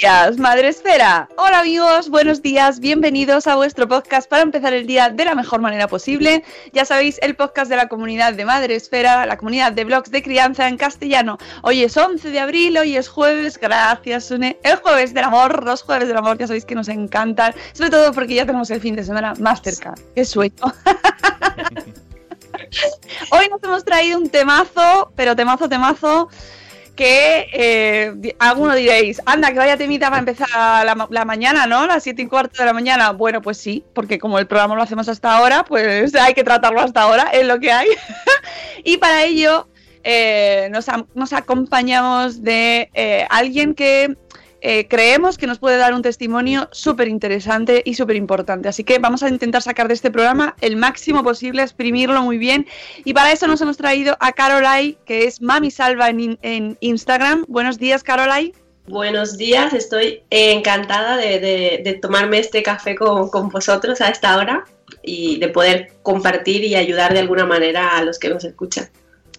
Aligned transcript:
días, 0.00 0.38
Madre 0.38 0.68
Esfera. 0.68 1.28
Hola 1.36 1.60
amigos, 1.60 2.08
buenos 2.08 2.40
días, 2.40 2.80
bienvenidos 2.80 3.46
a 3.46 3.56
vuestro 3.56 3.86
podcast 3.86 4.30
para 4.30 4.42
empezar 4.42 4.72
el 4.72 4.86
día 4.86 5.10
de 5.10 5.26
la 5.26 5.34
mejor 5.34 5.60
manera 5.60 5.88
posible. 5.88 6.42
Ya 6.72 6.86
sabéis, 6.86 7.18
el 7.20 7.36
podcast 7.36 7.68
de 7.68 7.76
la 7.76 7.86
comunidad 7.88 8.32
de 8.32 8.46
Madre 8.46 8.76
Esfera, 8.76 9.26
la 9.26 9.36
comunidad 9.36 9.72
de 9.72 9.84
blogs 9.84 10.10
de 10.10 10.22
crianza 10.22 10.68
en 10.68 10.78
castellano. 10.78 11.36
Hoy 11.62 11.82
es 11.82 11.98
11 11.98 12.30
de 12.30 12.40
abril, 12.40 12.78
hoy 12.78 12.96
es 12.96 13.10
jueves, 13.10 13.58
gracias 13.58 14.24
Sune. 14.24 14.58
El 14.62 14.76
jueves 14.76 15.12
del 15.12 15.24
amor, 15.24 15.64
los 15.64 15.82
jueves 15.82 16.08
del 16.08 16.16
amor, 16.16 16.38
ya 16.38 16.46
sabéis 16.46 16.64
que 16.64 16.74
nos 16.74 16.88
encantan, 16.88 17.52
sobre 17.74 17.90
todo 17.90 18.10
porque 18.14 18.34
ya 18.34 18.46
tenemos 18.46 18.70
el 18.70 18.80
fin 18.80 18.96
de 18.96 19.04
semana 19.04 19.34
más 19.38 19.60
cerca. 19.60 19.94
¡Qué 20.14 20.24
sueño! 20.24 20.54
Hoy 23.32 23.48
nos 23.50 23.62
hemos 23.62 23.84
traído 23.84 24.18
un 24.18 24.30
temazo, 24.30 25.12
pero 25.14 25.36
temazo, 25.36 25.68
temazo 25.68 26.30
que 27.00 27.48
eh, 27.54 28.34
alguno 28.38 28.74
diréis, 28.74 29.22
anda, 29.24 29.50
que 29.52 29.58
vaya 29.58 29.78
temita 29.78 30.10
para 30.10 30.18
empezar 30.18 30.50
la, 30.84 31.08
la 31.08 31.24
mañana, 31.24 31.66
¿no? 31.66 31.86
Las 31.86 32.02
siete 32.02 32.20
y 32.20 32.26
cuarto 32.26 32.58
de 32.58 32.66
la 32.66 32.74
mañana. 32.74 33.12
Bueno, 33.12 33.40
pues 33.40 33.56
sí, 33.56 33.82
porque 33.94 34.18
como 34.18 34.38
el 34.38 34.46
programa 34.46 34.74
lo 34.74 34.82
hacemos 34.82 35.08
hasta 35.08 35.34
ahora, 35.34 35.64
pues 35.64 36.14
hay 36.14 36.34
que 36.34 36.44
tratarlo 36.44 36.82
hasta 36.82 37.00
ahora, 37.00 37.30
es 37.32 37.46
lo 37.46 37.58
que 37.58 37.72
hay. 37.72 37.88
y 38.84 38.98
para 38.98 39.24
ello 39.24 39.66
eh, 40.04 40.70
nos 41.14 41.32
acompañamos 41.32 42.42
de 42.42 42.90
eh, 42.92 43.26
alguien 43.30 43.72
que 43.72 44.14
eh, 44.62 44.86
creemos 44.88 45.38
que 45.38 45.46
nos 45.46 45.58
puede 45.58 45.76
dar 45.76 45.94
un 45.94 46.02
testimonio 46.02 46.68
súper 46.72 47.08
interesante 47.08 47.82
y 47.84 47.94
súper 47.94 48.16
importante. 48.16 48.68
Así 48.68 48.84
que 48.84 48.98
vamos 48.98 49.22
a 49.22 49.28
intentar 49.28 49.62
sacar 49.62 49.88
de 49.88 49.94
este 49.94 50.10
programa 50.10 50.56
el 50.60 50.76
máximo 50.76 51.22
posible, 51.22 51.62
exprimirlo 51.62 52.22
muy 52.22 52.38
bien. 52.38 52.66
Y 53.04 53.14
para 53.14 53.32
eso 53.32 53.46
nos 53.46 53.60
hemos 53.60 53.76
traído 53.76 54.16
a 54.20 54.32
Carolai, 54.32 54.98
que 55.04 55.24
es 55.26 55.40
Mami 55.40 55.70
Salva 55.70 56.08
en, 56.10 56.38
en 56.42 56.76
Instagram. 56.80 57.44
Buenos 57.48 57.78
días, 57.78 58.02
Carolai. 58.02 58.52
Buenos 58.86 59.36
días, 59.36 59.72
estoy 59.72 60.22
encantada 60.30 61.16
de, 61.16 61.38
de- 61.38 61.80
de 61.84 61.92
tomarme 61.94 62.38
este 62.40 62.62
café 62.62 62.96
con, 62.96 63.28
con 63.30 63.48
vosotros 63.48 64.00
a 64.00 64.08
esta 64.08 64.36
hora 64.36 64.64
y 65.02 65.38
de 65.38 65.48
poder 65.48 65.92
compartir 66.02 66.64
y 66.64 66.74
ayudar 66.74 67.12
de 67.12 67.20
alguna 67.20 67.46
manera 67.46 67.96
a 67.96 68.02
los 68.02 68.18
que 68.18 68.28
nos 68.30 68.42
escuchan. 68.44 68.88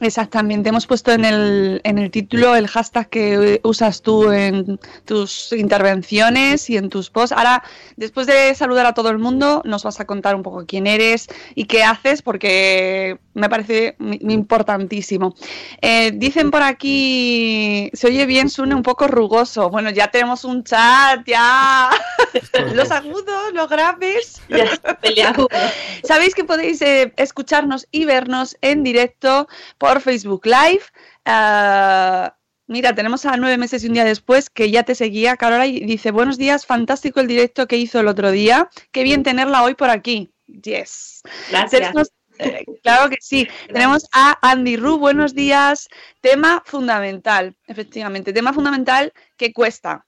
Exactamente, 0.01 0.69
hemos 0.69 0.87
puesto 0.87 1.11
en 1.11 1.25
el, 1.25 1.79
en 1.83 1.99
el 1.99 2.09
título 2.09 2.55
el 2.55 2.67
hashtag 2.67 3.07
que 3.07 3.61
usas 3.63 4.01
tú 4.01 4.31
en 4.31 4.79
tus 5.05 5.53
intervenciones 5.53 6.71
y 6.71 6.77
en 6.77 6.89
tus 6.89 7.11
posts. 7.11 7.37
Ahora, 7.37 7.63
después 7.97 8.25
de 8.25 8.55
saludar 8.55 8.87
a 8.87 8.95
todo 8.95 9.11
el 9.11 9.19
mundo, 9.19 9.61
nos 9.63 9.83
vas 9.83 9.99
a 9.99 10.05
contar 10.05 10.33
un 10.35 10.41
poco 10.41 10.65
quién 10.65 10.87
eres 10.87 11.27
y 11.53 11.65
qué 11.65 11.83
haces, 11.83 12.23
porque 12.23 13.19
me 13.35 13.47
parece 13.47 13.95
importantísimo. 13.99 15.35
Eh, 15.81 16.11
dicen 16.15 16.49
por 16.49 16.63
aquí, 16.63 17.91
se 17.93 18.07
oye 18.07 18.25
bien, 18.25 18.49
suena 18.49 18.75
un 18.75 18.83
poco 18.83 19.07
rugoso. 19.07 19.69
Bueno, 19.69 19.91
ya 19.91 20.07
tenemos 20.07 20.45
un 20.45 20.63
chat, 20.63 21.23
ya. 21.27 21.91
los 22.73 22.89
agudos, 22.89 23.53
los 23.53 23.69
graves. 23.69 24.41
Ya. 24.49 25.35
Sabéis 26.03 26.33
que 26.33 26.43
podéis 26.43 26.81
eh, 26.81 27.13
escucharnos 27.17 27.87
y 27.91 28.05
vernos 28.05 28.57
en 28.61 28.83
directo 28.83 29.47
por 29.77 29.90
Facebook 29.99 30.45
Live. 30.45 30.83
Ah, 31.25 32.37
mira, 32.67 32.95
tenemos 32.95 33.25
a 33.25 33.35
nueve 33.35 33.57
meses 33.57 33.83
y 33.83 33.87
un 33.87 33.93
día 33.93 34.05
después 34.05 34.49
que 34.49 34.71
ya 34.71 34.83
te 34.83 34.95
seguía, 34.95 35.35
Carola, 35.35 35.67
y 35.67 35.81
dice, 35.81 36.11
buenos 36.11 36.37
días, 36.37 36.65
fantástico 36.65 37.19
el 37.19 37.27
directo 37.27 37.67
que 37.67 37.77
hizo 37.77 37.99
el 37.99 38.07
otro 38.07 38.31
día. 38.31 38.69
Qué 38.91 39.03
bien 39.03 39.23
tenerla 39.23 39.63
hoy 39.63 39.75
por 39.75 39.89
aquí. 39.89 40.31
Yes. 40.45 41.21
Gracias. 41.49 42.13
Eh, 42.39 42.65
claro 42.81 43.09
que 43.09 43.17
sí. 43.19 43.47
Tenemos 43.67 44.05
a 44.13 44.37
Andy 44.41 44.77
Ru, 44.77 44.97
buenos 44.97 45.35
días. 45.35 45.87
Tema 46.21 46.63
fundamental, 46.65 47.55
efectivamente. 47.67 48.33
Tema 48.33 48.53
fundamental 48.53 49.13
que 49.37 49.53
cuesta. 49.53 50.05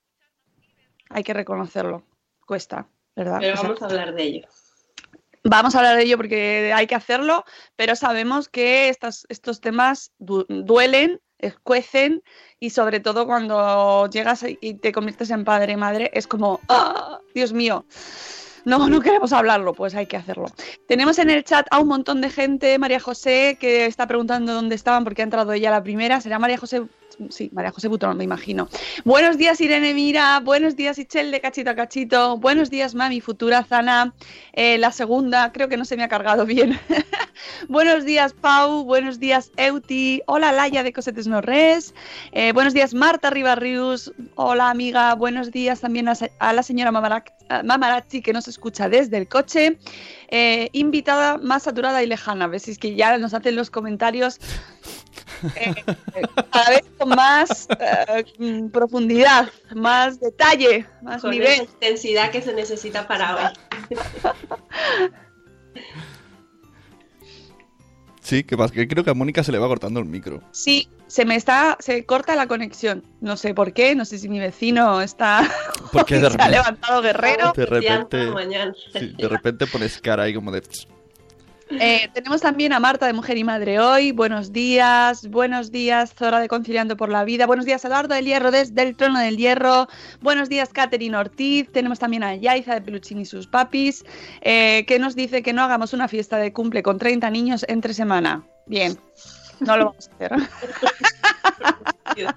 Hay 1.10 1.24
que 1.24 1.34
reconocerlo. 1.34 2.04
Cuesta, 2.46 2.88
¿verdad? 3.16 3.38
Pero 3.40 3.54
O 3.54 3.58
sea, 3.58 3.64
vamos 3.68 3.82
a 3.82 3.86
hablar 3.86 4.16
de 4.16 4.24
ello. 4.24 4.48
Vamos 5.44 5.76
a 5.76 5.80
hablar 5.80 5.98
de 5.98 6.04
ello 6.04 6.18
porque 6.18 6.72
hay 6.74 6.88
que 6.88 6.96
hacerlo, 6.96 7.44
pero 7.76 7.96
sabemos 7.96 8.48
que 8.48 8.88
estas, 8.90 9.26
estos 9.30 9.60
temas 9.60 10.12
du- 10.18 10.46
duelen, 10.48 11.20
escuecen 11.38 12.24
y 12.60 12.70
sobre 12.70 13.02
todo 13.02 13.26
cuando 13.26 14.08
llegas 14.10 14.46
y 14.62 14.76
te 14.76 14.94
conviertes 14.94 15.30
en 15.32 15.44
padre 15.44 15.74
y 15.74 15.76
madre 15.76 16.10
es 16.14 16.28
como, 16.28 16.62
¡ah! 16.70 17.20
Dios 17.36 17.52
mío, 17.52 17.86
no, 18.64 18.88
no 18.88 19.02
queremos 19.02 19.34
hablarlo, 19.34 19.74
pues 19.74 19.94
hay 19.96 20.06
que 20.06 20.16
hacerlo. 20.16 20.46
Tenemos 20.88 21.20
en 21.20 21.30
el 21.30 21.44
chat 21.44 21.68
a 21.72 21.80
un 21.80 21.90
montón 21.90 22.22
de 22.22 22.30
gente, 22.30 22.80
María 22.80 23.02
José, 23.02 23.58
que 23.60 23.86
está 23.86 24.08
preguntando 24.08 24.54
dónde 24.54 24.76
estaban 24.76 25.04
porque 25.04 25.22
ha 25.22 25.26
entrado 25.26 25.52
ella 25.52 25.70
la 25.72 25.84
primera, 25.84 26.22
será 26.22 26.40
María 26.40 26.58
José. 26.58 26.84
Sí, 27.30 27.50
María 27.54 27.72
José 27.72 27.88
Butón, 27.88 28.18
me 28.18 28.24
imagino. 28.24 28.68
Buenos 29.06 29.38
días, 29.38 29.62
Irene 29.62 29.94
Mira. 29.94 30.40
Buenos 30.40 30.76
días, 30.76 30.98
Ichel 30.98 31.32
de 31.32 31.42
Cachito 31.42 31.70
a 31.70 31.76
Cachito. 31.76 32.38
Buenos 32.38 32.70
días, 32.70 32.96
Mami 32.96 33.22
Futura 33.22 33.64
Zana. 33.64 34.14
Eh, 34.54 34.78
la 34.78 34.92
segunda, 34.92 35.52
creo 35.52 35.70
que 35.70 35.78
no 35.78 35.86
se 35.86 35.96
me 35.96 36.04
ha 36.04 36.08
cargado 36.08 36.46
bien. 36.46 36.80
buenos 37.70 38.06
días, 38.06 38.34
Pau. 38.34 38.84
Buenos 38.84 39.20
días, 39.20 39.52
Euti. 39.58 40.22
Hola, 40.26 40.52
Laia 40.52 40.82
de 40.84 40.92
Cosetes 40.92 41.28
No 41.28 41.42
Res. 41.42 41.94
Eh, 42.32 42.52
buenos 42.54 42.74
días, 42.74 42.94
Marta 42.94 43.30
Ribarrius. 43.30 44.12
Hola, 44.36 44.70
amiga. 44.70 45.14
Buenos 45.14 45.52
días 45.52 45.82
también 45.82 46.08
a, 46.08 46.14
a 46.40 46.54
la 46.54 46.64
señora 46.64 46.92
Mamarachi, 46.92 48.22
que 48.22 48.34
nos 48.34 48.48
escucha 48.48 48.90
desde 48.90 49.18
el 49.18 49.28
coche 49.28 49.78
eh, 50.36 50.70
invitada 50.72 51.38
más 51.38 51.62
saturada 51.62 52.02
y 52.02 52.08
lejana. 52.08 52.48
Ves, 52.48 52.68
es 52.68 52.80
que 52.80 52.96
ya 52.96 53.16
nos 53.20 53.36
hacen 53.36 53.56
los 53.56 53.70
comentarios 53.70 54.40
eh, 55.56 55.76
cada 56.52 56.70
vez 56.72 56.84
con 56.98 57.10
más 57.10 57.68
eh, 57.70 58.26
mm, 58.40 58.70
profundidad, 58.70 59.52
más 59.76 60.20
detalle, 60.20 60.88
más 61.04 61.24
nivel. 61.24 61.62
Intensidad 61.62 62.32
que 62.32 62.42
se 62.42 62.52
necesita 62.52 63.08
para 63.08 63.36
hoy. 63.36 63.98
Sí, 68.22 68.44
que, 68.44 68.58
que 68.74 68.88
creo 68.88 69.04
que 69.04 69.12
a 69.12 69.14
Mónica 69.14 69.44
se 69.44 69.52
le 69.52 69.60
va 69.60 69.68
cortando 69.68 70.00
el 70.00 70.08
micro. 70.08 70.42
Sí, 70.52 70.90
se 71.14 71.26
me 71.26 71.36
está, 71.36 71.78
se 71.80 72.08
corta 72.08 72.36
la 72.36 72.48
conexión. 72.48 73.04
No 73.22 73.38
sé 73.38 73.54
por 73.54 73.72
qué, 73.74 73.94
no 73.94 74.04
sé 74.04 74.18
si 74.18 74.28
mi 74.28 74.40
vecino 74.40 75.00
está. 75.00 75.48
Porque 75.92 76.18
de 76.18 76.28
se 76.32 76.42
ha 76.42 76.50
levantado 76.50 77.04
guerrero. 77.04 77.54
de 77.56 77.68
repente, 77.68 78.32
Mañana. 78.32 78.74
sí, 78.92 79.14
de 79.16 79.28
repente 79.28 79.68
pones 79.68 80.02
cara 80.02 80.24
ahí 80.24 80.34
como 80.34 80.52
de... 80.52 80.64
Eh, 81.70 82.10
tenemos 82.16 82.42
también 82.42 82.74
a 82.74 82.80
Marta 82.80 83.06
de 83.06 83.14
Mujer 83.14 83.38
y 83.38 83.44
Madre 83.44 83.80
hoy. 83.80 84.12
Buenos 84.12 84.52
días, 84.52 85.28
buenos 85.28 85.72
días, 85.72 86.16
Zora 86.16 86.40
de 86.40 86.48
Conciliando 86.48 86.98
por 86.98 87.10
la 87.10 87.24
Vida. 87.24 87.46
Buenos 87.46 87.68
días, 87.68 87.86
Eduardo 87.86 88.16
del 88.16 88.26
Hierro 88.26 88.50
desde 88.50 88.82
el 88.82 88.96
Trono 88.98 89.20
del 89.20 89.38
Hierro. 89.38 89.88
Buenos 90.20 90.50
días, 90.50 90.70
Catherine 90.74 91.16
Ortiz. 91.16 91.72
Tenemos 91.72 92.00
también 92.00 92.24
a 92.24 92.36
Yaiza 92.36 92.74
de 92.74 92.82
Peluchín 92.82 93.20
y 93.20 93.26
sus 93.26 93.46
papis, 93.46 94.04
eh, 94.42 94.84
que 94.88 94.98
nos 94.98 95.16
dice 95.16 95.44
que 95.44 95.54
no 95.54 95.62
hagamos 95.62 95.94
una 95.94 96.08
fiesta 96.08 96.38
de 96.38 96.52
cumple 96.52 96.82
con 96.82 96.98
30 96.98 97.30
niños 97.30 97.66
entre 97.68 97.94
semana. 97.94 98.48
Bien, 98.66 98.98
no 99.60 99.78
lo 99.78 99.86
vamos 99.86 100.10
a 100.10 100.14
hacer. 100.16 100.32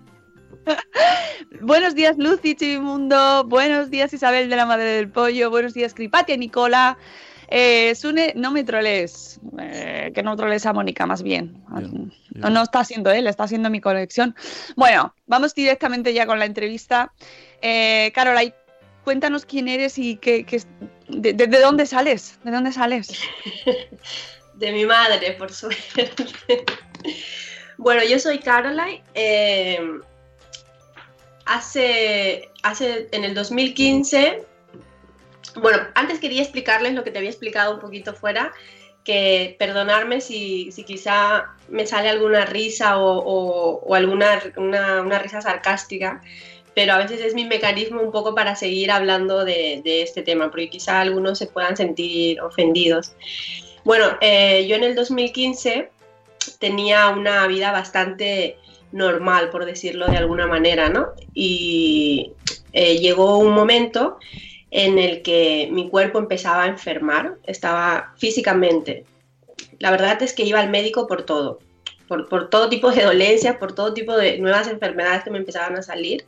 Buenos 1.60 1.94
días, 1.94 2.16
Lucy 2.18 2.54
Chivimundo. 2.54 3.44
Buenos 3.44 3.90
días, 3.90 4.12
Isabel 4.12 4.50
de 4.50 4.56
la 4.56 4.66
Madre 4.66 4.84
del 4.84 5.08
Pollo. 5.08 5.50
Buenos 5.50 5.74
días, 5.74 5.94
Cripatia 5.94 6.36
Nicola. 6.36 6.98
Eh, 7.48 7.94
Sune, 7.94 8.32
no 8.34 8.50
me 8.50 8.64
troles. 8.64 9.40
Eh, 9.58 10.10
que 10.14 10.22
no 10.22 10.36
troles 10.36 10.66
a 10.66 10.72
Mónica, 10.72 11.06
más 11.06 11.22
bien. 11.22 11.62
No, 12.34 12.50
no 12.50 12.62
está 12.62 12.84
siendo 12.84 13.10
él, 13.12 13.26
está 13.28 13.46
siendo 13.46 13.70
mi 13.70 13.80
conexión. 13.80 14.34
Bueno, 14.76 15.14
vamos 15.26 15.54
directamente 15.54 16.12
ya 16.12 16.26
con 16.26 16.38
la 16.40 16.44
entrevista. 16.46 17.12
Eh, 17.62 18.10
Caroline, 18.14 18.54
cuéntanos 19.04 19.44
quién 19.46 19.68
eres 19.68 19.98
y 19.98 20.16
qué, 20.16 20.44
qué 20.44 20.56
es- 20.56 20.66
de, 21.08 21.32
de- 21.32 21.46
de 21.46 21.60
dónde 21.60 21.86
sales. 21.86 22.40
¿De 22.42 22.50
dónde 22.50 22.72
sales? 22.72 23.12
De 24.56 24.72
mi 24.72 24.86
madre, 24.86 25.32
por 25.32 25.52
suerte. 25.52 26.10
bueno, 27.76 28.02
yo 28.04 28.18
soy 28.18 28.38
Caroline. 28.38 29.02
eh, 29.14 29.78
hace, 31.46 32.50
hace, 32.62 33.08
en 33.12 33.24
el 33.24 33.34
2015, 33.34 34.42
bueno, 35.60 35.78
antes 35.94 36.18
quería 36.18 36.42
explicarles 36.42 36.92
lo 36.94 37.04
que 37.04 37.10
te 37.10 37.18
había 37.18 37.30
explicado 37.30 37.72
un 37.74 37.80
poquito 37.80 38.12
fuera, 38.12 38.52
que 39.04 39.56
perdonarme 39.58 40.20
si, 40.20 40.72
si 40.72 40.84
quizá 40.84 41.54
me 41.68 41.86
sale 41.86 42.08
alguna 42.08 42.44
risa 42.44 42.98
o, 42.98 43.94
alguna 43.94 44.42
una, 44.56 45.00
una 45.00 45.18
risa 45.20 45.40
sarcástica, 45.40 46.20
pero 46.74 46.92
a 46.92 46.98
veces 46.98 47.20
es 47.20 47.34
mi 47.34 47.44
mecanismo 47.44 48.02
un 48.02 48.10
poco 48.10 48.34
para 48.34 48.56
seguir 48.56 48.90
hablando 48.90 49.44
de, 49.44 49.80
de 49.84 50.02
este 50.02 50.22
tema, 50.22 50.50
porque 50.50 50.68
quizá 50.68 51.00
algunos 51.00 51.38
se 51.38 51.46
puedan 51.46 51.76
sentir 51.76 52.40
ofendidos. 52.40 53.12
Bueno, 53.86 54.18
eh, 54.20 54.66
yo 54.66 54.74
en 54.74 54.82
el 54.82 54.96
2015 54.96 55.90
tenía 56.58 57.08
una 57.10 57.46
vida 57.46 57.70
bastante 57.70 58.58
normal, 58.90 59.50
por 59.50 59.64
decirlo 59.64 60.08
de 60.08 60.16
alguna 60.16 60.48
manera, 60.48 60.88
¿no? 60.88 61.10
Y 61.34 62.32
eh, 62.72 62.98
llegó 62.98 63.38
un 63.38 63.52
momento 63.54 64.18
en 64.72 64.98
el 64.98 65.22
que 65.22 65.68
mi 65.70 65.88
cuerpo 65.88 66.18
empezaba 66.18 66.64
a 66.64 66.66
enfermar, 66.66 67.36
estaba 67.44 68.12
físicamente. 68.16 69.04
La 69.78 69.92
verdad 69.92 70.20
es 70.20 70.32
que 70.32 70.42
iba 70.42 70.58
al 70.58 70.68
médico 70.68 71.06
por 71.06 71.22
todo, 71.22 71.60
por, 72.08 72.28
por 72.28 72.50
todo 72.50 72.68
tipo 72.68 72.90
de 72.90 73.04
dolencias, 73.04 73.56
por 73.56 73.72
todo 73.72 73.94
tipo 73.94 74.16
de 74.16 74.38
nuevas 74.38 74.66
enfermedades 74.66 75.22
que 75.22 75.30
me 75.30 75.38
empezaban 75.38 75.76
a 75.76 75.82
salir. 75.82 76.26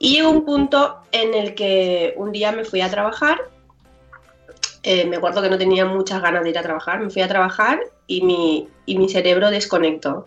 Y 0.00 0.14
llegó 0.14 0.30
un 0.30 0.44
punto 0.44 0.96
en 1.12 1.32
el 1.32 1.54
que 1.54 2.12
un 2.16 2.32
día 2.32 2.50
me 2.50 2.64
fui 2.64 2.80
a 2.80 2.90
trabajar 2.90 3.38
eh, 4.82 5.06
me 5.06 5.16
acuerdo 5.16 5.42
que 5.42 5.50
no 5.50 5.58
tenía 5.58 5.84
muchas 5.84 6.22
ganas 6.22 6.42
de 6.42 6.50
ir 6.50 6.58
a 6.58 6.62
trabajar, 6.62 7.00
me 7.00 7.10
fui 7.10 7.22
a 7.22 7.28
trabajar 7.28 7.80
y 8.06 8.22
mi, 8.22 8.68
y 8.86 8.98
mi 8.98 9.08
cerebro 9.08 9.50
desconectó. 9.50 10.26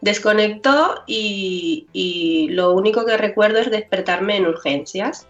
Desconectó 0.00 1.02
y, 1.06 2.48
lo 2.50 2.72
único 2.72 3.04
que 3.04 3.16
recuerdo 3.16 3.58
es 3.58 3.70
despertarme 3.70 4.36
en 4.36 4.46
urgencias. 4.46 5.28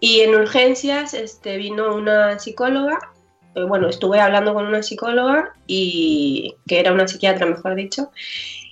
Y 0.00 0.20
en 0.20 0.34
urgencias 0.34 1.14
este, 1.14 1.56
vino 1.56 1.94
una 1.94 2.38
psicóloga, 2.38 3.12
eh, 3.54 3.64
bueno, 3.64 3.88
estuve 3.88 4.20
hablando 4.20 4.54
con 4.54 4.66
una 4.66 4.82
psicóloga 4.82 5.52
y 5.66 6.56
que 6.66 6.80
era 6.80 6.92
una 6.92 7.06
psiquiatra, 7.06 7.46
mejor 7.46 7.74
dicho, 7.74 8.10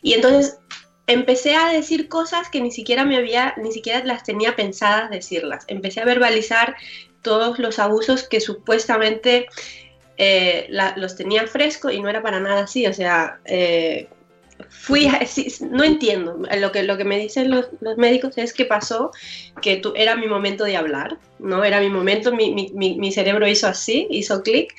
y 0.03 0.15
entonces 0.15 0.59
empecé 1.07 1.55
a 1.57 1.69
decir 1.69 2.09
cosas 2.09 2.49
que 2.51 2.61
ni 2.61 2.71
siquiera 2.71 3.05
me 3.05 3.17
había, 3.17 3.55
ni 3.57 3.73
siquiera 3.73 4.05
las 4.05 4.23
tenía 4.23 4.55
pensadas 4.55 5.11
decirlas. 5.11 5.65
Empecé 5.67 6.01
a 6.01 6.05
verbalizar 6.05 6.77
todos 7.23 7.59
los 7.59 7.79
abusos 7.79 8.29
que 8.29 8.41
supuestamente 8.41 9.47
eh, 10.17 10.69
los 10.97 11.17
tenía 11.17 11.47
fresco 11.47 11.91
y 11.91 12.01
no 12.01 12.09
era 12.09 12.23
para 12.23 12.41
nada 12.41 12.63
así. 12.65 12.87
O 12.87 12.93
sea, 12.93 13.39
eh, 13.45 14.09
fui, 14.69 15.07
a- 15.07 15.21
no 15.71 15.85
entiendo. 15.85 16.41
Lo 16.59 16.73
que, 16.73 16.83
lo 16.83 16.97
que 16.97 17.05
me 17.05 17.19
dicen 17.19 17.51
los, 17.51 17.69
médicos 17.97 18.37
es 18.39 18.53
que 18.53 18.65
pasó 18.65 19.13
que 19.63 19.77
tu- 19.77 19.93
era 19.95 20.17
mi 20.17 20.27
momento 20.27 20.65
de 20.65 20.77
hablar, 20.77 21.19
¿no? 21.39 21.65
Era 21.65 21.81
mi 21.81 21.89
momento, 21.91 22.33
mi- 22.33 22.73
mi 22.97 23.13
cerebro 23.13 23.47
hizo 23.47 23.69
así, 23.69 24.07
hizo 24.11 24.43
clic. 24.43 24.75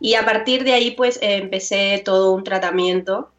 Y 0.00 0.14
a 0.14 0.24
partir 0.24 0.64
de 0.64 0.74
ahí, 0.74 0.90
pues 0.90 1.16
eh, 1.22 1.36
empecé 1.36 2.02
todo 2.04 2.32
un 2.32 2.44
tratamiento 2.44 3.30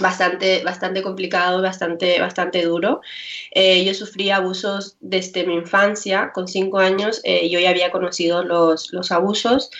bastante, 0.00 0.62
bastante 0.64 1.02
complicado, 1.02 1.62
bastante, 1.62 2.20
bastante 2.20 2.62
duro. 2.64 3.00
Eh, 3.50 3.84
yo 3.84 3.94
sufrí 3.94 4.30
abusos 4.30 4.96
desde 5.00 5.46
mi 5.46 5.54
infancia, 5.54 6.30
con 6.32 6.48
cinco 6.48 6.78
años 6.78 7.20
eh, 7.24 7.48
yo 7.50 7.60
ya 7.60 7.70
había 7.70 7.90
conocido 7.90 8.44
los, 8.44 8.92
los 8.92 9.12
abusos. 9.12 9.70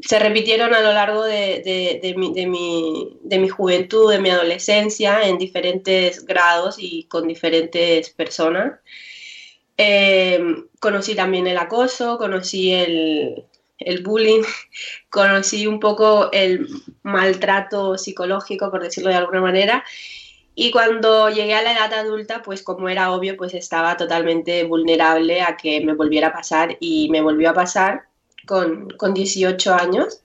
Se 0.00 0.18
repitieron 0.18 0.74
a 0.74 0.80
lo 0.80 0.92
largo 0.92 1.24
de, 1.24 1.62
de- 1.64 2.00
de 2.02 2.14
mi, 2.16 2.32
de 2.34 2.46
mi- 2.46 3.18
de 3.22 3.38
mi 3.38 3.48
juventud, 3.48 4.10
de 4.10 4.18
mi 4.20 4.30
adolescencia, 4.30 5.22
en 5.22 5.38
diferentes 5.38 6.24
grados 6.26 6.76
y 6.78 7.04
con 7.04 7.28
diferentes 7.28 8.10
personas. 8.10 8.80
Eh, 9.76 10.40
conocí 10.80 11.14
también 11.14 11.46
el 11.46 11.58
acoso, 11.58 12.18
conocí 12.18 12.72
el, 12.72 13.44
el 13.86 14.02
bullying, 14.02 14.42
conocí 15.10 15.66
un 15.66 15.80
poco 15.80 16.30
el 16.32 16.68
maltrato 17.02 17.98
psicológico, 17.98 18.70
por 18.70 18.82
decirlo 18.82 19.10
de 19.10 19.16
alguna 19.16 19.40
manera. 19.40 19.84
Y 20.54 20.70
cuando 20.70 21.30
llegué 21.30 21.54
a 21.54 21.62
la 21.62 21.72
edad 21.72 21.92
adulta, 21.94 22.42
pues 22.42 22.62
como 22.62 22.88
era 22.88 23.12
obvio, 23.12 23.36
pues 23.36 23.54
estaba 23.54 23.96
totalmente 23.96 24.64
vulnerable 24.64 25.40
a 25.40 25.56
que 25.56 25.80
me 25.80 25.94
volviera 25.94 26.28
a 26.28 26.32
pasar 26.32 26.76
y 26.78 27.08
me 27.10 27.22
volvió 27.22 27.50
a 27.50 27.54
pasar 27.54 28.02
con, 28.46 28.90
con 28.90 29.14
18 29.14 29.74
años. 29.74 30.20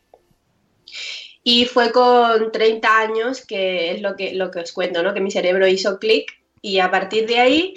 Y 1.44 1.66
fue 1.66 1.94
con 1.94 2.52
30 2.52 3.00
años 3.00 3.46
que 3.46 3.92
es 3.92 4.02
lo 4.02 4.18
que, 4.18 4.34
lo 4.34 4.52
que 4.52 4.60
os 4.60 4.74
cuento, 4.74 5.02
¿no? 5.02 5.14
Que 5.14 5.22
mi 5.22 5.32
cerebro 5.32 5.66
hizo 5.66 5.98
clic 5.98 6.30
y 6.62 6.80
a 6.80 6.92
partir 6.92 7.26
de 7.26 7.40
ahí, 7.40 7.74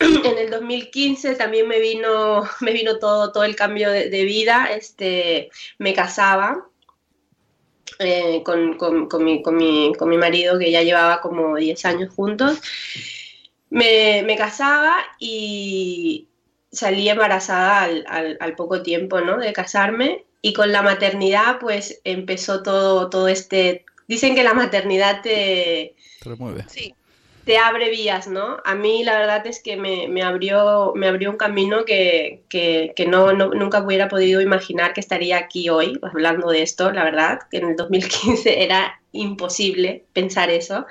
en 0.00 0.38
el 0.38 0.50
2015 0.50 1.34
también 1.34 1.66
me 1.68 1.80
vino, 1.80 2.42
me 2.60 2.72
vino 2.72 2.98
todo, 2.98 3.32
todo 3.32 3.44
el 3.44 3.56
cambio 3.56 3.90
de, 3.90 4.08
de 4.10 4.24
vida. 4.24 4.68
Este, 4.72 5.50
me 5.78 5.92
casaba 5.94 6.66
eh, 7.98 8.42
con, 8.44 8.76
con- 8.76 9.08
con 9.08 9.24
mi, 9.24 9.42
con 9.42 9.56
mi- 9.56 9.92
con 9.98 10.08
mi 10.08 10.16
marido 10.18 10.58
que 10.58 10.70
ya 10.70 10.82
llevaba 10.82 11.20
como 11.20 11.56
10 11.56 11.84
años 11.84 12.12
juntos. 12.14 12.60
Me, 13.70 14.22
me 14.24 14.36
casaba 14.36 14.96
y 15.18 16.28
salí 16.70 17.08
embarazada 17.08 17.82
al, 17.82 18.04
al- 18.08 18.36
al 18.40 18.54
poco 18.54 18.82
tiempo, 18.82 19.20
¿no? 19.20 19.38
de 19.38 19.52
casarme 19.52 20.24
y 20.42 20.52
con 20.52 20.70
la 20.72 20.82
maternidad 20.82 21.58
pues 21.58 22.00
empezó 22.04 22.62
todo, 22.62 23.10
todo 23.10 23.28
este... 23.28 23.84
Dicen 24.06 24.34
que 24.34 24.42
la 24.44 24.54
maternidad 24.54 25.20
te, 25.22 25.94
Te 26.22 26.28
remueve. 26.30 26.64
Sí. 26.68 26.94
Te 27.48 27.58
abre 27.58 27.90
vías, 27.90 28.28
¿no? 28.28 28.58
A 28.64 28.74
mí 28.76 29.04
la 29.04 29.18
verdad 29.18 29.46
es 29.46 29.62
que 29.62 29.76
me, 29.78 30.06
me 30.08 30.22
abrió, 30.22 30.92
me 30.94 31.08
abrió 31.08 31.30
un 31.30 31.38
camino 31.38 31.84
que, 31.86 32.44
que- 32.50 32.92
que 32.96 33.06
no, 33.06 33.32
nunca 33.32 33.82
hubiera 33.82 34.08
podido 34.08 34.42
imaginar 34.42 34.92
que 34.94 35.00
estaría 35.00 35.38
aquí 35.38 35.70
hoy 35.70 35.98
hablando 36.02 36.50
de 36.50 36.62
esto, 36.62 36.92
la 36.92 37.04
verdad, 37.04 37.40
que 37.50 37.58
en 37.58 37.70
el 37.70 37.76
2015 37.76 38.62
era 38.64 39.00
imposible 39.12 40.06
pensar 40.12 40.50
eso. 40.50 40.86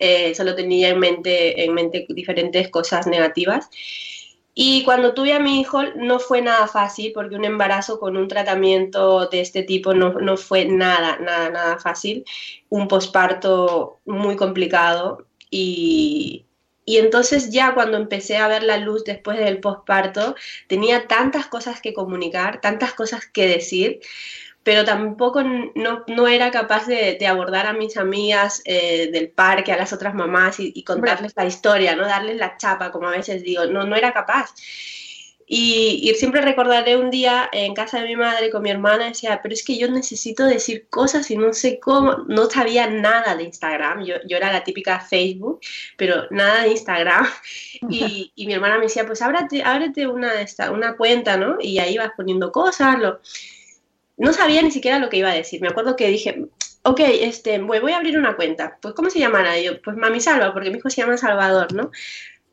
Eh, 0.00 0.34
solo 0.36 0.54
tenía 0.56 0.90
en 0.90 1.00
mente, 1.00 1.64
en 1.64 1.74
mente 1.74 2.06
diferentes 2.10 2.68
cosas 2.70 3.06
negativas. 3.08 3.70
Y 4.54 4.82
cuando 4.84 5.14
tuve 5.14 5.32
a 5.34 5.38
mi 5.40 5.60
hijo 5.60 5.84
no 5.96 6.18
fue 6.18 6.42
nada 6.42 6.66
fácil 6.66 7.12
porque 7.14 7.36
un 7.36 7.44
embarazo 7.44 8.00
con 8.00 8.16
un 8.16 8.26
tratamiento 8.26 9.26
de 9.28 9.40
este 9.40 9.62
tipo 9.62 9.94
no, 9.94 10.14
no 10.14 10.36
fue 10.36 10.64
nada, 10.64 11.18
nada, 11.20 11.50
nada 11.50 11.78
fácil. 11.78 12.24
Un 12.68 12.88
posparto 12.88 14.00
muy 14.04 14.34
complicado 14.36 15.27
y, 15.50 16.46
y 16.84 16.98
entonces 16.98 17.50
ya 17.50 17.74
cuando 17.74 17.96
empecé 17.98 18.38
a 18.38 18.48
ver 18.48 18.62
la 18.62 18.78
luz 18.78 19.04
después 19.04 19.38
del 19.38 19.60
posparto 19.60 20.34
tenía 20.68 21.06
tantas 21.06 21.46
cosas 21.46 21.80
que 21.80 21.92
comunicar, 21.94 22.60
tantas 22.60 22.94
cosas 22.94 23.26
que 23.26 23.46
decir, 23.48 24.00
pero 24.62 24.84
tampoco 24.84 25.42
no, 25.42 26.04
no 26.08 26.28
era 26.28 26.50
capaz 26.50 26.86
de, 26.86 27.16
de 27.18 27.26
abordar 27.26 27.66
a 27.66 27.72
mis 27.72 27.96
amigas 27.96 28.62
eh, 28.66 29.10
del 29.12 29.30
parque, 29.30 29.72
a 29.72 29.78
las 29.78 29.92
otras 29.92 30.14
mamás 30.14 30.60
y, 30.60 30.72
y 30.74 30.84
contarles 30.84 31.32
la 31.36 31.46
historia, 31.46 31.96
¿no? 31.96 32.06
Darles 32.06 32.36
la 32.36 32.56
chapa, 32.58 32.90
como 32.90 33.08
a 33.08 33.12
veces 33.12 33.42
digo, 33.42 33.66
no, 33.66 33.84
no 33.84 33.96
era 33.96 34.12
capaz. 34.12 34.54
Y, 35.50 36.12
siempre 36.16 36.42
recordaré 36.42 36.96
un 36.98 37.10
día 37.10 37.48
en 37.52 37.74
casa 37.74 38.00
de 38.00 38.06
mi 38.06 38.16
madre 38.16 38.50
con 38.50 38.62
mi 38.62 38.70
hermana, 38.70 39.06
decía, 39.06 39.40
pero 39.42 39.54
es 39.54 39.64
que 39.64 39.78
yo 39.78 39.90
necesito 39.90 40.44
decir 40.44 40.88
cosas 40.90 41.30
y 41.30 41.38
no 41.38 41.54
sé 41.54 41.80
cómo, 41.80 42.24
no 42.28 42.50
sabía 42.50 42.88
nada 42.90 43.34
de 43.34 43.44
Instagram, 43.44 44.04
yo, 44.04 44.16
yo 44.26 44.36
era 44.36 44.52
la 44.52 44.62
típica 44.62 45.00
Facebook, 45.00 45.60
pero 45.96 46.26
nada 46.30 46.62
de 46.62 46.70
Instagram. 46.70 47.26
Y, 47.90 48.32
y 48.34 48.46
mi 48.46 48.54
hermana 48.54 48.76
me 48.76 48.84
decía, 48.84 49.06
pues 49.06 49.22
ábrete, 49.22 49.62
ábrete 49.62 50.06
una, 50.06 50.32
una 50.72 50.96
cuenta, 50.96 51.36
¿no? 51.36 51.56
Y 51.60 51.78
ahí 51.78 51.96
vas 51.96 52.10
poniendo 52.16 52.50
cosas, 52.52 52.98
lo... 52.98 53.20
no 54.16 54.32
sabía 54.32 54.60
ni 54.62 54.70
siquiera 54.70 54.98
lo 54.98 55.08
que 55.08 55.18
iba 55.18 55.30
a 55.30 55.34
decir. 55.34 55.60
Me 55.60 55.68
acuerdo 55.68 55.96
que 55.96 56.08
dije, 56.08 56.48
ok, 56.82 57.00
este, 57.20 57.58
voy, 57.60 57.78
voy 57.78 57.92
a 57.92 57.98
abrir 57.98 58.18
una 58.18 58.36
cuenta. 58.36 58.78
Pues, 58.80 58.94
¿cómo 58.94 59.10
se 59.10 59.20
llamará? 59.20 59.58
yo, 59.60 59.80
pues 59.80 59.96
Mami 59.96 60.20
Salva, 60.20 60.52
porque 60.52 60.70
mi 60.70 60.78
hijo 60.78 60.90
se 60.90 61.02
llama 61.02 61.16
Salvador, 61.16 61.72
¿no? 61.72 61.90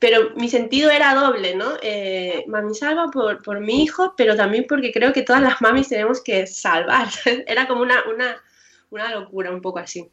Pero 0.06 0.30
mi 0.36 0.50
sentido 0.50 0.92
era 0.92 1.16
doble, 1.16 1.56
¿no? 1.56 1.80
Eh, 1.82 2.44
mami 2.46 2.76
salva 2.76 3.08
por, 3.12 3.42
por, 3.42 3.60
mi 3.60 3.82
hijo, 3.82 4.14
pero 4.16 4.36
también 4.36 4.68
porque 4.70 4.92
creo 4.92 5.12
que 5.12 5.24
todas 5.24 5.42
las 5.42 5.62
mamis 5.62 5.90
tenemos 5.90 6.22
que 6.22 6.46
salvar. 6.46 7.08
era 7.48 7.68
como 7.68 7.82
una, 7.82 8.04
una, 8.08 8.40
una 8.92 9.10
locura, 9.10 9.50
un 9.50 9.64
poco 9.64 9.80
así. 9.80 10.08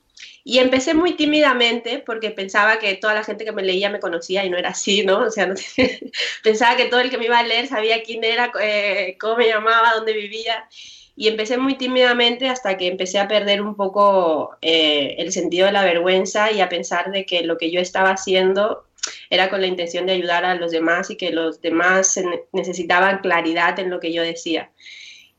Y 0.44 0.61
empecé 0.61 0.94
muy 0.94 1.12
tímidamente 1.12 2.02
porque 2.06 2.30
pensaba 2.30 2.78
que 2.78 2.94
toda 2.94 3.12
la 3.12 3.22
gente 3.22 3.44
que 3.44 3.52
me 3.52 3.62
leía 3.62 3.90
me 3.90 4.00
conocía 4.00 4.46
y 4.46 4.49
no 4.49 4.56
era 4.56 4.70
así, 4.70 5.04
¿no? 5.04 5.18
O 5.25 5.30
sea, 5.30 5.52
pensaba 6.42 6.75
que 6.75 6.87
todo 6.87 7.00
el 7.00 7.11
que 7.11 7.18
me 7.18 7.26
iba 7.26 7.38
a 7.38 7.42
leer 7.42 7.66
sabía 7.66 8.02
quién 8.02 8.25
era, 8.25 8.50
eh, 8.62 9.18
cómo 9.20 9.37
me 9.37 9.49
llamaba, 9.49 9.92
dónde 9.94 10.14
vivía. 10.14 10.70
Y 11.16 11.28
empecé 11.28 11.58
muy 11.58 11.75
tímidamente 11.75 12.49
hasta 12.49 12.78
que 12.78 12.87
empecé 12.87 13.18
a 13.18 13.28
perder 13.28 13.61
un 13.61 13.76
poco 13.76 14.56
eh, 14.62 15.16
el 15.18 15.32
sentido 15.32 15.66
de 15.66 15.72
la 15.72 15.84
vergüenza 15.84 16.50
y 16.50 16.62
a 16.62 16.70
pensar 16.70 17.11
de 17.11 17.26
que 17.26 17.42
lo 17.42 17.58
que 17.58 17.70
yo 17.70 17.78
estaba 17.78 18.12
haciendo 18.12 18.87
era 19.30 19.50
con 19.50 19.61
la 19.61 19.66
intención 19.66 20.06
de 20.06 20.12
ayudar 20.12 20.44
a 20.44 20.54
los 20.54 20.71
demás 20.73 21.11
y 21.11 21.16
que 21.16 21.30
los 21.30 21.61
demás 21.61 22.21
necesitaban 22.52 23.18
claridad 23.18 23.78
en 23.78 23.90
lo 23.90 24.00
que 24.00 24.12
yo 24.12 24.23
decía. 24.23 24.71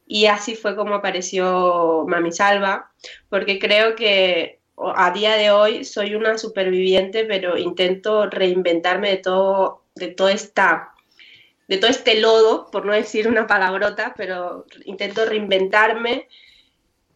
Y 0.06 0.26
así 0.26 0.56
fue 0.56 0.76
como 0.76 0.96
apareció 0.96 2.06
Mami 2.08 2.32
Salva, 2.32 2.92
porque 3.30 3.60
creo 3.60 3.96
que 3.96 4.60
a 4.96 5.12
día 5.12 5.36
de 5.36 5.52
hoy 5.52 5.86
soy 5.86 6.16
una 6.16 6.38
superviviente, 6.38 7.26
pero 7.26 7.58
intento 7.58 8.30
reinventarme 8.30 9.10
de 9.10 9.18
todo, 9.18 9.84
de 9.96 10.08
todo 10.10 10.30
esta 10.30 10.90
de 11.68 11.78
todo 11.78 11.90
este 11.90 12.20
lodo, 12.20 12.70
por 12.72 12.86
no 12.86 12.94
decir 12.94 13.28
una 13.28 13.48
palabrota, 13.48 14.14
pero 14.18 14.66
intento 14.86 15.26
reinventarme 15.26 16.28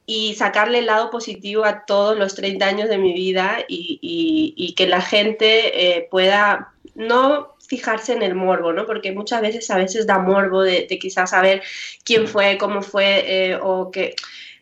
y 0.10 0.36
sacarle 0.36 0.80
el 0.80 0.86
lado 0.86 1.10
positivo 1.10 1.66
a 1.66 1.86
todos 1.86 2.18
los 2.18 2.34
30 2.34 2.66
años 2.66 2.90
de 2.90 2.98
mi 2.98 3.14
vida 3.14 3.60
y, 3.68 4.74
que 4.78 4.88
la 4.88 5.02
gente 5.02 5.98
eh, 5.98 6.08
pueda 6.10 6.72
no 6.96 7.56
fijarse 7.68 8.14
en 8.14 8.22
el 8.22 8.34
morbo, 8.34 8.72
¿no? 8.72 8.86
Porque 8.86 9.12
muchas 9.12 9.42
veces 9.42 9.70
a 9.70 9.78
veces 9.78 10.08
da 10.08 10.18
morbo 10.20 10.64
de, 10.64 10.88
quizás 10.88 11.32
saber 11.32 11.62
quién 12.06 12.26
fue, 12.28 12.58
cómo 12.58 12.82
fue 12.82 13.26
eh, 13.28 13.60
o 13.62 13.92
que 13.92 14.16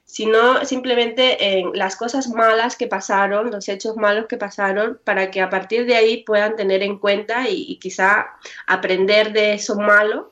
sino 0.05 0.63
simplemente 0.65 1.59
en 1.59 1.71
las 1.73 1.95
cosas 1.95 2.29
malas 2.29 2.75
que 2.77 2.87
pasaron, 2.87 3.51
los 3.51 3.67
hechos 3.67 3.97
malos 3.97 4.27
que 4.27 4.37
pasaron, 4.37 4.99
para 5.03 5.29
que 5.29 5.41
a 5.41 5.49
partir 5.49 5.85
de 5.85 5.95
ahí 5.95 6.23
puedan 6.23 6.55
tener 6.55 6.81
en 6.83 6.97
cuenta 6.97 7.49
y, 7.49 7.65
y 7.67 7.77
quizá 7.77 8.27
aprender 8.65 9.33
de 9.33 9.53
eso 9.53 9.75
malo 9.75 10.31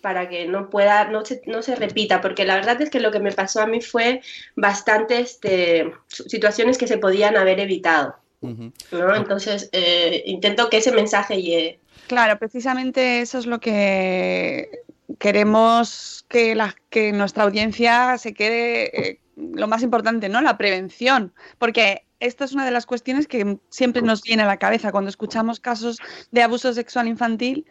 para 0.00 0.28
que 0.28 0.46
no 0.46 0.70
pueda, 0.70 1.08
no 1.08 1.24
se, 1.24 1.42
no 1.46 1.62
se 1.62 1.76
repita, 1.76 2.20
porque 2.20 2.44
la 2.44 2.56
verdad 2.56 2.80
es 2.80 2.90
que 2.90 3.00
lo 3.00 3.10
que 3.10 3.20
me 3.20 3.32
pasó 3.32 3.60
a 3.60 3.66
mí 3.66 3.80
fue 3.80 4.20
bastantes 4.56 5.32
este, 5.32 5.92
situaciones 6.08 6.78
que 6.78 6.86
se 6.86 6.98
podían 6.98 7.36
haber 7.36 7.60
evitado. 7.60 8.16
Entonces, 8.40 9.68
eh, 9.72 10.22
intento 10.26 10.70
que 10.70 10.76
ese 10.76 10.92
mensaje 10.92 11.42
llegue. 11.42 11.80
Claro, 12.06 12.38
precisamente 12.38 13.20
eso 13.20 13.38
es 13.38 13.46
lo 13.46 13.58
que 13.58 14.70
queremos 15.18 16.24
que, 16.28 16.54
la, 16.54 16.76
que 16.90 17.12
nuestra 17.12 17.44
audiencia 17.44 18.16
se 18.18 18.34
quede 18.34 19.10
eh, 19.10 19.20
lo 19.36 19.66
más 19.66 19.82
importante, 19.82 20.28
¿no? 20.28 20.40
La 20.40 20.56
prevención, 20.56 21.32
porque 21.58 22.04
esta 22.20 22.44
es 22.44 22.52
una 22.52 22.64
de 22.64 22.70
las 22.70 22.86
cuestiones 22.86 23.26
que 23.26 23.58
siempre 23.68 24.02
nos 24.02 24.22
viene 24.22 24.42
a 24.42 24.46
la 24.46 24.56
cabeza 24.56 24.92
cuando 24.92 25.10
escuchamos 25.10 25.60
casos 25.60 25.98
de 26.30 26.42
abuso 26.42 26.72
sexual 26.72 27.08
infantil 27.08 27.66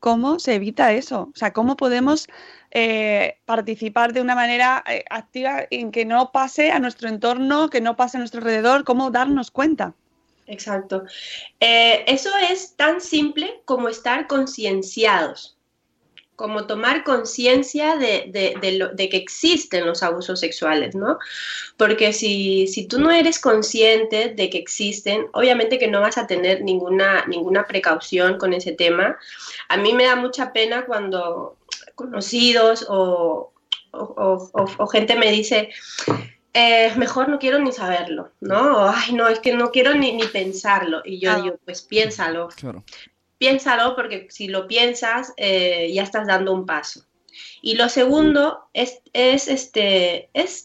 cómo 0.00 0.38
se 0.38 0.54
evita 0.54 0.92
eso. 0.92 1.30
O 1.34 1.36
sea, 1.36 1.52
cómo 1.52 1.76
podemos 1.76 2.26
eh, 2.70 3.38
participar 3.44 4.12
de 4.12 4.20
una 4.20 4.34
manera 4.34 4.84
eh, 4.86 5.04
activa 5.10 5.66
en 5.70 5.90
que 5.90 6.04
no 6.04 6.32
pase 6.32 6.70
a 6.70 6.78
nuestro 6.78 7.08
entorno, 7.08 7.70
que 7.70 7.80
no 7.80 7.96
pase 7.96 8.16
a 8.16 8.20
nuestro 8.20 8.40
alrededor, 8.40 8.84
cómo 8.84 9.10
darnos 9.10 9.50
cuenta. 9.50 9.94
Exacto. 10.46 11.04
Eh, 11.60 12.04
eso 12.06 12.30
es 12.50 12.74
tan 12.74 13.00
simple 13.00 13.60
como 13.66 13.88
estar 13.88 14.26
concienciados 14.26 15.57
como 16.38 16.68
tomar 16.68 17.02
conciencia 17.02 17.96
de, 17.96 18.30
de, 18.30 19.08
que 19.08 19.16
existen 19.16 19.84
los 19.84 20.04
abusos 20.04 20.38
sexuales, 20.38 20.94
¿no? 20.94 21.18
Porque 21.76 22.12
si, 22.12 22.68
si, 22.68 22.86
tú 22.86 23.00
no 23.00 23.10
eres 23.10 23.40
consciente 23.40 24.28
de 24.28 24.48
que 24.48 24.58
existen, 24.58 25.26
obviamente 25.32 25.80
que 25.80 25.88
no 25.88 26.00
vas 26.00 26.16
a 26.16 26.28
tener 26.28 26.62
ninguna, 26.62 27.24
ninguna 27.26 27.66
precaución 27.66 28.38
con 28.38 28.52
ese 28.52 28.70
tema. 28.70 29.18
A 29.68 29.78
mí 29.78 29.92
me 29.94 30.04
da 30.04 30.14
mucha 30.14 30.52
pena 30.52 30.86
cuando 30.86 31.56
conocidos 31.96 32.86
o, 32.88 33.52
o, 33.90 34.86
gente 34.86 35.16
me 35.16 35.32
dice, 35.32 35.70
eh, 36.54 36.92
mejor 36.94 37.28
no 37.30 37.40
quiero 37.40 37.58
ni 37.58 37.72
saberlo, 37.72 38.30
¿no? 38.40 38.88
Ay, 38.88 39.12
no, 39.12 39.26
es 39.26 39.40
que 39.40 39.56
no 39.56 39.72
quiero 39.72 39.92
ni, 39.94 40.12
ni 40.12 40.26
pensarlo. 40.28 41.02
Y 41.04 41.18
yo 41.18 41.42
digo, 41.42 41.56
pues 41.64 41.82
piénsalo. 41.82 42.46
Claro 42.54 42.84
piénsalo 43.38 43.94
porque 43.94 44.26
si 44.30 44.48
lo 44.48 44.66
piensas 44.66 45.32
eh, 45.36 45.90
ya 45.92 46.02
estás 46.02 46.26
dando 46.26 46.52
un 46.52 46.66
paso. 46.66 47.04
Y 47.62 47.76
lo 47.76 47.88
segundo 47.88 48.68
es, 48.72 49.00
es, 49.12 49.48
este, 49.48 50.28
es, 50.34 50.64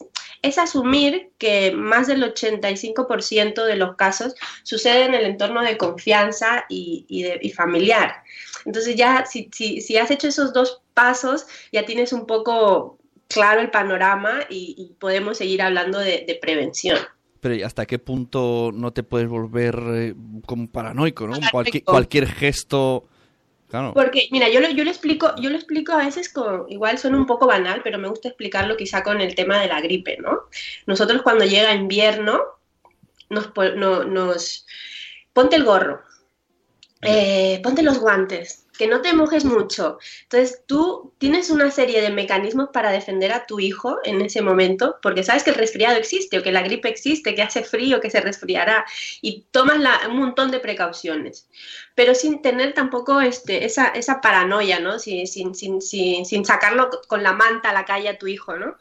asumir 0.58 1.30
que 1.38 1.72
más 1.72 2.06
del 2.06 2.22
85% 2.22 3.64
de 3.64 3.76
los 3.76 3.96
casos 3.96 4.34
sucede 4.62 5.04
en 5.04 5.14
el 5.14 5.24
entorno 5.24 5.62
de 5.62 5.76
confianza 5.76 6.64
y, 6.68 7.52
familiar. 7.56 8.22
Entonces 8.64 8.96
ya 8.96 9.24
si, 9.26 9.50
si, 9.52 9.96
has 9.96 10.10
hecho 10.10 10.28
esos 10.28 10.52
dos 10.52 10.82
pasos, 10.94 11.46
ya 11.72 11.84
tienes 11.84 12.12
un 12.12 12.26
poco 12.26 12.98
claro 13.28 13.60
el 13.60 13.70
panorama 13.70 14.40
y, 14.48 14.94
podemos 14.98 15.38
seguir 15.38 15.62
hablando 15.62 15.98
de 15.98 16.38
prevención 16.40 16.98
pero 17.44 17.66
¿hasta 17.66 17.84
qué 17.84 17.98
punto 17.98 18.70
no 18.72 18.94
te 18.94 19.02
puedes 19.02 19.28
volver 19.28 19.78
eh, 19.92 20.14
como 20.46 20.66
paranoico, 20.66 21.26
¿no? 21.26 21.36
Cualquier, 21.52 21.84
cualquier 21.84 22.26
gesto... 22.26 23.06
Claro. 23.68 23.92
Porque, 23.92 24.28
mira, 24.30 24.48
yo 24.48 24.60
lo, 24.60 24.70
yo 24.70 24.82
lo 24.82 24.88
explico, 24.88 25.34
yo 25.38 25.50
lo 25.50 25.56
explico 25.56 25.92
a 25.92 25.98
veces 25.98 26.32
con, 26.32 26.64
igual 26.70 26.96
suena 26.96 27.18
un 27.18 27.26
poco 27.26 27.46
banal, 27.46 27.82
pero 27.84 27.98
me 27.98 28.08
gusta 28.08 28.28
explicarlo 28.28 28.78
quizá 28.78 29.02
con 29.02 29.20
el 29.20 29.34
tema 29.34 29.60
de 29.60 29.68
la 29.68 29.82
gripe, 29.82 30.16
¿no? 30.22 30.44
Nosotros 30.86 31.20
cuando 31.20 31.44
llega 31.44 31.74
invierno, 31.74 32.40
nos, 33.28 33.52
nos 33.76 34.66
ponte 35.34 35.56
el 35.56 35.64
gorro, 35.64 36.00
eh, 37.02 37.60
ponte 37.62 37.82
los 37.82 37.98
guantes, 37.98 38.63
que 38.76 38.86
no 38.86 39.00
te 39.02 39.12
mojes 39.12 39.44
mucho. 39.44 39.98
Entonces 40.22 40.62
tú 40.66 41.12
tienes 41.18 41.50
una 41.50 41.70
serie 41.70 42.00
de 42.00 42.10
mecanismos 42.10 42.70
para 42.72 42.90
defender 42.90 43.32
a 43.32 43.46
tu 43.46 43.60
hijo 43.60 43.98
en 44.04 44.20
ese 44.20 44.42
momento, 44.42 44.96
porque 45.00 45.22
sabes 45.22 45.44
que 45.44 45.50
el 45.50 45.56
resfriado 45.56 45.96
existe 45.96 46.38
o 46.38 46.42
que 46.42 46.52
la 46.52 46.62
gripe 46.62 46.88
existe, 46.88 47.34
que 47.34 47.42
hace 47.42 47.62
frío, 47.62 48.00
que 48.00 48.10
se 48.10 48.20
resfriará, 48.20 48.84
y 49.20 49.46
tomas 49.50 49.78
un 50.08 50.18
montón 50.18 50.50
de 50.50 50.60
precauciones, 50.60 51.48
pero 51.94 52.14
sin 52.14 52.42
tener 52.42 52.74
tampoco 52.74 53.20
este, 53.20 53.64
esa, 53.64 53.88
esa 53.88 54.20
paranoia, 54.20 54.80
¿no? 54.80 54.98
Sin, 54.98 55.26
sin, 55.26 55.54
sin, 55.54 55.80
sin, 55.80 56.44
sacarlo 56.44 56.90
con 57.08 57.22
la 57.22 57.32
manta 57.32 57.70
a 57.70 57.74
la 57.74 57.84
calle 57.84 58.08
a 58.08 58.18
tu 58.18 58.26
hijo, 58.26 58.56
¿no? 58.56 58.76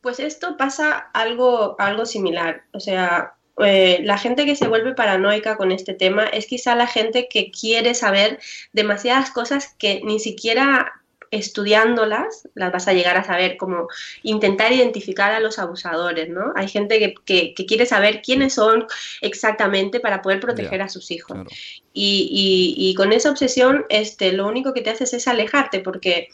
Pues 0.00 0.18
esto 0.18 0.56
pasa 0.56 0.98
algo, 1.12 1.76
algo 1.78 2.06
similar. 2.06 2.64
O 2.72 2.80
sea, 2.80 3.34
eh, 3.64 4.00
la 4.02 4.18
gente 4.18 4.46
que 4.46 4.56
se 4.56 4.68
vuelve 4.68 4.94
paranoica 4.94 5.56
con 5.56 5.72
este 5.72 5.94
tema 5.94 6.24
es 6.24 6.46
quizá 6.46 6.74
la 6.74 6.86
gente 6.86 7.28
que 7.28 7.50
quiere 7.50 7.94
saber 7.94 8.38
demasiadas 8.72 9.30
cosas 9.30 9.74
que 9.78 10.00
ni 10.04 10.18
siquiera 10.20 10.92
estudiándolas 11.30 12.48
las 12.54 12.72
vas 12.72 12.88
a 12.88 12.92
llegar 12.92 13.16
a 13.16 13.24
saber, 13.24 13.56
como 13.56 13.86
intentar 14.22 14.72
identificar 14.72 15.32
a 15.32 15.40
los 15.40 15.58
abusadores, 15.58 16.28
¿no? 16.28 16.52
Hay 16.56 16.66
gente 16.66 17.14
que, 17.24 17.54
quiere 17.54 17.86
saber 17.86 18.20
quiénes 18.20 18.54
son 18.54 18.86
exactamente 19.20 20.00
para 20.00 20.22
poder 20.22 20.40
proteger 20.40 20.82
a 20.82 20.88
sus 20.88 21.10
hijos. 21.10 21.38
Y, 21.92 22.94
con 22.96 23.12
esa 23.12 23.30
obsesión, 23.30 23.86
este, 23.88 24.32
lo 24.32 24.48
único 24.48 24.74
que 24.74 24.82
te 24.82 24.90
haces 24.90 25.12
es 25.12 25.28
alejarte, 25.28 25.80
porque 25.80 26.28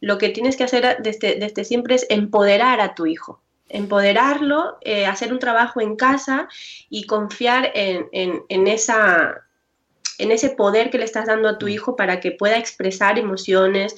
lo 0.00 0.18
que 0.18 0.28
tienes 0.28 0.56
que 0.56 0.64
hacer 0.64 0.98
desde, 1.00 1.36
desde 1.36 1.64
siempre 1.64 1.94
es 1.94 2.06
empoderar 2.10 2.80
a 2.80 2.94
tu 2.94 3.06
hijo 3.06 3.40
empoderarlo, 3.72 4.78
eh, 4.82 5.06
hacer 5.06 5.32
un 5.32 5.38
trabajo 5.38 5.80
en 5.80 5.96
casa 5.96 6.48
y 6.88 7.06
confiar 7.06 7.72
en, 7.74 8.06
en, 8.12 8.66
esa, 8.68 9.44
ese 10.18 10.50
poder 10.50 10.90
que 10.90 10.98
le 10.98 11.04
estás 11.04 11.26
dando 11.26 11.48
a 11.48 11.58
tu 11.58 11.68
hijo 11.68 11.96
para 11.96 12.20
que 12.20 12.32
pueda 12.32 12.58
expresar 12.58 13.18
emociones 13.18 13.96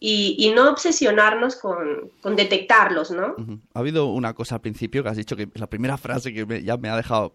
y, 0.00 0.52
no 0.54 0.70
obsesionarnos 0.70 1.56
con, 1.56 2.36
detectarlos, 2.36 3.10
¿no? 3.10 3.34
Ha 3.74 3.80
habido 3.80 4.06
una 4.06 4.34
cosa 4.34 4.56
al 4.56 4.60
principio 4.60 5.02
que 5.02 5.08
has 5.08 5.16
dicho 5.16 5.34
que 5.34 5.48
la 5.54 5.68
primera 5.68 5.96
frase 5.96 6.32
que 6.32 6.62
ya 6.62 6.76
me 6.76 6.88
ha 6.88 6.96
dejado, 6.96 7.34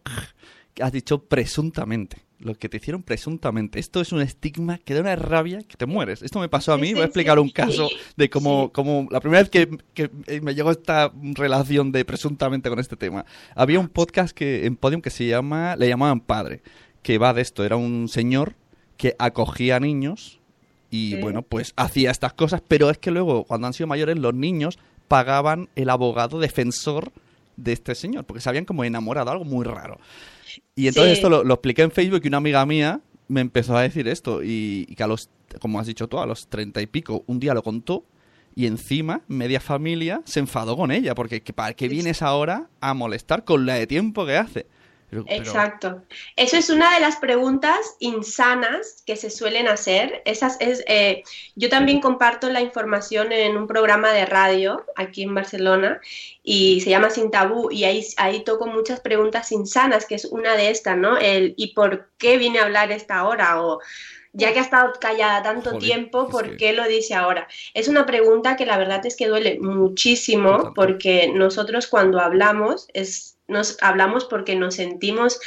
que 0.74 0.84
has 0.84 0.92
dicho 0.92 1.24
presuntamente. 1.24 2.24
Lo 2.44 2.56
que 2.56 2.70
te 2.70 2.78
hicieron 2.78 3.04
presuntamente. 3.04 3.80
Esto 3.80 4.02
es 4.02 4.12
un 4.12 4.22
estigma 4.22 4.78
que 4.78 4.94
da 4.94 5.02
una 5.02 5.16
rabia 5.16 5.60
que 5.64 5.78
te 5.78 5.86
mueres. 5.86 6.22
Esto 6.22 6.40
me 6.40 6.50
pasó 6.50 6.74
a 6.74 6.78
mí, 6.78 6.94
voy 6.94 7.02
a 7.02 7.06
explicar 7.06 7.40
un 7.40 7.50
caso 7.50 7.90
de 8.16 8.30
cómo, 8.30 8.72
cómo 8.72 9.08
la 9.10 9.20
primera 9.20 9.42
vez 9.42 9.50
que, 9.50 9.78
que, 9.94 10.10
me 10.42 10.56
llegó 10.56 10.72
esta 10.72 11.12
relación 11.34 11.92
de 11.92 12.06
presuntamente 12.06 12.70
con 12.70 12.80
este 12.80 12.96
tema. 12.96 13.26
Había 13.56 13.80
un 13.80 13.88
podcast 13.88 14.36
que 14.36 14.66
en 14.66 14.76
Podium 14.76 15.02
que 15.02 15.10
se 15.10 15.26
llama, 15.26 15.76
le 15.76 15.88
llamaban 15.88 16.20
Padre, 16.20 16.62
que 17.02 17.18
va 17.18 17.34
de 17.34 17.42
esto. 17.42 17.64
Era 17.64 17.76
un 17.76 18.08
señor 18.08 18.56
que 18.98 19.16
acogía 19.20 19.78
a 19.78 19.80
niños 19.80 20.40
y 20.90 21.16
bueno, 21.16 21.42
pues 21.42 21.74
hacía 21.76 22.12
estas 22.12 22.34
cosas, 22.34 22.62
pero 22.68 22.92
es 22.92 23.00
que 23.00 23.10
luego, 23.10 23.46
cuando 23.46 23.66
han 23.66 23.74
sido 23.74 23.88
mayores, 23.88 24.16
los 24.20 24.36
niños 24.36 24.78
pagaban 25.08 25.70
el 25.76 25.90
abogado 25.90 26.40
defensor 26.40 27.12
de 27.58 27.74
este 27.74 27.96
señor, 27.96 28.26
porque 28.26 28.42
se 28.42 28.50
habían 28.50 28.66
como 28.66 28.84
enamorado, 28.84 29.32
algo 29.32 29.44
muy 29.44 29.66
raro. 29.66 30.00
Y 30.76 30.88
entonces 30.88 31.14
esto 31.14 31.30
lo, 31.30 31.54
expliqué 31.54 31.84
en 31.84 31.92
Facebook 31.92 32.22
y 32.24 32.28
una 32.28 32.38
amiga 32.38 32.66
mía 32.66 33.02
me 33.28 33.42
empezó 33.42 33.78
a 33.78 33.82
decir 33.82 34.08
esto 34.08 34.42
y, 34.44 34.86
que 34.98 35.04
a 35.04 35.08
los, 35.08 35.30
como 35.60 35.80
has 35.80 35.88
dicho 35.88 36.08
tú, 36.08 36.20
a 36.20 36.26
los 36.26 36.48
treinta 36.48 36.82
y 36.82 36.88
pico, 36.88 37.24
un 37.28 37.40
día 37.40 37.54
lo 37.54 37.64
contó 37.64 38.06
y 38.56 38.68
encima 38.68 39.22
media 39.28 39.60
familia 39.60 40.22
se 40.26 40.40
enfadó 40.40 40.78
con 40.78 40.92
ella, 40.92 41.16
porque 41.16 41.42
¿para 41.42 41.74
qué 41.74 41.88
vienes 41.88 42.22
ahora 42.22 42.70
a 42.82 42.94
molestar 42.94 43.44
con 43.44 43.66
la 43.66 43.76
de 43.76 43.88
tiempo 43.88 44.26
que 44.26 44.38
hace? 44.38 44.68
Exacto. 45.28 46.04
Eso 46.36 46.58
es 46.58 46.70
una 46.70 46.94
de 46.94 47.00
las 47.00 47.18
preguntas 47.18 47.96
insanas 48.00 49.04
que 49.06 49.16
se 49.16 49.30
suelen 49.30 49.68
hacer. 49.68 50.22
Esas 50.26 50.58
es, 50.60 50.84
eh, 50.88 51.24
yo 51.56 51.70
también 51.70 52.02
comparto 52.02 52.50
la 52.50 52.62
información 52.62 53.32
en 53.32 53.58
un 53.58 53.68
programa 53.68 54.12
de 54.12 54.26
radio 54.26 54.86
aquí 54.96 55.24
en 55.24 55.36
Barcelona 55.36 56.00
y 56.44 56.82
se 56.82 56.90
llama 56.90 57.10
Sin 57.10 57.32
Tabú 57.32 57.72
y 57.72 57.84
ahí, 57.84 58.06
ahí 58.18 58.44
toco 58.44 58.68
muchas 58.68 59.00
preguntas 59.00 59.52
insanas, 59.52 60.06
que 60.06 60.16
es 60.16 60.26
una 60.26 60.56
de 60.56 60.70
estas, 60.70 60.98
¿no? 60.98 61.18
El 61.18 61.54
¿y 61.58 61.74
por 61.74 62.10
qué 62.18 62.38
viene 62.38 62.60
a 62.60 62.64
hablar 62.64 62.92
esta 62.92 63.26
hora? 63.26 63.62
O 63.62 63.80
ya 64.34 64.52
que 64.52 64.60
ha 64.60 64.64
estado 64.64 64.94
callada 65.00 65.44
tanto 65.44 65.78
tiempo, 65.78 66.28
¿por 66.28 66.58
qué 66.58 66.74
lo 66.74 66.88
dice 66.88 67.14
ahora? 67.14 67.48
Es 67.76 67.88
una 67.88 68.06
pregunta 68.06 68.56
que 68.56 68.66
la 68.66 68.78
verdad 68.78 69.06
es 69.06 69.16
que 69.16 69.28
duele 69.28 69.60
muchísimo 69.60 70.74
porque 70.74 71.32
nosotros 71.34 71.86
cuando 71.88 72.20
hablamos 72.20 72.88
es 72.94 73.33
nos 73.48 73.78
hablamos 73.82 74.26
porque 74.26 74.56
nos 74.56 74.76
sentimos 74.76 75.40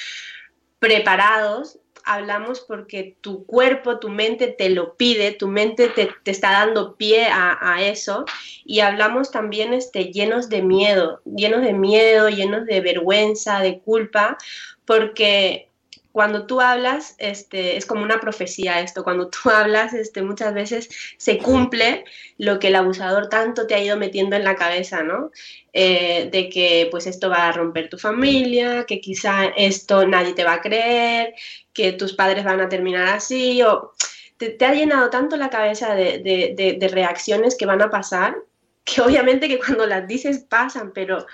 preparados, 0.79 1.79
hablamos 2.05 2.61
porque 2.61 3.17
tu 3.21 3.45
cuerpo, 3.47 3.99
tu 3.99 4.09
mente 4.09 4.47
te 4.47 4.71
lo 4.71 4.97
pide, 4.97 5.33
tu 5.33 5.49
mente 5.49 5.88
te, 5.88 6.09
está 6.25 6.53
dando 6.53 6.97
pie 6.97 7.26
a, 7.31 7.83
eso. 7.83 8.25
Y 8.65 8.81
hablamos 8.81 9.31
también 9.31 9.75
este, 9.75 10.12
llenos 10.12 10.49
de 10.49 10.62
miedo, 10.62 11.21
llenos 11.25 11.62
de 11.62 11.73
miedo, 11.73 12.29
llenos 12.29 12.65
de 12.65 12.81
vergüenza, 12.81 13.59
de 13.61 13.81
culpa, 13.81 14.38
porque 14.85 15.69
cuando 16.16 16.46
tú 16.46 16.62
hablas, 16.62 17.14
este, 17.18 17.76
es 17.76 17.85
como 17.85 18.02
una 18.02 18.20
profecía 18.20 18.80
esto, 18.80 19.04
cuando 19.04 19.28
tú 19.28 19.50
hablas, 19.50 19.92
este, 19.92 20.23
muchas 20.23 20.54
veces 20.54 20.88
se 21.18 21.37
cumple 21.37 22.06
lo 22.38 22.58
que 22.58 22.68
el 22.68 22.76
abusador 22.76 23.28
tanto 23.28 23.66
te 23.66 23.75
ha 23.75 23.82
ido 23.82 23.99
metiendo 23.99 24.35
en 24.35 24.42
la 24.42 24.56
cabeza, 24.56 25.02
¿no? 25.02 25.30
Eh, 25.75 26.30
de 26.32 26.49
que 26.49 26.88
pues 26.90 27.06
esto 27.06 27.28
va 27.28 27.49
a 27.49 27.52
romper 27.52 27.90
tu 27.90 27.99
familia, 27.99 28.87
que 28.87 28.99
quizá 28.99 29.44
esto 29.58 30.06
nadie 30.06 30.32
te 30.32 30.44
va 30.44 30.54
a 30.54 30.62
creer, 30.62 31.35
que 31.75 31.92
tus 31.92 32.14
padres 32.14 32.46
van 32.46 32.62
a 32.62 32.70
terminar 32.70 33.08
así, 33.08 33.62
o 33.62 33.92
te, 34.38 34.56
ha 34.64 34.73
llenado 34.73 35.11
tanto 35.11 35.37
la 35.37 35.50
cabeza 35.50 35.94
de, 35.94 36.23
de 36.78 36.88
reacciones 36.88 37.58
que 37.58 37.66
van 37.66 37.82
a 37.82 37.90
pasar, 37.90 38.37
que 38.85 39.02
obviamente 39.02 39.49
que 39.49 39.58
cuando 39.58 39.85
las 39.85 40.08
dices 40.08 40.38
pasan, 40.49 40.92
pero 40.94 41.26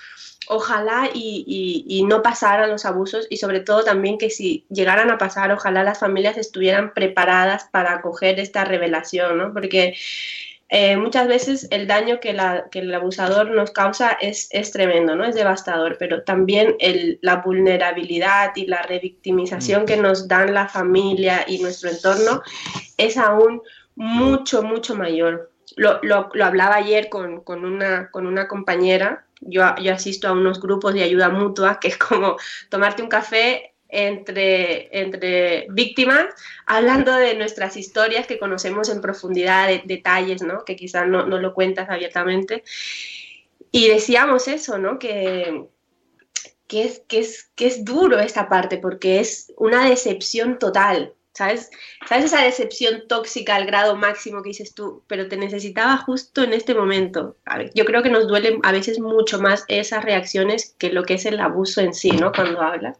ojalá 0.53 1.11
y, 1.13 2.05
no 2.07 2.23
pasaran 2.23 2.71
los 2.71 2.85
abusos 2.85 3.27
y 3.31 3.39
sobre 3.39 3.61
todo 3.61 3.85
también 3.85 4.19
que 4.19 4.31
si 4.31 4.67
llegaran 4.69 5.11
a 5.11 5.19
pasar, 5.19 5.51
ojalá 5.53 5.83
las 5.83 5.99
familias 5.99 6.37
estuvieran 6.37 6.93
preparadas 6.95 7.69
para 7.71 7.95
acoger 7.95 8.39
esta 8.39 8.65
revelación, 8.65 9.39
¿no? 9.39 9.53
Porque 9.53 9.95
eh, 10.69 10.97
muchas 10.97 11.29
veces 11.29 11.69
el 11.71 11.87
daño 11.87 12.19
que, 12.21 12.31
el 12.31 12.95
abusador 12.95 13.51
nos 13.51 13.71
causa 13.73 14.17
es, 14.21 14.49
tremendo, 14.73 15.15
¿no? 15.15 15.25
Es 15.25 15.35
devastador, 15.35 15.97
pero 15.99 16.23
también 16.23 16.77
la 17.21 17.37
vulnerabilidad 17.37 18.53
y 18.57 18.67
la 18.67 18.83
revictimización 18.83 19.87
que 19.87 19.97
nos 19.97 20.29
dan 20.29 20.55
la 20.55 20.69
familia 20.69 21.45
y 21.47 21.59
nuestro 21.59 21.91
entorno 21.91 22.43
es 22.97 23.17
aún 23.17 23.63
mucho, 23.97 24.63
mucho 24.63 24.95
mayor. 24.95 25.51
Lo, 25.77 26.01
hablaba 26.43 26.77
ayer 26.77 27.09
con, 27.09 27.43
una, 27.47 28.11
con 28.11 28.27
una 28.27 28.49
compañera 28.49 29.25
yo, 29.43 29.65
asisto 29.65 30.29
a 30.29 30.33
unos 30.33 30.61
grupos 30.61 30.95
de 30.95 31.03
ayuda 31.03 31.29
mutua, 31.29 31.79
que 31.81 31.89
es 31.89 31.99
como 31.99 32.37
tomarte 32.69 33.03
un 33.03 33.09
café 33.09 33.75
entre, 33.89 34.89
entre 34.99 35.67
víctimas, 35.71 36.27
hablando 36.67 37.15
de 37.15 37.35
nuestras 37.35 37.77
historias 37.77 38.27
que 38.27 38.39
conocemos 38.39 38.89
en 38.89 39.03
profundidad, 39.03 39.69
de, 39.69 39.83
detalles, 39.85 40.43
¿no? 40.43 40.65
Que 40.65 40.77
quizás 40.77 41.07
no, 41.07 41.27
no, 41.27 41.39
lo 41.39 41.53
cuentas 41.53 41.91
abiertamente. 41.91 42.65
Y 43.71 43.89
decíamos 43.89 44.49
eso, 44.49 44.79
¿no? 44.79 44.99
Que, 44.99 45.67
que, 46.67 46.85
es, 46.85 47.03
que, 47.07 47.19
es, 47.19 47.51
que 47.55 47.67
es 47.67 47.85
duro 47.85 48.19
esta 48.19 48.49
parte, 48.49 48.79
porque 48.79 49.21
es 49.21 49.53
una 49.59 49.89
decepción 49.89 50.59
total. 50.59 51.15
¿Sabes? 51.35 51.71
¿Sabes 52.07 52.27
esa 52.27 52.43
decepción 52.43 53.05
tóxica 53.09 53.57
al 53.57 53.65
grado 53.65 53.97
máximo 53.97 54.43
que 54.43 54.51
dices 54.51 54.75
tú? 54.75 55.03
Pero 55.07 55.29
te 55.29 55.39
necesitaba 55.39 55.97
justo 55.97 56.43
en 56.43 56.53
este 56.53 56.75
momento. 56.75 57.37
yo 57.75 57.85
creo 57.87 58.03
que 58.03 58.11
nos 58.11 58.29
duelen 58.29 58.61
a 58.63 58.73
veces 58.73 59.01
mucho 59.01 59.41
más 59.41 59.65
esas 59.69 60.05
reacciones 60.05 60.75
que 60.79 60.93
lo 60.93 61.05
que 61.05 61.15
es 61.15 61.25
el 61.25 61.41
abuso 61.41 61.81
en 61.81 61.95
sí, 61.95 62.11
¿no? 62.11 62.33
Cuando 62.33 62.61
hablas. 62.61 62.99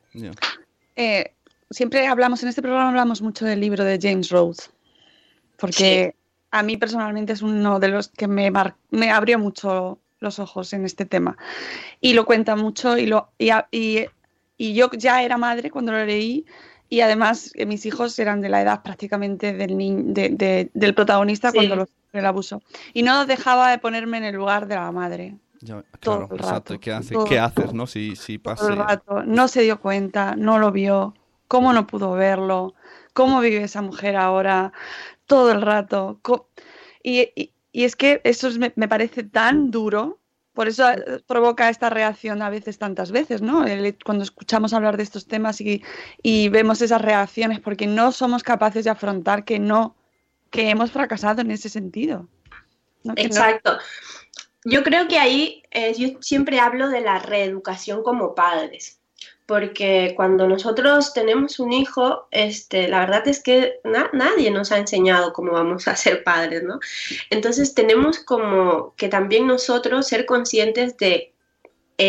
Eh, 0.97 1.33
siempre 1.71 2.07
hablamos, 2.07 2.43
en 2.43 2.49
este 2.49 2.63
programa 2.63 2.89
hablamos 2.89 3.21
mucho 3.21 3.45
del 3.45 3.61
libro 3.61 3.85
de 3.85 3.99
James 4.01 4.31
Rhodes, 4.31 4.71
porque 5.59 6.15
a 6.51 6.63
mí 6.63 6.79
personalmente 6.79 7.35
es 7.35 7.43
uno 7.43 7.81
de 7.81 7.89
los 7.89 8.09
que 8.09 8.29
me, 8.29 8.51
me 8.91 9.11
abrió 9.11 9.39
mucho 9.39 9.99
los 10.21 10.39
ojos 10.39 10.73
en 10.73 10.87
este 10.87 11.05
tema. 11.05 11.37
Y 12.01 12.15
lo 12.15 12.25
cuenta 12.25 12.57
mucho 12.57 12.97
y, 12.97 13.07
lo, 13.07 13.31
y, 13.39 14.07
y 14.57 14.75
yo 14.75 14.91
ya 14.93 15.23
era 15.23 15.37
madre 15.37 15.71
cuando 15.71 15.93
lo 15.93 16.05
leí 16.07 16.47
y 16.93 17.01
además 17.01 17.53
eh, 17.55 17.65
mis 17.65 17.87
hijos 17.87 18.19
eran 18.19 18.43
de 18.43 18.51
la 18.51 18.61
edad 18.61 18.83
prácticamente 18.83 19.55
del, 19.55 20.69
del 20.75 20.95
protagonista 20.95 21.51
cuando 21.51 21.75
lo 21.75 21.89
el 22.13 22.27
abuso. 22.27 22.61
Y 22.93 23.03
no 23.03 23.25
dejaba 23.25 23.71
de 23.71 23.79
ponerme 23.79 24.19
en 24.19 24.25
el 24.25 24.35
lugar 24.35 24.69
de 24.69 24.75
la 24.75 24.93
madre. 24.93 25.39
claro, 26.01 26.29
exacto. 26.31 26.79
¿Qué, 26.79 26.95
¿Qué, 27.27 27.39
haces, 27.39 27.73
no? 27.73 27.87
Si, 27.87 28.15
si 28.15 28.37
pasa. 28.37 29.01
No 29.25 29.49
se 29.49 29.63
dio 29.63 29.81
cuenta, 29.81 30.37
no 30.37 30.59
lo 30.59 30.71
vio. 30.71 31.15
¿Cómo 31.49 31.73
no 31.73 31.87
pudo 31.87 32.13
verlo? 32.13 32.75
¿Cómo 33.15 33.41
vive 33.41 33.63
esa 33.63 33.81
mujer 33.81 34.15
ahora? 34.17 34.75
Todo 35.25 35.51
el 35.51 35.63
rato. 35.63 36.21
Y, 37.03 37.53
es 37.73 37.97
que 37.97 38.21
eso 38.25 38.51
me 38.77 38.87
parece 38.87 39.23
tan 39.23 39.71
duro 39.71 40.19
por 40.53 40.69
eso 40.69 40.89
eh, 40.91 41.23
provoca 41.27 41.69
esta 41.69 41.91
reacción 41.91 42.43
a 42.43 42.51
veces 42.51 42.79
tantas 42.79 43.11
veces, 43.11 43.43
¿no? 43.43 43.65
cuando 44.05 44.25
escuchamos 44.25 44.73
hablar 44.73 44.97
de 44.97 45.03
estos 45.03 45.27
temas 45.27 45.61
y, 45.61 46.49
vemos 46.49 46.83
esas 46.83 47.03
reacciones 47.03 47.61
porque 47.61 47.87
no 47.87 48.13
somos 48.13 48.43
capaces 48.43 48.85
de 48.85 48.91
afrontar 48.91 49.45
que 49.45 49.59
no, 49.59 49.97
que 50.51 50.71
hemos 50.71 50.91
fracasado 50.91 51.41
en 51.41 51.51
ese 51.51 51.69
sentido. 51.69 52.29
Exacto. 53.17 53.79
Yo 54.65 54.85
creo 54.85 55.09
que 55.09 55.19
ahí 55.19 55.63
eh, 55.71 55.95
yo 55.95 56.21
siempre 56.21 56.61
hablo 56.61 56.89
de 56.89 57.01
la 57.01 57.19
reeducación 57.19 58.03
como 58.03 58.35
padres 58.35 59.02
porque 59.47 60.15
cuando 60.17 60.47
nosotros 60.47 61.13
tenemos 61.13 61.59
un 61.59 61.73
hijo, 61.73 62.29
este, 62.31 62.89
la 62.89 63.01
verdad 63.01 63.27
es 63.29 63.43
que 63.43 63.81
nadie 64.13 64.51
nos 64.51 64.73
ha 64.73 64.79
enseñado 64.79 65.33
cómo 65.33 65.53
vamos 65.53 65.89
a 65.89 65.97
ser 65.97 66.23
padres, 66.25 66.63
¿no? 66.63 66.79
Entonces 67.31 67.75
tenemos 67.75 68.19
como 68.21 68.95
que 68.97 69.09
también 69.09 69.47
nosotros 69.47 70.07
ser 70.07 70.27
conscientes 70.27 70.97
de 70.97 71.32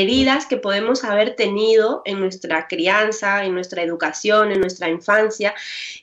heridas 0.02 0.46
que 0.46 0.58
podemos 0.58 1.04
haber 1.04 1.36
tenido 1.36 2.02
en 2.06 2.20
nuestra 2.20 2.68
crianza, 2.68 3.44
en 3.44 3.54
nuestra 3.54 3.84
educación, 3.84 4.52
en 4.52 4.62
nuestra 4.62 4.90
infancia, 4.90 5.54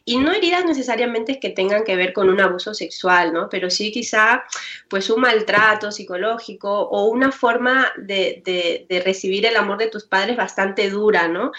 y 0.04 0.18
no 0.18 0.32
heridas 0.32 0.64
necesariamente 0.64 1.40
que 1.40 1.50
tengan 1.50 1.84
que 1.84 1.96
ver 1.96 2.12
con 2.12 2.28
un 2.28 2.40
abuso 2.40 2.74
sexual, 2.74 3.32
¿no? 3.32 3.48
Pero 3.48 3.70
sí 3.70 3.90
quizá 3.92 4.44
pues 4.88 5.10
un 5.10 5.22
maltrato 5.22 5.90
psicológico 5.90 6.70
o 6.70 7.06
una 7.06 7.32
forma 7.32 7.92
de, 7.96 8.86
recibir 9.04 9.46
el 9.46 9.56
amor 9.56 9.78
de 9.78 9.88
tus 9.88 10.04
padres 10.04 10.36
bastante 10.36 10.90
dura, 10.90 11.28
¿no? 11.28 11.52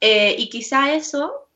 Eh, 0.00 0.36
y 0.38 0.48
quizá 0.48 0.94
eso 0.94 1.47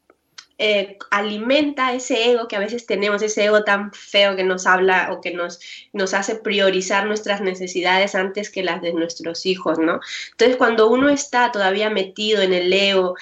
eh, 0.64 0.96
alimenta 1.10 1.92
ese 1.92 2.30
ego 2.30 2.46
que 2.46 2.54
a 2.54 2.60
veces 2.60 2.86
tenemos, 2.86 3.20
ese 3.20 3.46
ego 3.46 3.64
tan 3.64 3.92
feo 3.92 4.36
que 4.36 4.44
nos 4.44 4.64
habla 4.64 5.08
o 5.10 5.20
que 5.20 5.32
nos, 5.32 5.58
nos 5.92 6.14
hace 6.14 6.36
priorizar 6.36 7.04
nuestras 7.04 7.40
necesidades 7.40 8.14
antes 8.14 8.48
que 8.48 8.62
las 8.62 8.80
de 8.80 8.92
nuestros 8.92 9.44
hijos, 9.44 9.80
¿no? 9.80 9.98
Entonces, 10.30 10.56
cuando 10.56 10.88
uno 10.88 11.08
está 11.08 11.50
todavía 11.50 11.90
metido 11.90 12.42
en 12.42 12.52
el 12.52 12.72
ego, 12.72 13.16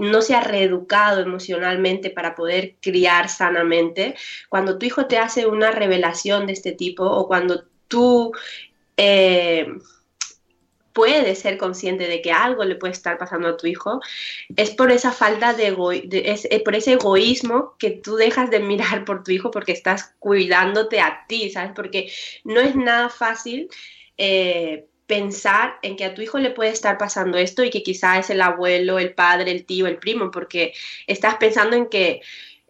no 0.00 0.22
se 0.22 0.34
ha 0.34 0.40
reeducado 0.40 1.20
emocionalmente 1.20 2.08
para 2.08 2.34
poder 2.34 2.76
criar 2.80 3.28
sanamente, 3.28 4.14
cuando 4.48 4.78
tu 4.78 4.86
hijo 4.86 5.04
te 5.04 5.18
hace 5.18 5.46
una 5.46 5.70
revelación 5.70 6.46
de 6.46 6.54
este 6.54 6.72
tipo 6.72 7.04
o 7.04 7.28
cuando 7.28 7.64
tú... 7.86 8.32
Eh, 8.96 9.66
puedes 10.98 11.38
ser 11.38 11.58
consciente 11.58 12.08
de 12.08 12.20
que 12.20 12.32
algo 12.32 12.64
le 12.64 12.74
puede 12.74 12.92
estar 12.92 13.18
pasando 13.18 13.46
a 13.46 13.56
tu 13.56 13.68
hijo, 13.68 14.00
es 14.56 14.70
por 14.70 14.90
esa 14.90 15.12
falta 15.12 15.54
de, 15.54 15.68
eh, 16.10 16.64
por 16.64 16.74
ese 16.74 16.94
egoísmo 16.94 17.76
que 17.78 17.90
tú 17.90 18.16
dejas 18.16 18.50
de 18.50 18.58
mirar 18.58 19.04
por 19.04 19.22
tu 19.22 19.30
hijo 19.30 19.52
porque 19.52 19.70
estás 19.70 20.16
cuidándote 20.18 21.00
a 21.00 21.24
ti, 21.28 21.50
¿sabes? 21.50 21.70
Porque 21.76 22.10
no 22.42 22.60
es 22.60 22.74
nada 22.74 23.10
fácil. 23.10 23.68
Eh, 24.16 24.86
pensar 25.06 25.78
en 25.82 25.96
que 25.96 26.04
a 26.04 26.14
tu 26.14 26.20
hijo 26.20 26.38
le 26.38 26.50
puede 26.50 26.70
estar 26.70 26.98
pasando 26.98 27.38
esto 27.38 27.62
y 27.62 27.70
que 27.70 27.84
quizá 27.84 28.18
es 28.18 28.28
el 28.28 28.40
abuelo, 28.40 28.98
el 28.98 29.14
padre, 29.14 29.52
el 29.52 29.64
tío, 29.64 29.86
el 29.86 29.98
primo, 29.98 30.32
porque 30.32 30.74
estás 31.06 31.36
pensando 31.36 31.76
en 31.76 31.86
que 31.86 32.22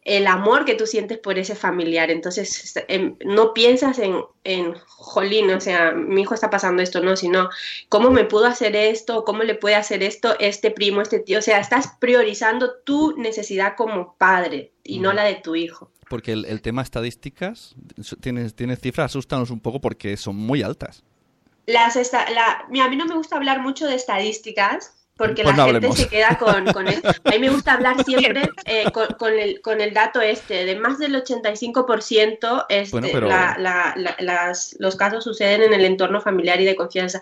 el 0.05 0.27
amor 0.27 0.65
que 0.65 0.75
tú 0.75 0.87
sientes 0.87 1.19
por 1.19 1.39
ese 1.39 1.55
familiar. 1.55 2.11
Entonces, 2.11 2.75
em, 2.89 3.17
no 3.25 3.53
piensas 3.53 3.99
en, 3.99 4.23
en, 4.45 4.75
jolín, 4.87 5.51
o 5.51 5.61
sea, 5.61 5.93
mi 5.93 6.23
hijo 6.23 6.35
está 6.35 6.51
pasando 6.51 6.83
esto, 6.83 7.01
no, 7.01 7.17
sino 7.17 7.51
cómo 7.89 8.11
me 8.11 8.25
pudo 8.25 8.47
hacer 8.47 8.75
esto, 8.77 9.25
cómo 9.25 9.43
le 9.43 9.55
puede 9.55 9.75
hacer 9.75 10.03
esto 10.03 10.35
este 10.39 10.71
primo, 10.71 11.03
este 11.03 11.19
tío. 11.19 11.39
O 11.39 11.43
sea, 11.43 11.61
estás 11.61 11.89
priorizando 11.99 12.75
tu 12.85 13.17
necesidad 13.17 13.75
como 13.77 14.15
padre 14.17 14.73
y 14.85 14.99
no 14.99 15.13
la 15.13 15.25
de 15.25 15.37
tu 15.37 15.55
hijo. 15.55 15.91
Porque 16.09 16.33
el, 16.33 16.63
tema 16.63 16.83
estadísticas, 16.83 17.75
tienes, 18.21 18.55
tienes 18.55 18.81
cifras, 18.81 19.11
asustanos 19.11 19.51
un 19.51 19.61
poco 19.61 19.81
porque 19.81 20.17
son 20.17 20.37
muy 20.37 20.63
altas. 20.63 21.05
Las 21.67 21.97
a 22.15 22.65
mí 22.71 22.97
no 22.97 23.05
me 23.05 23.15
gusta 23.15 23.37
hablar 23.37 23.61
mucho 23.61 23.87
de 23.87 23.95
estadísticas, 23.95 24.98
porque 25.19 25.43
pues 25.43 25.57
la 25.57 25.67
gente 25.67 25.93
se 25.93 26.09
queda 26.09 26.39
con, 26.39 26.65
con 26.67 26.89
A 26.89 26.93
mí 26.93 27.39
me 27.41 27.51
gusta 27.51 27.75
hablar 27.75 28.03
siempre 28.07 28.49
eh, 28.65 28.85
con, 28.93 29.33
el, 29.39 29.61
con 29.61 29.81
el 29.81 29.93
dato 29.93 30.21
este, 30.21 30.65
de 30.65 30.77
más 30.77 30.99
del 30.99 31.23
85% 31.23 32.67
este, 32.69 33.21
las, 33.21 34.77
los 34.79 34.97
casos 34.97 35.25
suceden 35.25 35.65
en 35.65 35.75
el 35.75 35.85
entorno 35.85 36.21
familiar 36.21 36.61
y 36.61 36.65
de 36.65 36.77
confianza. 36.77 37.21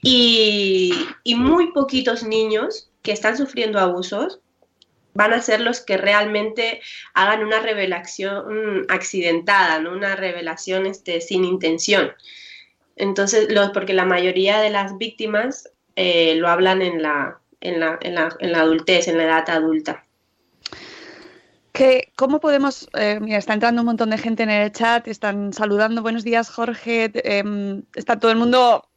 Y, 0.00 0.94
y 1.24 1.34
muy 1.34 1.72
poquitos 1.72 2.22
niños 2.22 2.88
que 3.02 3.12
están 3.12 3.36
sufriendo 3.36 3.80
abusos 3.80 4.40
van 5.14 5.32
a 5.32 5.42
ser 5.42 5.60
los 5.60 5.80
que 5.80 5.96
realmente 5.96 6.80
hagan 7.14 7.42
una 7.42 7.58
revelación 7.58 8.86
accidentada, 8.88 9.80
¿no? 9.80 9.90
una 9.90 10.14
revelación 10.14 10.86
este, 10.86 11.20
sin 11.20 11.44
intención. 11.44 12.12
Entonces, 12.94 13.48
los, 13.50 13.70
porque 13.70 13.94
la 13.94 14.04
mayoría 14.04 14.60
de 14.60 14.70
las 14.70 14.96
víctimas 14.98 15.70
eh, 16.00 16.36
lo 16.36 16.48
hablan 16.48 16.80
en 16.80 17.02
la, 17.02 17.40
en, 17.60 17.80
la, 17.80 17.98
en, 18.00 18.14
la, 18.14 18.28
en 18.38 18.52
la 18.52 18.60
adultez, 18.60 19.08
en 19.08 19.16
la 19.18 19.24
edad 19.24 19.50
adulta. 19.50 20.04
¿Qué, 21.72 22.12
¿Cómo 22.14 22.38
podemos, 22.38 22.88
eh, 22.96 23.18
mira, 23.20 23.38
está 23.38 23.54
entrando 23.54 23.82
un 23.82 23.86
montón 23.86 24.10
de 24.10 24.18
gente 24.18 24.44
en 24.44 24.50
el 24.50 24.70
chat, 24.70 25.08
están 25.08 25.52
saludando, 25.52 26.00
buenos 26.00 26.22
días 26.22 26.50
Jorge, 26.50 27.10
em, 27.24 27.82
está 27.96 28.16
todo 28.16 28.30
el 28.30 28.36
mundo 28.36 28.88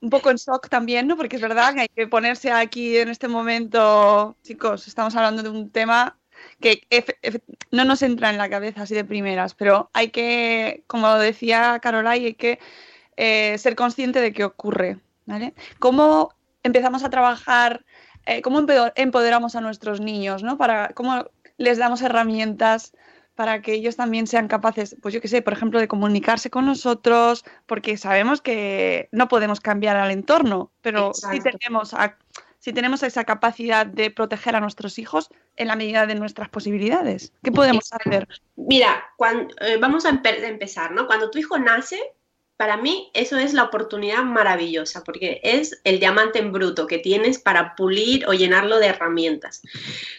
un 0.00 0.10
poco 0.10 0.30
en 0.30 0.36
shock 0.36 0.68
también, 0.68 1.06
¿no? 1.06 1.16
Porque 1.16 1.36
es 1.36 1.42
verdad 1.42 1.74
que 1.74 1.82
hay 1.82 1.88
que 1.88 2.08
ponerse 2.08 2.50
aquí 2.50 2.96
en 2.96 3.08
este 3.08 3.28
momento, 3.28 4.36
chicos, 4.42 4.88
estamos 4.88 5.14
hablando 5.14 5.44
de 5.44 5.48
un 5.48 5.70
tema 5.70 6.18
que 6.60 6.82
no 7.70 7.84
nos 7.84 8.02
entra 8.02 8.30
en 8.30 8.38
la 8.38 8.50
cabeza 8.50 8.82
así 8.82 8.96
de 8.96 9.04
primeras, 9.04 9.54
pero 9.54 9.90
hay 9.92 10.10
que, 10.10 10.82
como 10.88 11.14
decía 11.18 11.78
Carolai, 11.80 12.24
hay 12.24 12.34
que 12.34 12.58
eh, 13.16 13.56
ser 13.58 13.76
consciente 13.76 14.20
de 14.20 14.32
qué 14.32 14.44
ocurre, 14.44 14.98
¿vale? 15.26 15.54
¿Cómo 15.78 16.34
empezamos 16.62 17.04
a 17.04 17.10
trabajar, 17.10 17.84
eh, 18.26 18.42
cómo 18.42 18.64
empoderamos 18.94 19.56
a 19.56 19.60
nuestros 19.60 20.00
niños, 20.00 20.42
¿no? 20.42 20.56
Para, 20.56 20.90
¿Cómo 20.94 21.26
les 21.56 21.78
damos 21.78 22.02
herramientas 22.02 22.92
para 23.34 23.62
que 23.62 23.72
ellos 23.72 23.96
también 23.96 24.26
sean 24.26 24.46
capaces, 24.46 24.96
pues 25.00 25.14
yo 25.14 25.20
qué 25.20 25.28
sé, 25.28 25.42
por 25.42 25.54
ejemplo, 25.54 25.80
de 25.80 25.88
comunicarse 25.88 26.50
con 26.50 26.66
nosotros, 26.66 27.44
porque 27.66 27.96
sabemos 27.96 28.42
que 28.42 29.08
no 29.10 29.28
podemos 29.28 29.60
cambiar 29.60 29.96
al 29.96 30.10
entorno, 30.10 30.70
pero 30.82 31.14
sí 31.14 31.40
tenemos, 31.40 31.94
si 32.58 32.72
tenemos 32.72 33.02
esa 33.02 33.24
capacidad 33.24 33.86
de 33.86 34.10
proteger 34.10 34.54
a 34.54 34.60
nuestros 34.60 34.98
hijos 34.98 35.30
en 35.56 35.68
la 35.68 35.76
medida 35.76 36.06
de 36.06 36.14
nuestras 36.14 36.50
posibilidades. 36.50 37.32
¿Qué 37.42 37.50
podemos 37.50 37.90
hacer? 37.92 38.28
Mira, 38.56 39.02
cuando, 39.16 39.54
eh, 39.60 39.78
vamos 39.78 40.04
a 40.04 40.10
empezar, 40.10 40.92
¿no? 40.92 41.06
Cuando 41.06 41.30
tu 41.30 41.38
hijo 41.38 41.58
nace, 41.58 41.98
para 42.62 42.76
mí 42.76 43.10
eso 43.12 43.38
es 43.38 43.54
la 43.54 43.64
oportunidad 43.64 44.22
maravillosa 44.22 45.02
porque 45.02 45.40
es 45.42 45.80
el 45.82 45.98
diamante 45.98 46.38
en 46.38 46.52
bruto 46.52 46.86
que 46.86 46.98
tienes 46.98 47.40
para 47.40 47.74
pulir 47.74 48.24
o 48.28 48.34
llenarlo 48.34 48.78
de 48.78 48.86
herramientas. 48.86 49.62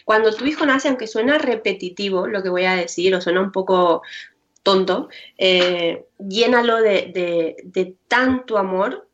Cuando 0.04 0.30
tu 0.30 0.44
hijo 0.44 0.66
nace, 0.66 0.88
aunque 0.88 1.06
suena 1.06 1.38
repetitivo 1.38 2.26
lo 2.26 2.42
que 2.42 2.50
voy 2.50 2.66
a 2.66 2.74
decir 2.74 3.14
o 3.14 3.22
suena 3.22 3.40
un 3.40 3.50
poco 3.50 4.02
tonto, 4.62 5.08
eh, 5.38 6.04
llénalo 6.18 6.82
de, 6.82 7.96
tanto 8.08 8.58
amor 8.58 9.08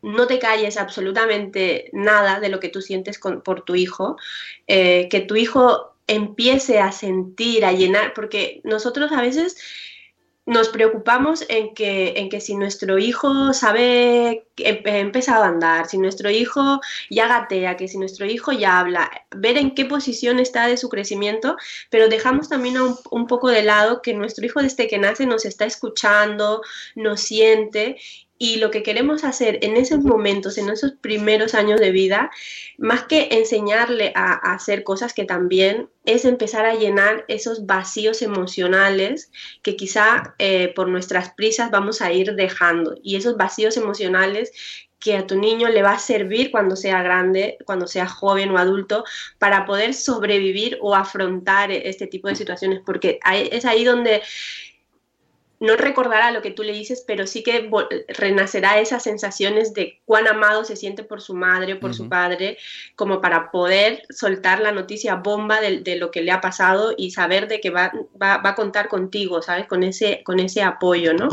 no 0.00 0.26
te 0.26 0.38
calles 0.38 0.78
absolutamente 0.78 1.90
nada 1.92 2.40
de 2.40 2.48
lo 2.48 2.58
que 2.58 2.70
tú 2.70 2.80
sientes 2.80 3.20
por 3.44 3.66
tu 3.66 3.74
hijo, 3.74 4.16
eh, 4.66 5.08
que 5.10 5.20
tu 5.20 5.36
hijo 5.36 5.92
empiece 6.06 6.78
a 6.78 6.90
sentir, 6.90 7.66
a 7.66 7.72
llenar, 7.72 8.14
porque 8.14 8.62
nosotros 8.64 9.12
a 9.12 9.20
veces 9.20 9.58
nos 10.44 10.68
preocupamos 10.68 11.44
en 11.48 11.72
que, 11.74 12.14
en 12.16 12.28
que 12.28 12.40
si 12.40 12.56
nuestro 12.56 12.98
hijo 12.98 13.52
sabe, 13.52 14.46
ha 14.64 14.98
empezado 14.98 15.44
a 15.44 15.48
andar, 15.48 15.88
si 15.88 15.98
nuestro 15.98 16.30
hijo 16.30 16.80
ya 17.10 17.28
gatea, 17.28 17.76
que 17.76 17.86
si 17.86 17.96
nuestro 17.98 18.26
hijo 18.26 18.50
ya 18.50 18.80
habla, 18.80 19.10
ver 19.30 19.56
en 19.56 19.74
qué 19.74 19.84
posición 19.84 20.40
está 20.40 20.66
de 20.66 20.76
su 20.76 20.88
crecimiento, 20.88 21.56
pero 21.90 22.08
dejamos 22.08 22.48
también 22.48 22.80
un, 22.80 22.96
un 23.10 23.26
poco 23.26 23.48
de 23.48 23.62
lado 23.62 24.02
que 24.02 24.14
nuestro 24.14 24.44
hijo 24.44 24.60
desde 24.60 24.88
que 24.88 24.98
nace 24.98 25.26
nos 25.26 25.44
está 25.44 25.64
escuchando, 25.64 26.62
nos 26.96 27.20
siente 27.20 27.98
y 28.42 28.56
lo 28.56 28.72
que 28.72 28.82
queremos 28.82 29.22
hacer 29.22 29.60
en 29.62 29.76
esos 29.76 30.00
momentos, 30.00 30.58
en 30.58 30.68
esos 30.68 30.94
primeros 31.00 31.54
años 31.54 31.78
de 31.78 31.92
vida, 31.92 32.32
más 32.76 33.04
que 33.04 33.28
enseñarle 33.30 34.12
a, 34.16 34.32
hacer 34.32 34.82
cosas 34.82 35.14
que 35.14 35.22
también 35.22 35.88
es 36.06 36.24
empezar 36.24 36.66
a 36.66 36.74
llenar 36.74 37.24
esos 37.28 37.66
vacíos 37.66 38.20
emocionales 38.20 39.30
que 39.62 39.76
quizá 39.76 40.34
eh, 40.40 40.72
por 40.74 40.88
nuestras 40.88 41.32
prisas 41.34 41.70
vamos 41.70 42.02
a 42.02 42.12
ir 42.12 42.34
dejando. 42.34 42.96
Y 43.00 43.14
esos 43.14 43.36
vacíos 43.36 43.76
emocionales 43.76 44.50
que 44.98 45.16
a 45.16 45.24
tu 45.24 45.36
niño 45.38 45.68
le 45.68 45.82
va 45.82 45.92
a 45.92 45.98
servir 46.00 46.50
cuando 46.50 46.74
sea 46.74 47.00
grande, 47.00 47.58
cuando 47.64 47.86
sea 47.86 48.08
joven 48.08 48.50
o 48.50 48.58
adulto, 48.58 49.04
para 49.38 49.66
poder 49.66 49.94
sobrevivir 49.94 50.78
o 50.80 50.96
afrontar 50.96 51.70
este 51.70 52.08
tipo 52.08 52.26
de 52.26 52.34
situaciones, 52.34 52.80
porque 52.84 53.20
es 53.52 53.64
ahí 53.66 53.84
donde 53.84 54.20
no 55.62 55.76
recordará 55.76 56.32
lo 56.32 56.42
que 56.42 56.50
tú 56.50 56.64
le 56.64 56.72
dices, 56.72 57.04
pero 57.06 57.24
sí 57.24 57.44
que 57.44 57.70
renacerá 58.08 58.80
esas 58.80 59.04
sensaciones 59.04 59.72
de 59.74 60.00
cuán 60.04 60.26
amado 60.26 60.64
se 60.64 60.74
siente 60.74 61.04
por 61.04 61.22
su 61.22 61.34
madre 61.34 61.74
o 61.74 61.80
por 61.80 61.94
su 61.94 62.08
padre, 62.08 62.58
como 62.96 63.20
para 63.20 63.52
poder 63.52 64.02
soltar 64.10 64.58
la 64.58 64.72
noticia 64.72 65.14
bomba 65.14 65.60
de, 65.60 65.96
lo 65.96 66.10
que 66.10 66.22
le 66.22 66.32
ha 66.32 66.40
pasado 66.40 66.94
y 66.96 67.12
saber 67.12 67.46
de 67.46 67.60
que 67.60 67.70
va, 67.70 67.92
a 68.20 68.54
contar 68.56 68.88
contigo, 68.88 69.40
¿sabes? 69.40 69.68
Con 69.68 69.84
ese, 69.84 70.24
con 70.24 70.40
ese 70.40 70.64
apoyo, 70.64 71.14
¿no? 71.14 71.28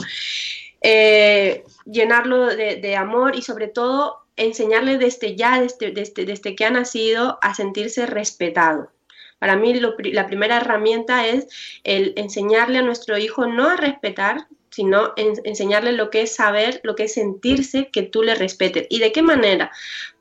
Eh, 0.82 1.64
llenarlo 1.88 2.56
de, 2.56 2.96
amor 2.96 3.36
y 3.36 3.42
sobre 3.42 3.68
todo 3.68 4.28
enseñarle 4.36 5.00
desde 5.00 5.36
ya, 5.36 5.60
desde, 5.60 5.90
desde, 5.90 6.26
desde 6.26 6.56
que 6.56 6.66
ha 6.66 6.70
nacido, 6.70 7.40
a 7.42 7.56
sentirse 7.56 8.06
respetado. 8.06 8.92
Para 9.40 9.56
mí 9.56 9.74
la 9.80 10.28
primera 10.28 10.58
herramienta 10.58 11.26
es 11.28 11.48
el 11.84 12.14
enseñarle 12.18 12.78
a 12.78 12.84
nuestro 12.84 13.18
hijo 13.18 13.48
no 13.48 13.70
a 13.70 13.78
respetar, 13.78 14.48
sino 14.70 15.14
enseñarle 15.16 15.94
lo 15.94 16.10
que 16.10 16.22
es 16.22 16.36
saber, 16.36 16.80
lo 16.84 16.96
que 16.96 17.06
es 17.06 17.14
sentirse 17.14 17.90
que 17.92 18.04
tú 18.04 18.24
le 18.24 18.36
respetes. 18.36 18.86
¿Y 18.90 19.00
de 19.00 19.12
qué 19.12 19.22
manera? 19.22 19.72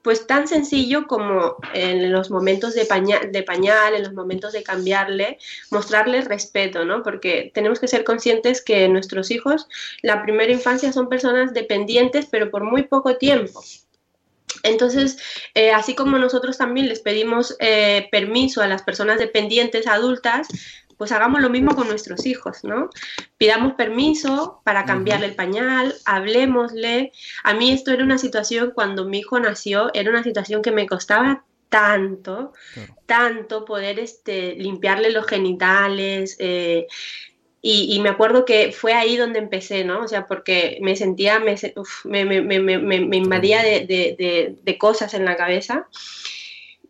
Pues 0.02 0.26
tan 0.26 0.48
sencillo 0.48 1.06
como 1.06 1.56
en 1.74 2.10
los 2.10 2.30
momentos 2.30 2.74
de 2.74 2.86
pañal, 2.86 3.30
de 3.30 3.42
pañal, 3.42 3.94
en 3.94 4.04
los 4.04 4.14
momentos 4.14 4.52
de 4.52 4.62
cambiarle, 4.62 5.38
mostrarle 5.70 6.22
respeto, 6.22 6.84
¿no? 6.84 7.02
Porque 7.02 7.50
tenemos 7.52 7.78
que 7.78 7.88
ser 7.88 8.04
conscientes 8.04 8.62
que 8.62 8.88
nuestros 8.88 9.30
hijos, 9.30 9.68
la 10.02 10.22
primera 10.22 10.50
infancia 10.50 10.92
son 10.92 11.08
personas 11.08 11.52
dependientes, 11.52 12.26
pero 12.30 12.50
por 12.50 12.64
muy 12.64 12.84
poco 12.84 13.16
tiempo. 13.16 13.62
Entonces, 14.68 15.18
eh, 15.54 15.72
así 15.72 15.94
como 15.94 16.18
nosotros 16.18 16.58
también 16.58 16.88
les 16.88 17.00
pedimos 17.00 17.56
eh, 17.58 18.08
permiso 18.10 18.62
a 18.62 18.68
las 18.68 18.82
personas 18.82 19.18
dependientes 19.18 19.86
adultas, 19.86 20.48
pues 20.98 21.12
hagamos 21.12 21.40
lo 21.40 21.48
mismo 21.48 21.76
con 21.76 21.88
nuestros 21.88 22.26
hijos, 22.26 22.64
¿no? 22.64 22.90
Pidamos 23.38 23.74
permiso 23.74 24.60
para 24.64 24.84
cambiarle 24.84 25.26
el 25.26 25.36
pañal, 25.36 25.94
hablemosle. 26.04 27.12
A 27.44 27.54
mí 27.54 27.70
esto 27.70 27.92
era 27.92 28.02
una 28.02 28.18
situación, 28.18 28.72
cuando 28.74 29.04
mi 29.04 29.20
hijo 29.20 29.38
nació, 29.38 29.94
era 29.94 30.10
una 30.10 30.24
situación 30.24 30.60
que 30.60 30.72
me 30.72 30.88
costaba 30.88 31.44
tanto, 31.68 32.52
tanto 33.06 33.64
poder 33.64 34.00
este, 34.00 34.54
limpiarle 34.56 35.10
los 35.10 35.26
genitales, 35.26 36.36
eh, 36.40 36.86
y, 37.60 37.98
me 38.00 38.08
acuerdo 38.08 38.44
que 38.44 38.70
fue 38.70 38.92
ahí 38.92 39.16
donde 39.16 39.40
empecé, 39.40 39.84
¿no? 39.84 40.02
O 40.02 40.08
sea, 40.08 40.26
porque 40.26 40.78
me 40.80 40.94
sentía, 40.94 41.40
me, 41.40 41.56
me, 42.04 43.16
invadía 43.16 43.62
de, 43.62 44.76
cosas 44.78 45.12
en 45.14 45.24
la 45.24 45.36
cabeza. 45.36 45.88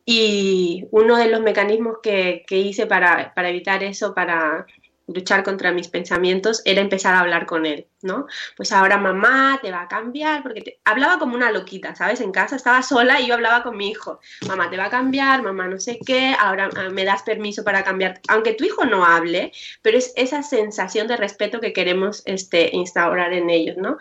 Y 0.04 0.86
uno 0.90 1.16
de 1.16 1.28
los 1.28 1.40
mecanismos 1.40 1.98
que, 2.02 2.44
hice 2.50 2.86
para, 2.86 3.32
evitar 3.36 3.82
eso, 3.82 4.14
para, 4.14 4.66
luchar 5.08 5.42
contra 5.42 5.72
mis 5.72 5.88
pensamientos 5.88 6.62
era 6.64 6.80
empezar 6.80 7.14
a 7.14 7.20
hablar 7.20 7.46
con 7.46 7.66
él, 7.66 7.86
¿no? 8.02 8.26
Pues 8.56 8.72
ahora 8.72 8.98
mamá 8.98 9.58
te 9.62 9.70
va 9.70 9.82
a 9.82 9.88
cambiar, 9.88 10.42
porque 10.42 10.80
hablaba 10.84 11.18
como 11.18 11.34
una 11.34 11.50
loquita, 11.50 11.94
¿sabes? 11.94 12.20
En 12.20 12.30
casa 12.30 12.56
estaba 12.56 12.82
sola 12.82 13.20
y 13.20 13.26
yo 13.26 13.34
hablaba 13.34 13.62
con 13.62 13.76
mi 13.76 13.88
hijo, 13.88 14.20
mamá 14.46 14.70
te 14.70 14.76
va 14.76 14.86
a 14.86 14.90
cambiar, 14.90 15.42
mamá 15.42 15.66
no 15.66 15.80
sé 15.80 15.98
qué, 16.04 16.34
ahora 16.38 16.68
ah, 16.76 16.90
me 16.90 17.04
das 17.04 17.22
permiso 17.22 17.64
para 17.64 17.82
cambiar, 17.82 18.20
aunque 18.28 18.52
tu 18.52 18.64
hijo 18.64 18.84
no 18.84 19.04
hable, 19.04 19.52
pero 19.82 19.96
es 19.96 20.12
esa 20.16 20.42
sensación 20.42 21.08
de 21.08 21.16
respeto 21.16 21.60
que 21.60 21.72
queremos 21.72 22.22
este, 22.26 22.70
instaurar 22.74 23.32
en 23.32 23.50
ellos, 23.50 23.76
¿no? 23.78 23.96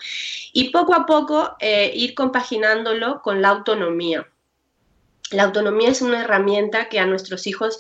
Y 0.52 0.70
poco 0.72 0.94
a 0.94 1.06
poco 1.06 1.56
eh, 1.60 1.92
ir 1.96 2.14
compaginándolo 2.16 3.22
con 3.22 3.42
la 3.42 3.50
autonomía. 3.50 4.28
La 5.32 5.44
autonomía 5.44 5.90
es 5.90 6.02
una 6.02 6.22
herramienta 6.22 6.88
que 6.88 7.00
a 7.00 7.06
nuestros 7.06 7.48
hijos 7.48 7.80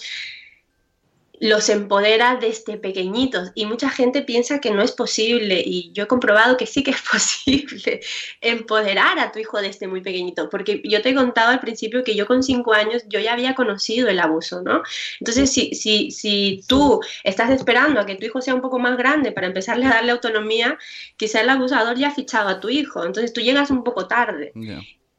los 1.40 1.70
empodera 1.70 2.38
desde 2.42 2.78
pequeñitos 2.78 3.52
y 3.54 3.66
mucha 3.66 3.90
gente 3.90 4.24
piensa 4.24 4.60
que 4.60 4.72
no 4.72 4.82
es 4.82 4.92
posible 4.92 5.62
y 5.64 5.92
yo 5.94 6.04
he 6.04 6.08
comprobado 6.08 6.58
que 6.58 6.66
sí 6.66 6.84
que 6.84 6.92
es 6.92 7.02
posible 7.12 8.02
empoderar 8.42 9.20
a 9.20 9.32
tu 9.32 9.40
hijo 9.40 9.62
desde 9.62 9.88
muy 9.88 10.02
pequeñito 10.02 10.50
porque 10.50 10.82
yo 10.84 11.02
te 11.02 11.10
he 11.10 11.16
contado 11.16 11.52
al 11.52 11.60
principio 11.60 12.04
que 12.04 12.16
yo 12.16 12.26
con 12.26 12.42
cinco 12.42 12.74
años 12.74 13.04
yo 13.08 13.20
ya 13.20 13.34
había 13.34 13.54
conocido 13.54 14.10
el 14.10 14.20
abuso, 14.20 14.62
¿no? 14.64 14.82
Entonces 15.20 15.52
si, 15.52 15.76
si, 15.76 16.12
si 16.12 16.64
tú 16.68 17.02
estás 17.24 17.52
esperando 17.52 18.00
a 18.00 18.06
que 18.06 18.16
tu 18.16 18.26
hijo 18.26 18.42
sea 18.42 18.56
un 18.56 18.62
poco 18.62 18.80
más 18.80 18.98
grande 18.98 19.32
para 19.32 19.48
empezarle 19.48 19.86
a 19.86 19.90
darle 19.90 20.12
autonomía, 20.12 20.78
quizá 21.18 21.42
el 21.42 21.50
abusador 21.50 21.98
ya 21.98 22.08
ha 22.08 22.16
fichado 22.16 22.50
a 22.50 22.60
tu 22.60 22.70
hijo, 22.70 23.06
entonces 23.06 23.32
tú 23.34 23.42
llegas 23.42 23.70
un 23.70 23.84
poco 23.84 24.08
tarde. 24.08 24.52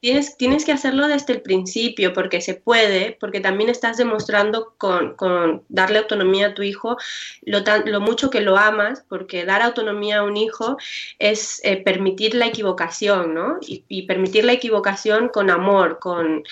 Tienes, 0.01 0.37
tienes, 0.37 0.65
que 0.65 0.73
hacerlo 0.73 1.09
desde 1.09 1.33
el 1.33 1.43
principio 1.43 2.13
porque 2.13 2.41
se 2.41 2.55
puede, 2.55 3.17
porque 3.19 3.41
también 3.41 3.69
estás 3.69 3.97
demostrando 3.97 4.75
con, 4.79 5.15
con 5.15 5.65
darle 5.69 5.99
autonomía 5.99 6.49
a 6.49 6.55
tu 6.55 6.63
hijo 6.63 6.97
lo, 7.43 7.61
lo, 7.85 8.01
mucho 8.01 8.31
que 8.31 8.41
lo 8.41 8.57
amas, 8.57 9.05
porque 9.09 9.45
dar 9.45 9.61
autonomía 9.61 10.19
a 10.19 10.23
un 10.23 10.37
hijo 10.37 10.77
es 11.19 11.61
eh, 11.65 11.83
permitir 11.83 12.35
la 12.35 12.47
equivocación, 12.47 13.35
¿no? 13.35 13.59
Y, 13.61 13.85
y, 13.89 14.03
permitir 14.03 14.45
la 14.45 14.53
equivocación 14.53 15.29
con 15.29 15.51
amor, 15.51 15.99
con 15.99 16.45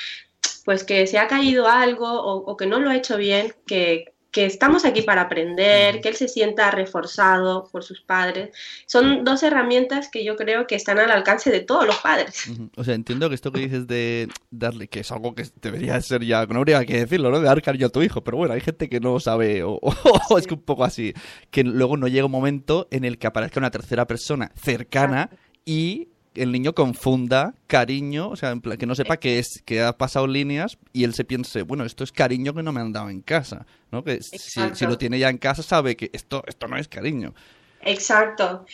pues 0.64 0.82
que 0.82 1.06
se 1.06 1.18
ha 1.18 1.28
caído 1.28 1.68
algo 1.68 2.20
o 2.20 2.56
que 2.56 2.66
no 2.66 2.80
lo 2.80 2.90
ha 2.90 2.96
hecho 2.96 3.16
bien, 3.16 3.54
que, 3.66 4.15
que 4.36 4.44
estamos 4.44 4.84
aquí 4.84 5.00
para 5.00 5.22
aprender, 5.22 6.02
que 6.02 6.10
él 6.10 6.14
se 6.14 6.28
sienta 6.28 6.70
reforzado 6.70 7.70
por 7.72 7.82
sus 7.82 8.02
padres. 8.02 8.50
Son 8.84 9.24
dos 9.24 9.42
herramientas 9.42 10.10
que 10.10 10.26
yo 10.26 10.36
creo 10.36 10.66
que 10.66 10.74
están 10.74 10.98
al 10.98 11.10
alcance 11.10 11.50
de 11.50 11.60
todos 11.60 11.86
los 11.86 11.96
padres. 11.96 12.44
O 12.76 12.84
sea, 12.84 12.92
entiendo 12.92 13.30
que 13.30 13.34
esto 13.34 13.50
que 13.50 13.60
dices 13.60 13.86
de 13.86 14.28
darle, 14.50 14.88
que 14.88 15.00
es 15.00 15.10
algo 15.10 15.34
que 15.34 15.46
debería 15.62 15.98
ser 16.02 16.22
ya, 16.22 16.44
no 16.44 16.58
habría 16.58 16.84
que 16.84 16.98
decirlo, 16.98 17.30
¿no? 17.30 17.40
De 17.40 17.46
dar 17.46 17.62
cariño 17.62 17.86
a 17.86 17.88
tu 17.88 18.02
hijo, 18.02 18.22
pero 18.24 18.36
bueno, 18.36 18.52
hay 18.52 18.60
gente 18.60 18.90
que 18.90 19.00
no 19.00 19.18
sabe, 19.20 19.62
o, 19.62 19.80
es 20.38 20.46
que 20.46 20.52
un 20.52 20.60
poco 20.60 20.84
así, 20.84 21.14
que 21.50 21.64
luego 21.64 21.96
no 21.96 22.06
llega 22.06 22.26
un 22.26 22.32
momento 22.32 22.88
en 22.90 23.06
el 23.06 23.16
que 23.16 23.28
aparezca 23.28 23.58
una 23.58 23.70
tercera 23.70 24.06
persona 24.06 24.52
cercana 24.54 25.30
y 25.64 26.08
el 26.36 26.52
niño 26.52 26.74
confunda 26.74 27.54
cariño, 27.66 28.28
o 28.28 28.36
sea, 28.36 28.54
que 28.78 28.86
no 28.86 28.94
sepa 28.94 29.16
que 29.16 29.38
es 29.38 29.62
que 29.64 29.82
ha 29.82 29.96
pasado 29.96 30.26
líneas 30.26 30.78
y 30.92 31.04
él 31.04 31.14
se 31.14 31.24
piense, 31.24 31.62
bueno, 31.62 31.84
esto 31.84 32.04
es 32.04 32.12
cariño 32.12 32.54
que 32.54 32.62
no 32.62 32.72
me 32.72 32.80
han 32.80 32.92
dado 32.92 33.10
en 33.10 33.20
casa, 33.20 33.66
¿no? 33.90 34.04
Que 34.04 34.22
si, 34.22 34.86
lo 34.86 34.98
tiene 34.98 35.18
ya 35.18 35.28
en 35.28 35.38
casa 35.38 35.62
sabe 35.62 35.96
que 35.96 36.10
esto, 36.12 36.42
esto 36.46 36.68
no 36.68 36.76
es 36.76 36.88
cariño. 36.88 37.34
Exacto. 37.82 38.66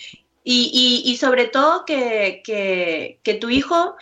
Y, 0.45 1.03
y, 1.05 1.17
sobre 1.19 1.47
todo 1.47 1.85
que, 1.85 2.43
que, 2.45 3.35
tu 3.35 3.49
hijo, 3.49 3.97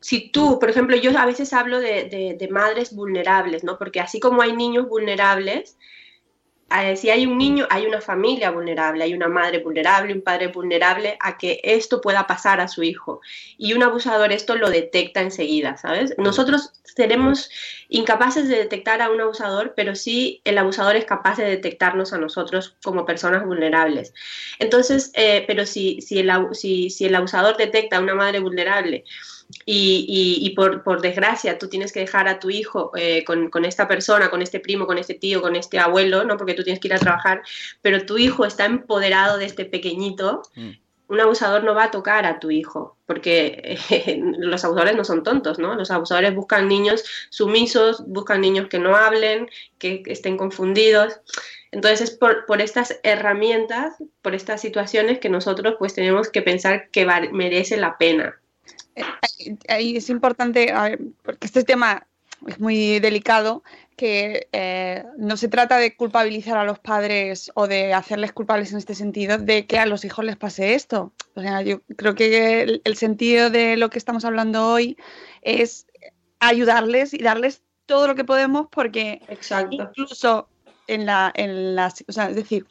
si 0.00 0.28
tú, 0.28 0.58
por 0.58 0.68
ejemplo, 0.68 0.96
yo 0.96 1.18
a 1.18 1.24
veces 1.24 1.54
hablo 1.54 1.80
de, 1.80 2.36
de 2.38 2.48
madres 2.48 2.94
vulnerables, 2.94 3.64
¿no? 3.64 3.78
Porque 3.78 4.00
así 4.00 4.20
como 4.20 4.42
hay 4.42 4.54
niños 4.54 4.86
vulnerables, 4.86 5.78
si 6.96 7.10
hay 7.10 7.26
un 7.26 7.38
niño, 7.38 7.66
hay 7.70 7.86
una 7.86 8.00
familia 8.00 8.50
vulnerable, 8.50 9.04
hay 9.04 9.14
una 9.14 9.28
madre 9.28 9.60
vulnerable, 9.60 10.12
un 10.12 10.20
padre 10.20 10.48
vulnerable 10.48 11.16
a 11.20 11.38
que 11.38 11.60
esto 11.62 12.00
pueda 12.00 12.26
pasar 12.26 12.60
a 12.60 12.68
su 12.68 12.82
hijo. 12.82 13.20
Y 13.56 13.74
un 13.74 13.82
abusador 13.82 14.32
esto 14.32 14.56
lo 14.56 14.68
detecta 14.68 15.20
enseguida, 15.20 15.76
¿sabes? 15.76 16.14
Nosotros 16.18 16.72
seremos 16.82 17.50
incapaces 17.88 18.48
de 18.48 18.56
detectar 18.56 19.00
a 19.00 19.10
un 19.10 19.20
abusador, 19.20 19.74
pero 19.76 19.94
sí 19.94 20.40
el 20.44 20.58
abusador 20.58 20.96
es 20.96 21.04
capaz 21.04 21.36
de 21.36 21.44
detectarnos 21.44 22.12
a 22.12 22.18
nosotros 22.18 22.76
como 22.82 23.06
personas 23.06 23.44
vulnerables. 23.44 24.12
Entonces, 24.58 25.12
eh, 25.14 25.44
pero 25.46 25.66
si, 25.66 26.00
si, 26.00 26.18
el, 26.18 26.30
si, 26.52 26.90
si 26.90 27.04
el 27.06 27.14
abusador 27.14 27.56
detecta 27.56 27.98
a 27.98 28.00
una 28.00 28.14
madre 28.14 28.40
vulnerable, 28.40 29.04
y, 29.64 30.50
por, 30.56 31.00
desgracia 31.00 31.58
tú 31.58 31.68
tienes 31.68 31.92
que 31.92 32.00
dejar 32.00 32.28
a 32.28 32.38
tu 32.38 32.50
hijo 32.50 32.92
eh, 32.96 33.24
con, 33.24 33.64
esta 33.64 33.86
persona, 33.88 34.30
con 34.30 34.42
este 34.42 34.60
primo, 34.60 34.86
con 34.86 34.98
este 34.98 35.14
tío, 35.14 35.40
con 35.40 35.56
este 35.56 35.78
abuelo, 35.78 36.24
¿no? 36.24 36.36
Porque 36.36 36.54
tú 36.54 36.64
tienes 36.64 36.80
que 36.80 36.88
ir 36.88 36.94
a 36.94 36.98
trabajar, 36.98 37.42
pero 37.82 38.04
tu 38.04 38.18
hijo 38.18 38.44
está 38.44 38.64
empoderado 38.64 39.38
de 39.38 39.46
este 39.46 39.64
pequeñito. 39.64 40.42
Mm. 40.54 40.70
Un 41.08 41.20
abusador 41.20 41.62
no 41.62 41.74
va 41.74 41.84
a 41.84 41.90
tocar 41.92 42.26
a 42.26 42.40
tu 42.40 42.50
hijo, 42.50 42.96
porque 43.06 43.78
eh, 43.90 44.20
los 44.38 44.64
abusadores 44.64 44.96
no 44.96 45.04
son 45.04 45.22
tontos, 45.22 45.58
¿no? 45.58 45.74
Los 45.76 45.90
abusadores 45.90 46.34
buscan 46.34 46.66
niños 46.66 47.04
sumisos, 47.30 48.04
buscan 48.06 48.40
niños 48.40 48.68
que 48.68 48.80
no 48.80 48.96
hablen, 48.96 49.48
que 49.78 50.02
estén 50.06 50.36
confundidos. 50.36 51.20
Entonces 51.70 52.00
es 52.00 52.10
por, 52.10 52.46
por, 52.46 52.60
estas 52.60 52.98
herramientas, 53.02 53.94
por 54.22 54.34
estas 54.34 54.60
situaciones 54.60 55.18
que 55.18 55.28
nosotros 55.28 55.76
pues 55.78 55.94
tenemos 55.94 56.30
que 56.30 56.42
pensar 56.42 56.88
que 56.90 57.06
merece 57.32 57.76
la 57.76 57.98
pena 57.98 58.40
ahí 59.68 59.96
es 59.96 60.10
importante, 60.10 60.72
porque 61.22 61.46
este 61.46 61.64
tema 61.64 62.06
es 62.46 62.60
muy 62.60 63.00
delicado, 63.00 63.62
que 63.96 64.48
eh, 64.52 65.04
no 65.16 65.36
se 65.36 65.48
trata 65.48 65.78
de 65.78 65.96
culpabilizar 65.96 66.58
a 66.58 66.64
los 66.64 66.78
padres 66.78 67.50
o 67.54 67.66
de 67.66 67.94
hacerles 67.94 68.32
culpables 68.32 68.72
en 68.72 68.78
este 68.78 68.94
sentido 68.94 69.38
de 69.38 69.66
que 69.66 69.78
a 69.78 69.86
los 69.86 70.04
hijos 70.04 70.24
les 70.24 70.36
pase 70.36 70.74
esto. 70.74 71.12
O 71.34 71.40
sea, 71.40 71.62
yo 71.62 71.80
creo 71.96 72.14
que 72.14 72.80
el, 72.84 72.96
sentido 72.96 73.48
de 73.48 73.76
lo 73.76 73.88
que 73.88 73.98
estamos 73.98 74.24
hablando 74.24 74.68
hoy 74.68 74.98
es 75.40 75.86
ayudarles 76.40 77.14
y 77.14 77.18
darles 77.18 77.62
todo 77.86 78.06
lo 78.06 78.14
que 78.14 78.24
podemos 78.24 78.66
porque 78.70 79.22
incluso 79.70 80.48
en 80.88 81.06
la, 81.06 81.32
en 81.34 81.74
las, 81.74 82.04
o 82.06 82.12
sea, 82.12 82.28
es 82.28 82.36
decir, 82.36 82.66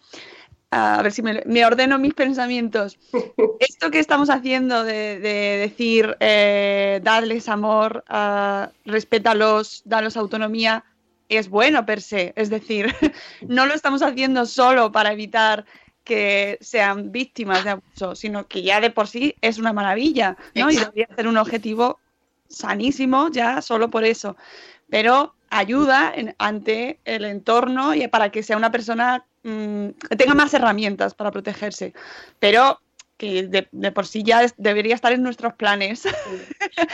a 0.71 1.01
ver 1.01 1.11
si 1.11 1.21
me, 1.21 1.65
ordeno 1.65 1.97
mis 1.99 2.13
pensamientos. 2.13 2.97
Esto 3.59 3.91
que 3.91 3.99
estamos 3.99 4.29
haciendo 4.29 4.83
de, 4.83 5.19
decir, 5.19 6.17
eh, 6.19 6.99
darles 7.03 7.47
amor, 7.49 8.03
uh, 8.09 8.67
respétalos, 8.85 9.81
dalos 9.85 10.17
autonomía, 10.17 10.83
es 11.29 11.49
bueno 11.49 11.85
per 11.85 12.01
se. 12.01 12.33
Es 12.35 12.49
decir, 12.49 12.93
no 13.47 13.65
lo 13.65 13.73
estamos 13.73 14.01
haciendo 14.01 14.45
solo 14.45 14.91
para 14.91 15.13
evitar 15.13 15.65
que 16.03 16.59
sean 16.61 17.11
víctimas 17.11 17.63
de 17.63 17.71
abuso, 17.71 18.15
sino 18.15 18.47
que 18.47 18.61
ya 18.61 18.79
de 18.79 18.91
por 18.91 19.07
sí 19.07 19.35
es 19.41 19.57
una 19.57 19.73
maravilla, 19.73 20.37
¿no? 20.53 20.69
Y 20.69 20.75
debería 20.75 21.07
ser 21.15 21.27
un 21.27 21.37
objetivo 21.37 21.99
sanísimo 22.47 23.29
ya 23.31 23.61
solo 23.61 23.89
por 23.89 24.03
eso. 24.03 24.37
Pero 24.87 25.33
ayuda 25.49 26.13
ante 26.37 26.99
el 27.05 27.25
entorno 27.25 27.95
y 27.95 28.07
para 28.07 28.29
que 28.29 28.43
sea 28.43 28.55
una 28.55 28.71
persona 28.71 29.25
Mm, 29.45 29.89
tenga 30.17 30.33
más 30.33 30.53
herramientas 30.55 31.13
para 31.13 31.29
protegerse. 31.29 31.93
Pero 32.39 32.79
que 33.17 33.43
de, 33.43 33.91
por 33.91 34.07
sí 34.07 34.23
ya 34.23 34.45
debería 34.57 34.95
estar 34.95 35.13
en 35.13 35.23
nuestros 35.23 35.53
planes. 35.53 36.03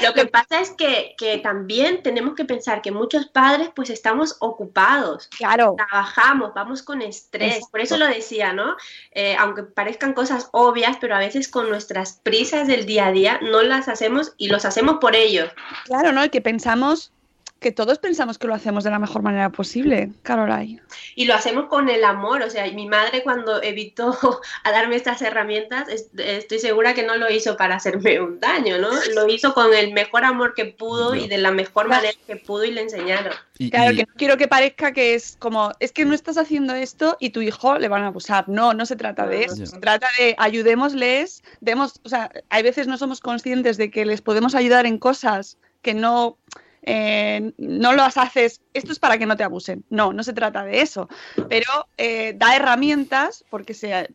Lo 0.04 0.14
que 0.14 0.26
pasa 0.28 0.60
es 0.60 0.72
que, 0.72 1.16
también 1.42 2.04
tenemos 2.04 2.36
que 2.36 2.46
pensar 2.46 2.82
que 2.82 2.92
muchos 2.92 3.28
padres 3.28 3.70
pues 3.76 3.90
estamos 3.90 4.36
ocupados, 4.40 5.30
claro. 5.36 5.76
trabajamos, 5.78 6.54
vamos 6.54 6.84
con 6.84 7.02
estrés, 7.02 7.66
por 7.72 7.80
eso 7.80 7.98
lo 7.98 8.06
decía, 8.06 8.54
¿no? 8.54 8.76
Eh, 9.12 9.36
aunque 9.40 9.64
parezcan 9.64 10.14
cosas 10.14 10.50
obvias, 10.52 10.98
pero 11.02 11.16
a 11.16 11.20
veces 11.20 11.48
con 11.48 11.70
nuestras 11.70 12.20
prisas 12.22 12.68
del 12.68 12.86
día 12.86 13.08
a 13.08 13.12
día 13.12 13.40
no 13.42 13.64
las 13.64 13.88
hacemos 13.88 14.34
y 14.38 14.50
los 14.50 14.66
hacemos 14.66 14.98
por 15.00 15.16
ellos. 15.16 15.50
Claro, 15.86 16.12
¿no? 16.12 16.24
Y 16.24 16.30
que 16.30 16.42
pensamos 16.42 17.14
que 17.62 17.71
todos 17.71 18.00
pensamos 18.00 18.39
que 18.39 18.47
lo 18.47 18.56
hacemos 18.56 18.84
de 18.84 18.89
la 18.89 18.97
mejor 18.97 19.21
manera 19.21 19.52
posible, 19.52 20.10
Caroline. 20.24 20.82
Y 21.13 21.26
lo 21.26 21.36
hacemos 21.36 21.65
con 21.65 21.89
el 21.89 22.04
amor, 22.04 22.41
o 22.41 22.50
sea, 22.50 22.65
mi 22.71 22.88
madre 22.88 23.21
cuando 23.21 23.62
evitó 23.62 24.17
a 24.63 24.71
darme 24.71 24.95
estas 24.95 25.21
herramientas, 25.21 25.88
estoy 26.17 26.58
segura 26.58 26.95
que 26.95 27.04
no 27.04 27.15
lo 27.17 27.30
hizo 27.30 27.56
para 27.58 27.76
hacerme 27.76 28.19
un 28.19 28.39
daño, 28.39 28.80
¿no? 28.80 28.89
Lo 29.13 29.28
hizo 29.28 29.54
con 29.54 29.76
el 29.76 29.93
mejor 29.93 30.26
amor 30.26 30.56
que 30.56 30.65
pudo 30.65 31.13
y 31.13 31.28
de 31.28 31.38
la 31.38 31.52
mejor 31.52 31.88
manera 31.88 32.17
que 32.26 32.36
pudo 32.36 32.65
y 32.65 32.71
le 32.71 32.82
enseñaron. 32.82 33.34
claro, 33.69 33.95
que 33.95 34.06
no 34.08 34.13
quiero 34.17 34.38
que 34.38 34.47
parezca 34.47 34.91
que 34.91 35.13
es 35.13 35.38
como, 35.38 35.71
es 35.80 35.91
que 35.91 36.04
no 36.04 36.15
estás 36.15 36.39
haciendo 36.39 36.74
esto 36.74 37.15
y 37.19 37.30
tu 37.30 37.41
hijo 37.41 37.78
le 37.78 37.89
van 37.89 38.02
a 38.02 38.08
abusar. 38.08 38.50
No, 38.50 38.74
no 38.74 38.88
se 38.88 38.95
trata 38.95 39.28
de 39.28 39.43
eso. 39.43 39.67
Se 39.67 39.78
trata 39.78 40.08
de 40.17 40.34
ayudémosles, 40.39 41.43
demos, 41.60 42.02
o 42.04 42.10
sea, 42.10 42.32
hay 42.50 42.63
veces 42.63 42.88
no 42.88 42.97
somos 42.97 43.19
conscientes 43.19 43.78
de 43.78 43.91
que 43.91 44.04
les 44.04 44.21
podemos 44.21 44.56
ayudar 44.56 44.88
en 44.88 44.97
cosas 44.97 45.60
que 45.84 45.93
no 45.93 46.38
eh, 46.84 47.54
no 47.58 47.94
lo 47.94 48.04
haces, 48.04 48.62
esto 48.74 48.91
es 48.91 49.00
para 49.00 49.17
que 49.17 49.26
no 49.26 49.38
te 49.38 49.44
abusen. 49.44 49.84
No, 49.89 50.13
no 50.13 50.24
se 50.24 50.34
trata 50.34 50.63
de 50.63 50.82
eso. 50.82 51.10
Pero 51.50 51.88
eh, 51.98 52.34
da 52.36 52.56
herramientas 52.56 53.46
porque 53.50 53.74
se, 53.74 54.10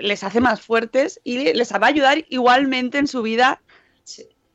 les 0.00 0.24
hace 0.24 0.40
más 0.40 0.60
fuertes 0.60 1.20
y 1.24 1.52
les 1.52 1.72
va 1.72 1.86
a 1.86 1.86
ayudar 1.86 2.24
igualmente 2.28 2.98
en 2.98 3.06
su 3.06 3.22
vida, 3.22 3.60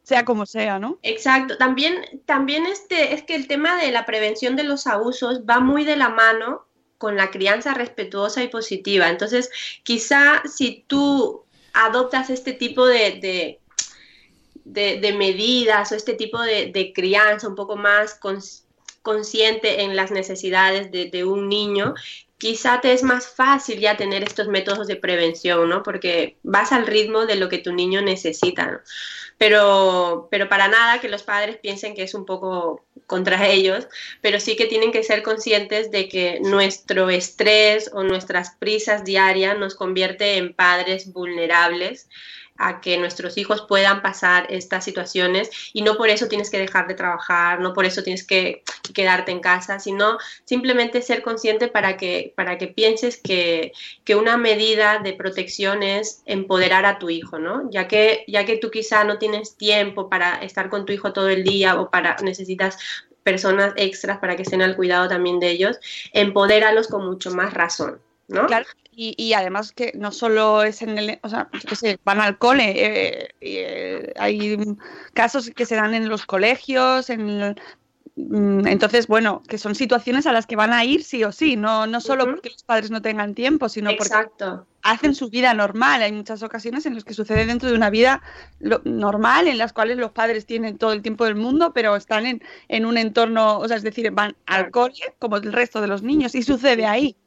sea 0.03 0.25
como 0.25 0.45
sea, 0.45 0.79
¿no? 0.79 0.99
Exacto. 1.01 1.57
También, 1.57 2.21
también 2.25 2.65
este, 2.65 3.13
es 3.13 3.23
que 3.23 3.35
el 3.35 3.47
tema 3.47 3.77
de 3.81 3.91
la 3.91 4.05
prevención 4.05 4.55
de 4.55 4.63
los 4.63 4.87
abusos 4.87 5.41
va 5.49 5.59
muy 5.59 5.85
de 5.85 5.95
la 5.95 6.09
mano 6.09 6.65
con 6.97 7.17
la 7.17 7.31
crianza 7.31 7.73
respetuosa 7.73 8.43
y 8.43 8.47
positiva. 8.47 9.09
Entonces, 9.09 9.49
quizá 9.83 10.41
si 10.45 10.85
tú 10.87 11.43
adoptas 11.73 12.29
este 12.29 12.53
tipo 12.53 12.85
de, 12.85 13.19
de, 13.19 13.59
medidas 14.65 15.91
o 15.91 15.95
este 15.95 16.13
tipo 16.13 16.39
de, 16.41 16.91
crianza 16.93 17.47
un 17.47 17.55
poco 17.55 17.75
más 17.75 18.19
consciente 19.01 19.81
en 19.81 19.95
las 19.95 20.11
necesidades 20.11 20.91
de, 20.91 21.25
un 21.25 21.49
niño, 21.49 21.93
quizá 22.37 22.81
te 22.81 22.91
es 22.91 23.03
más 23.03 23.27
fácil 23.27 23.79
ya 23.79 23.95
tener 23.95 24.23
estos 24.23 24.47
métodos 24.47 24.87
de 24.87 24.97
prevención, 24.97 25.69
¿no? 25.69 25.81
Porque 25.81 26.37
vas 26.43 26.71
al 26.71 26.87
ritmo 26.87 27.25
de 27.25 27.35
lo 27.35 27.47
que 27.47 27.59
tu 27.59 27.71
niño 27.71 28.01
necesita, 28.01 28.81
Pero, 29.37 30.27
pero 30.29 30.47
para 30.47 30.67
nada 30.67 30.99
que 30.99 31.09
los 31.09 31.23
padres 31.23 31.57
piensen 31.57 31.95
que 31.95 32.03
es 32.03 32.13
un 32.13 32.25
poco 32.25 32.83
contra 33.07 33.47
ellos, 33.57 33.87
pero 34.21 34.39
sí 34.39 34.55
que 34.55 34.65
tienen 34.65 34.91
que 34.91 35.03
ser 35.03 35.23
conscientes 35.23 35.91
de 35.91 36.09
que 36.09 36.39
nuestro 36.41 37.09
estrés 37.09 37.89
o 37.93 38.03
nuestras 38.03 38.55
prisas 38.59 39.03
diarias 39.03 39.57
nos 39.57 39.75
convierte 39.75 40.37
en 40.37 40.53
padres 40.53 41.11
vulnerables 41.13 42.09
a 42.67 42.81
que 42.81 42.97
nuestros 42.97 43.37
hijos 43.37 43.65
puedan 43.67 44.01
pasar 44.01 44.47
estas 44.49 44.85
situaciones 44.85 45.49
y 45.73 45.81
no 45.81 45.95
por 45.95 46.09
eso 46.09 46.27
tienes 46.27 46.49
que 46.49 46.59
dejar 46.59 46.87
de 46.87 46.93
trabajar, 46.93 47.59
no 47.59 47.73
por 47.73 47.85
eso 47.85 48.03
tienes 48.03 48.25
que 48.25 48.63
quedarte 48.93 49.31
en 49.31 49.39
casa, 49.39 49.79
sino 49.79 50.17
simplemente 50.45 51.01
ser 51.01 51.21
consciente 51.21 51.67
para 51.67 51.97
que, 51.97 52.33
para 52.35 52.57
que 52.57 52.67
pienses 52.67 53.17
que, 53.17 53.73
que 54.03 54.15
una 54.15 54.37
medida 54.37 54.99
de 54.99 55.13
protección 55.13 55.83
es 55.83 56.21
empoderar 56.25 56.85
a 56.85 56.99
tu 56.99 57.09
hijo, 57.09 57.39
¿no? 57.39 57.69
Ya 57.71 57.87
que, 57.87 58.23
ya 58.27 58.45
que 58.45 58.57
tú 58.57 58.71
quizá 58.71 59.03
no 59.03 59.17
tienes 59.17 59.55
tiempo 59.57 60.09
para 60.09 60.35
estar 60.37 60.69
con 60.69 60.85
tu 60.85 60.93
hijo 60.93 61.13
todo 61.13 61.29
el 61.29 61.43
día 61.43 61.79
o 61.79 61.89
para 61.89 62.15
necesitas 62.23 62.77
personas 63.23 63.73
extras 63.77 64.19
para 64.19 64.35
que 64.35 64.43
estén 64.43 64.61
al 64.61 64.75
cuidado 64.75 65.07
también 65.07 65.39
de 65.39 65.49
ellos, 65.49 65.79
empodéralos 66.11 66.87
con 66.87 67.05
mucho 67.05 67.31
más 67.31 67.53
razón. 67.53 67.99
¿no? 68.27 68.45
Claro, 68.47 68.65
y, 68.95 69.33
además 69.33 69.71
que 69.71 69.91
no 69.95 70.11
solo 70.11 70.63
es 70.63 70.81
en 70.81 70.97
el, 70.97 71.19
o 71.23 71.29
sea, 71.29 71.49
yo 71.67 71.75
sé, 71.75 71.99
van 72.03 72.21
al 72.21 72.37
cole, 72.37 72.71
eh, 72.75 73.29
eh, 73.41 74.13
hay 74.17 74.57
casos 75.13 75.49
que 75.51 75.65
se 75.65 75.75
dan 75.75 75.93
en 75.93 76.09
los 76.09 76.25
colegios, 76.25 77.09
en 77.09 77.55
mm, 78.15 78.67
entonces, 78.67 79.07
bueno, 79.07 79.41
que 79.47 79.57
son 79.57 79.75
situaciones 79.75 80.25
a 80.27 80.31
las 80.31 80.45
que 80.45 80.55
van 80.55 80.73
a 80.73 80.85
ir 80.85 81.03
sí 81.03 81.23
o 81.23 81.31
sí, 81.31 81.55
no, 81.55 81.87
no 81.87 82.01
solo 82.01 82.25
porque 82.25 82.49
los 82.49 82.63
padres 82.63 82.91
no 82.91 83.01
tengan 83.01 83.33
tiempo, 83.33 83.69
sino 83.69 83.91
porque 83.97 84.13
hacen 84.83 85.15
su 85.15 85.29
vida 85.29 85.53
normal. 85.53 86.01
Hay 86.01 86.11
muchas 86.11 86.43
ocasiones 86.43 86.85
en 86.85 86.95
las 86.95 87.03
que 87.03 87.13
sucede 87.13 87.45
dentro 87.45 87.69
de 87.69 87.75
una 87.75 87.89
vida 87.89 88.21
normal, 88.83 89.47
en 89.47 89.57
las 89.57 89.73
cuales 89.73 89.97
los 89.97 90.11
padres 90.11 90.45
tienen 90.45 90.77
todo 90.77 90.91
el 90.93 91.01
tiempo 91.01 91.25
del 91.25 91.35
mundo, 91.35 91.73
pero 91.73 91.95
están 91.95 92.25
en, 92.25 92.43
en 92.67 92.85
un 92.85 92.97
entorno, 92.97 93.59
o 93.59 93.67
sea, 93.67 93.77
es 93.77 93.83
decir, 93.83 94.11
van 94.11 94.35
al 94.45 94.69
cole 94.71 94.93
como 95.19 95.37
el 95.37 95.51
resto 95.51 95.81
de 95.81 95.87
los 95.87 96.03
niños 96.03 96.35
y 96.35 96.43
sucede 96.43 96.85
ahí. 96.85 97.17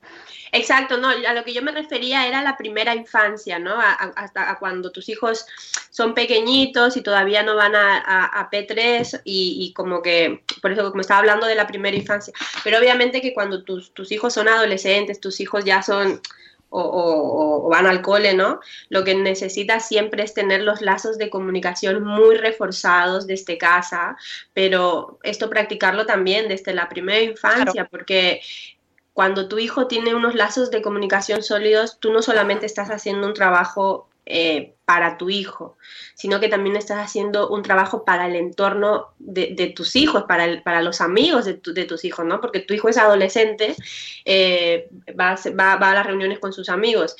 Exacto, 0.52 0.96
no, 0.96 1.08
a 1.08 1.34
lo 1.34 1.44
que 1.44 1.52
yo 1.52 1.62
me 1.62 1.72
refería 1.72 2.26
era 2.26 2.42
la 2.42 2.56
primera 2.56 2.94
infancia, 2.94 3.58
¿no? 3.58 3.76
hasta 3.78 4.56
cuando 4.58 4.90
tus 4.92 5.08
hijos 5.08 5.46
son 5.90 6.14
pequeñitos 6.14 6.96
y 6.96 7.02
todavía 7.02 7.42
no 7.42 7.56
van 7.56 7.74
a, 7.74 8.48
P3 8.50 9.22
y, 9.24 9.72
como 9.74 10.02
que, 10.02 10.44
por 10.62 10.72
eso 10.72 10.88
como 10.90 11.00
estaba 11.00 11.20
hablando 11.20 11.46
de 11.46 11.56
la 11.56 11.66
primera 11.66 11.96
infancia, 11.96 12.32
pero 12.62 12.78
obviamente 12.78 13.20
que 13.20 13.34
cuando 13.34 13.64
tus, 13.64 13.92
tus 13.92 14.12
hijos 14.12 14.34
son 14.34 14.48
adolescentes, 14.48 15.20
tus 15.20 15.40
hijos 15.40 15.64
ya 15.64 15.82
son... 15.82 16.20
O, 16.68 17.68
van 17.70 17.86
al 17.86 18.02
cole, 18.02 18.34
¿no? 18.34 18.60
Lo 18.88 19.04
que 19.04 19.14
necesitas 19.14 19.86
siempre 19.86 20.24
es 20.24 20.34
tener 20.34 20.62
los 20.62 20.82
lazos 20.82 21.16
de 21.16 21.30
comunicación 21.30 22.04
muy 22.04 22.36
reforzados 22.36 23.26
desde 23.26 23.56
casa, 23.56 24.16
pero 24.52 25.18
esto 25.22 25.48
practicarlo 25.48 26.06
también 26.06 26.48
desde 26.48 26.74
la 26.74 26.88
primera 26.88 27.20
infancia, 27.20 27.88
porque 27.90 28.40
cuando 29.12 29.48
tu 29.48 29.58
hijo 29.58 29.86
tiene 29.86 30.14
unos 30.14 30.34
lazos 30.34 30.70
de 30.70 30.82
comunicación 30.82 31.42
sólidos, 31.42 31.98
tú 32.00 32.12
no 32.12 32.20
solamente 32.20 32.66
estás 32.66 32.90
haciendo 32.90 33.26
un 33.26 33.32
trabajo 33.32 34.08
eh, 34.26 34.74
para 34.84 35.18
tu 35.18 35.30
hijo, 35.30 35.78
sino 36.14 36.40
que 36.40 36.48
también 36.48 36.76
estás 36.76 36.98
haciendo 36.98 37.48
un 37.48 37.62
trabajo 37.62 38.04
para 38.04 38.26
el 38.26 38.36
entorno 38.36 39.14
de, 39.18 39.72
tus 39.74 39.96
hijos, 39.96 40.24
para, 40.24 40.82
los 40.82 41.00
amigos 41.00 41.44
de, 41.44 41.54
tus 41.54 42.04
hijos, 42.04 42.26
¿no? 42.26 42.40
Porque 42.40 42.60
tu 42.60 42.74
hijo 42.74 42.88
es 42.88 42.98
adolescente, 42.98 43.74
eh, 44.24 44.88
va, 45.18 45.36
va, 45.58 45.90
a 45.90 45.94
las 45.94 46.06
reuniones 46.06 46.38
con 46.38 46.52
sus 46.52 46.68
amigos 46.68 47.16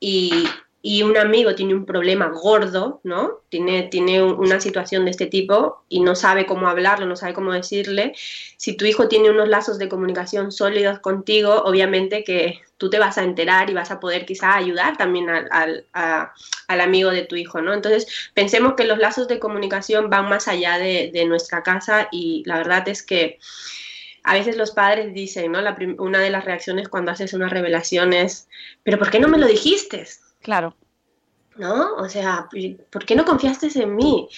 y, 0.00 0.46
y 0.88 1.02
un 1.02 1.16
amigo 1.16 1.56
tiene 1.56 1.74
un 1.74 1.84
problema 1.84 2.28
gordo, 2.28 3.00
¿no? 3.02 3.40
Tiene, 3.48 3.88
tiene 3.88 4.22
una 4.22 4.60
situación 4.60 5.04
de 5.04 5.10
este 5.10 5.26
tipo 5.26 5.82
y 5.88 5.98
no 5.98 6.14
sabe 6.14 6.46
cómo 6.46 6.68
hablarlo, 6.68 7.06
no 7.06 7.16
sabe 7.16 7.34
cómo 7.34 7.52
decirle. 7.52 8.14
Si 8.56 8.76
tu 8.76 8.84
hijo 8.84 9.08
tiene 9.08 9.30
unos 9.30 9.48
lazos 9.48 9.80
de 9.80 9.88
comunicación 9.88 10.52
sólidos 10.52 11.00
contigo, 11.00 11.62
obviamente 11.64 12.22
que 12.22 12.60
tú 12.76 12.88
te 12.88 13.00
vas 13.00 13.18
a 13.18 13.24
enterar 13.24 13.68
y 13.68 13.74
vas 13.74 13.90
a 13.90 13.98
poder 13.98 14.26
quizá 14.26 14.54
ayudar 14.54 14.96
también 14.96 15.28
al, 15.28 15.86
al, 15.92 16.80
amigo 16.80 17.10
de 17.10 17.24
tu 17.24 17.34
hijo, 17.34 17.60
¿no? 17.60 17.74
Entonces, 17.74 18.30
pensemos 18.32 18.74
que 18.74 18.84
los 18.84 18.98
lazos 18.98 19.26
de 19.26 19.40
comunicación 19.40 20.08
van 20.08 20.28
más 20.28 20.46
allá 20.46 20.78
de, 20.78 21.10
de 21.12 21.24
nuestra 21.24 21.64
casa 21.64 22.06
y 22.12 22.44
la 22.46 22.58
verdad 22.58 22.88
es 22.88 23.02
que 23.02 23.40
a 24.22 24.34
veces 24.34 24.56
los 24.56 24.70
padres 24.70 25.12
dicen, 25.12 25.50
¿no? 25.50 25.58
Una 25.98 26.20
de 26.20 26.30
las 26.30 26.44
reacciones 26.44 26.88
cuando 26.88 27.10
haces 27.10 27.32
una 27.32 27.48
revelación 27.48 28.12
es, 28.12 28.46
pero 28.84 29.00
¿por 29.00 29.10
qué 29.10 29.18
no 29.18 29.26
me 29.26 29.38
lo 29.38 29.48
dijiste? 29.48 30.06
Claro. 30.46 30.76
¿No? 31.56 31.96
O 31.96 32.08
sea, 32.08 32.48
¿por 32.92 33.04
qué 33.04 33.16
no 33.16 33.24
confiaste 33.24 33.66
en 33.82 33.96
mí? 33.96 34.28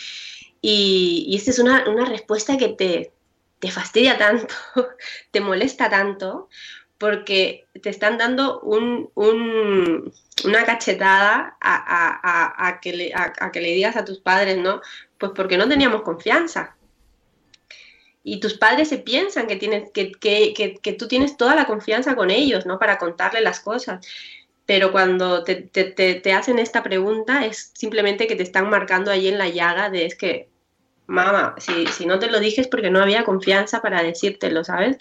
Y, 0.63 1.35
esta 1.37 1.51
es 1.51 1.59
una, 1.59 1.85
respuesta 2.07 2.57
que 2.57 2.71
te, 2.71 3.13
te 3.59 3.71
fastidia 3.71 4.17
tanto, 4.17 4.55
te 5.31 5.43
molesta 5.43 5.91
tanto, 5.91 6.49
porque 6.97 7.67
te 7.83 7.91
están 7.91 8.17
dando 8.17 8.61
un, 8.61 9.11
una 10.45 10.65
cachetada 10.65 11.59
a, 11.61 12.79
que 12.81 12.95
le, 12.95 13.13
a, 13.15 13.53
que 13.53 13.61
le, 13.61 13.75
digas 13.75 13.97
a 13.97 14.07
tus 14.07 14.21
padres, 14.21 14.57
¿no? 14.57 14.81
Pues 15.19 15.33
porque 15.37 15.59
no 15.59 15.69
teníamos 15.69 16.01
confianza. 16.01 16.75
Y 18.25 18.41
tus 18.41 18.55
padres 18.55 18.89
se 18.89 18.97
piensan 18.97 19.47
que, 19.47 19.57
tienes, 19.57 19.91
que, 19.93 20.11
que, 20.13 20.79
que, 20.83 20.93
tú 20.95 21.07
tienes 21.07 21.37
toda 21.37 21.55
la 21.55 21.67
confianza 21.67 22.17
con 22.17 22.31
ellos, 22.31 22.65
¿no? 22.65 22.79
Para 22.79 22.97
contarle 22.97 23.43
las 23.43 23.61
cosas 23.61 24.01
pero 24.69 24.93
cuando 24.93 25.45
te, 25.45 25.57
te, 25.57 26.33
hacen 26.35 26.59
esta 26.59 26.83
pregunta 26.83 27.47
es 27.47 27.73
simplemente 27.75 28.27
que 28.27 28.37
te 28.37 28.43
están 28.43 28.69
marcando 28.69 29.11
ahí 29.11 29.27
en 29.27 29.39
la 29.39 29.49
llaga 29.49 29.89
de 29.89 30.05
es 30.05 30.15
que, 30.15 30.51
mamá, 31.07 31.55
si, 31.57 31.87
si 31.87 32.05
no 32.05 32.19
te 32.19 32.31
lo 32.31 32.39
dije 32.39 32.61
es 32.61 32.69
porque 32.69 32.91
no 32.91 33.01
había 33.01 33.25
confianza 33.25 33.81
para 33.81 34.03
decírtelo, 34.03 34.65
¿sabes? 34.65 34.99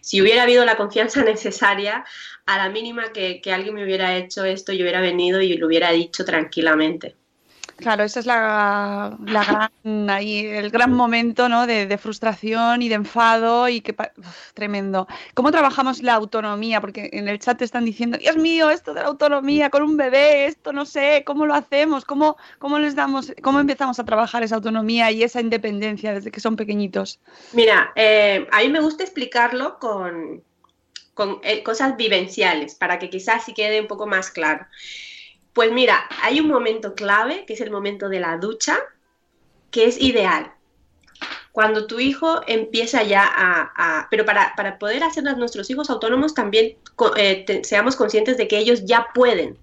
Si 0.00 0.22
hubiera 0.22 0.44
habido 0.44 0.64
la 0.64 0.78
confianza 0.78 1.22
necesaria, 1.24 2.06
a 2.46 2.56
la 2.56 2.70
mínima 2.70 3.12
que, 3.12 3.42
que 3.42 3.52
alguien 3.52 3.74
me 3.74 3.84
hubiera 3.84 4.16
hecho 4.16 4.46
esto, 4.46 4.72
yo 4.72 4.84
hubiera 4.84 5.02
venido 5.02 5.42
y 5.42 5.54
lo 5.58 5.66
hubiera 5.66 5.90
dicho 5.92 6.24
tranquilamente. 6.24 7.16
Claro, 7.80 8.04
ese 8.04 8.20
es 8.20 8.26
la, 8.26 9.16
gran, 9.20 10.10
ahí, 10.10 10.44
el 10.46 10.70
gran 10.70 10.92
momento 10.92 11.48
¿no? 11.48 11.66
de, 11.66 11.98
frustración 11.98 12.82
y 12.82 12.88
de 12.88 12.96
enfado 12.96 13.68
y 13.68 13.80
que 13.80 13.94
tremendo. 14.54 15.08
¿Cómo 15.34 15.50
trabajamos 15.50 16.02
la 16.02 16.14
autonomía? 16.14 16.80
Porque 16.80 17.10
en 17.12 17.28
el 17.28 17.38
chat 17.38 17.58
te 17.58 17.64
están 17.64 17.84
diciendo, 17.84 18.18
Dios 18.18 18.36
mío, 18.36 18.70
esto 18.70 18.92
de 18.92 19.00
la 19.00 19.08
autonomía 19.08 19.70
con 19.70 19.82
un 19.82 19.96
bebé, 19.96 20.46
esto 20.46 20.72
no 20.72 20.84
sé, 20.84 21.22
¿cómo 21.24 21.46
lo 21.46 21.54
hacemos? 21.54 22.04
¿Cómo, 22.04 22.36
cómo 22.58 22.78
les 22.78 22.94
damos, 22.94 23.32
cómo 23.42 23.60
empezamos 23.60 23.98
a 23.98 24.04
trabajar 24.04 24.42
esa 24.42 24.56
autonomía 24.56 25.10
y 25.10 25.22
esa 25.22 25.40
independencia 25.40 26.12
desde 26.12 26.30
que 26.30 26.40
son 26.40 26.56
pequeñitos? 26.56 27.18
Mira, 27.52 27.92
eh, 27.96 28.46
a 28.52 28.60
mí 28.60 28.68
me 28.68 28.80
gusta 28.80 29.04
explicarlo 29.04 29.78
con, 29.78 30.42
con 31.14 31.38
eh, 31.42 31.62
cosas 31.62 31.96
vivenciales 31.96 32.74
para 32.74 32.98
que 32.98 33.10
quizás 33.10 33.44
sí 33.44 33.54
quede 33.54 33.80
un 33.80 33.86
poco 33.86 34.06
más 34.06 34.30
claro. 34.30 34.66
Pues 35.52 35.72
mira, 35.72 36.04
hay 36.22 36.40
un 36.40 36.48
momento 36.48 36.94
clave, 36.94 37.44
que 37.46 37.54
es 37.54 37.60
el 37.60 37.70
momento 37.70 38.08
de 38.08 38.20
la 38.20 38.36
ducha, 38.38 38.78
que 39.70 39.86
es 39.86 40.00
ideal. 40.00 40.52
Cuando 41.52 41.86
tu 41.86 41.98
hijo 41.98 42.40
empieza 42.46 43.02
ya 43.02 43.28
a... 43.28 44.06
pero 44.10 44.24
para, 44.24 44.78
poder 44.78 45.02
hacer 45.02 45.26
a 45.26 45.34
nuestros 45.34 45.68
hijos 45.70 45.90
autónomos 45.90 46.34
también 46.34 46.76
eh, 47.16 47.60
seamos 47.64 47.96
conscientes 47.96 48.36
de 48.36 48.46
que 48.46 48.58
ellos 48.58 48.84
ya 48.84 49.08
pueden 49.12 49.58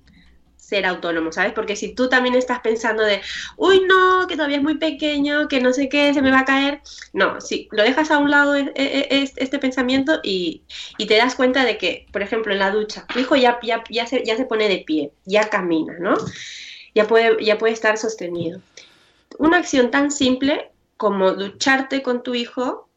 ser 0.68 0.86
autónomo, 0.86 1.32
¿sabes? 1.32 1.54
Porque 1.54 1.78
si 1.78 1.94
tú 1.94 2.10
también 2.10 2.36
estás 2.36 2.60
pensando 2.60 3.04
de, 3.04 3.22
uy, 3.56 3.84
no, 3.88 4.28
que 4.28 4.36
todavía 4.36 4.58
es 4.58 4.64
muy 4.64 4.78
pequeño, 4.78 5.48
que 5.48 5.62
no 5.62 5.72
sé 5.72 5.88
qué, 5.88 6.14
se 6.14 6.22
me 6.22 6.30
va 6.30 6.40
a 6.40 6.46
caer, 6.46 6.82
no, 7.14 7.40
si 7.40 7.70
lo 7.72 7.84
dejas 7.84 8.12
a 8.12 8.18
un 8.18 8.30
lado 8.30 8.54
e, 8.54 8.74
e, 8.76 9.08
e, 9.10 9.32
este 9.38 9.60
pensamiento 9.60 10.20
y, 10.24 10.64
te 10.98 11.16
das 11.16 11.36
cuenta 11.36 11.64
de 11.64 11.78
que, 11.78 12.06
por 12.12 12.22
ejemplo, 12.22 12.52
en 12.52 12.60
la 12.60 12.72
ducha, 12.72 13.06
tu 13.08 13.20
hijo 13.20 13.38
ya, 13.38 13.60
ya, 13.64 13.82
ya, 13.90 14.08
se, 14.08 14.26
ya 14.26 14.36
se 14.36 14.44
pone 14.44 14.68
de 14.68 14.80
pie, 14.80 15.14
ya 15.24 15.50
camina, 15.50 15.96
¿no? 16.00 16.18
Ya 16.94 17.08
puede, 17.08 17.42
ya 17.46 17.58
puede 17.58 17.72
estar 17.72 17.98
sostenido. 17.98 18.60
Una 19.38 19.58
acción 19.60 19.90
tan 19.90 20.12
simple 20.12 20.70
como 20.98 21.32
ducharte 21.32 22.02
con 22.02 22.24
tu 22.24 22.36
hijo 22.36 22.90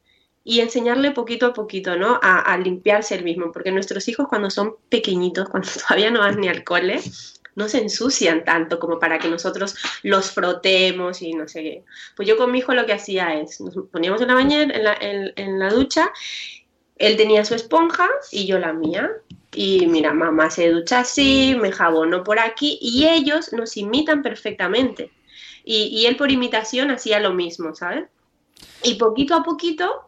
y 0.42 0.58
enseñarle 0.58 1.12
poquito 1.12 1.46
a 1.46 1.52
poquito, 1.52 1.96
¿no? 1.96 2.18
A, 2.20 2.40
a, 2.40 2.58
limpiarse 2.58 3.14
el 3.14 3.22
mismo, 3.22 3.52
porque 3.52 3.70
nuestros 3.70 4.08
hijos 4.08 4.26
cuando 4.28 4.50
son 4.50 4.74
pequeñitos, 4.88 5.48
cuando 5.48 5.68
todavía 5.88 6.10
no 6.10 6.18
van 6.18 6.40
ni 6.40 6.48
al 6.48 6.64
cole, 6.64 7.00
no 7.55 7.68
se 7.68 7.78
ensucian 7.78 8.44
tanto 8.44 8.78
como 8.78 8.98
para 8.98 9.18
que 9.18 9.28
nosotros 9.28 9.76
los 10.03 10.30
frotemos 10.30 11.22
y 11.22 11.32
no 11.32 11.48
sé 11.48 11.62
qué. 11.62 11.84
Pues 12.16 12.28
yo 12.28 12.36
con 12.36 12.53
mi 12.53 12.59
hijo 12.59 12.74
lo 12.74 12.86
que 12.86 12.92
hacía 12.92 13.34
es, 13.40 13.61
nos 13.61 13.74
poníamos 13.90 14.20
en 14.20 14.28
la 14.28 14.34
bañera, 14.34 14.74
en 14.74 14.84
la, 14.84 14.96
en, 15.36 15.59
la 15.59 15.70
ducha, 15.70 16.12
él 16.96 17.16
tenía 17.16 17.44
su 17.44 17.55
esponja 17.55 18.09
y 18.30 18.46
yo 18.46 18.59
la 18.59 18.72
mía. 18.72 19.11
y 19.53 19.86
mira, 19.86 20.12
mamá 20.12 20.51
se 20.51 20.70
ducha 20.70 21.01
así, 21.01 21.57
me 21.61 21.72
jabono 21.72 22.22
por 22.22 22.38
aquí 22.38 22.78
y 22.80 23.07
ellos 23.07 23.53
nos 23.53 23.76
imitan 23.76 24.22
perfectamente. 24.22 25.11
Y, 25.64 25.88
y 25.88 26.07
él 26.07 26.16
por 26.16 26.30
imitación 26.30 26.90
hacía 26.90 27.20
lo 27.20 27.34
mismo, 27.34 27.74
¿sabes? 27.74 28.05
Y 28.82 28.94
poquito 28.94 29.34
a 29.34 29.42
poquito 29.42 30.07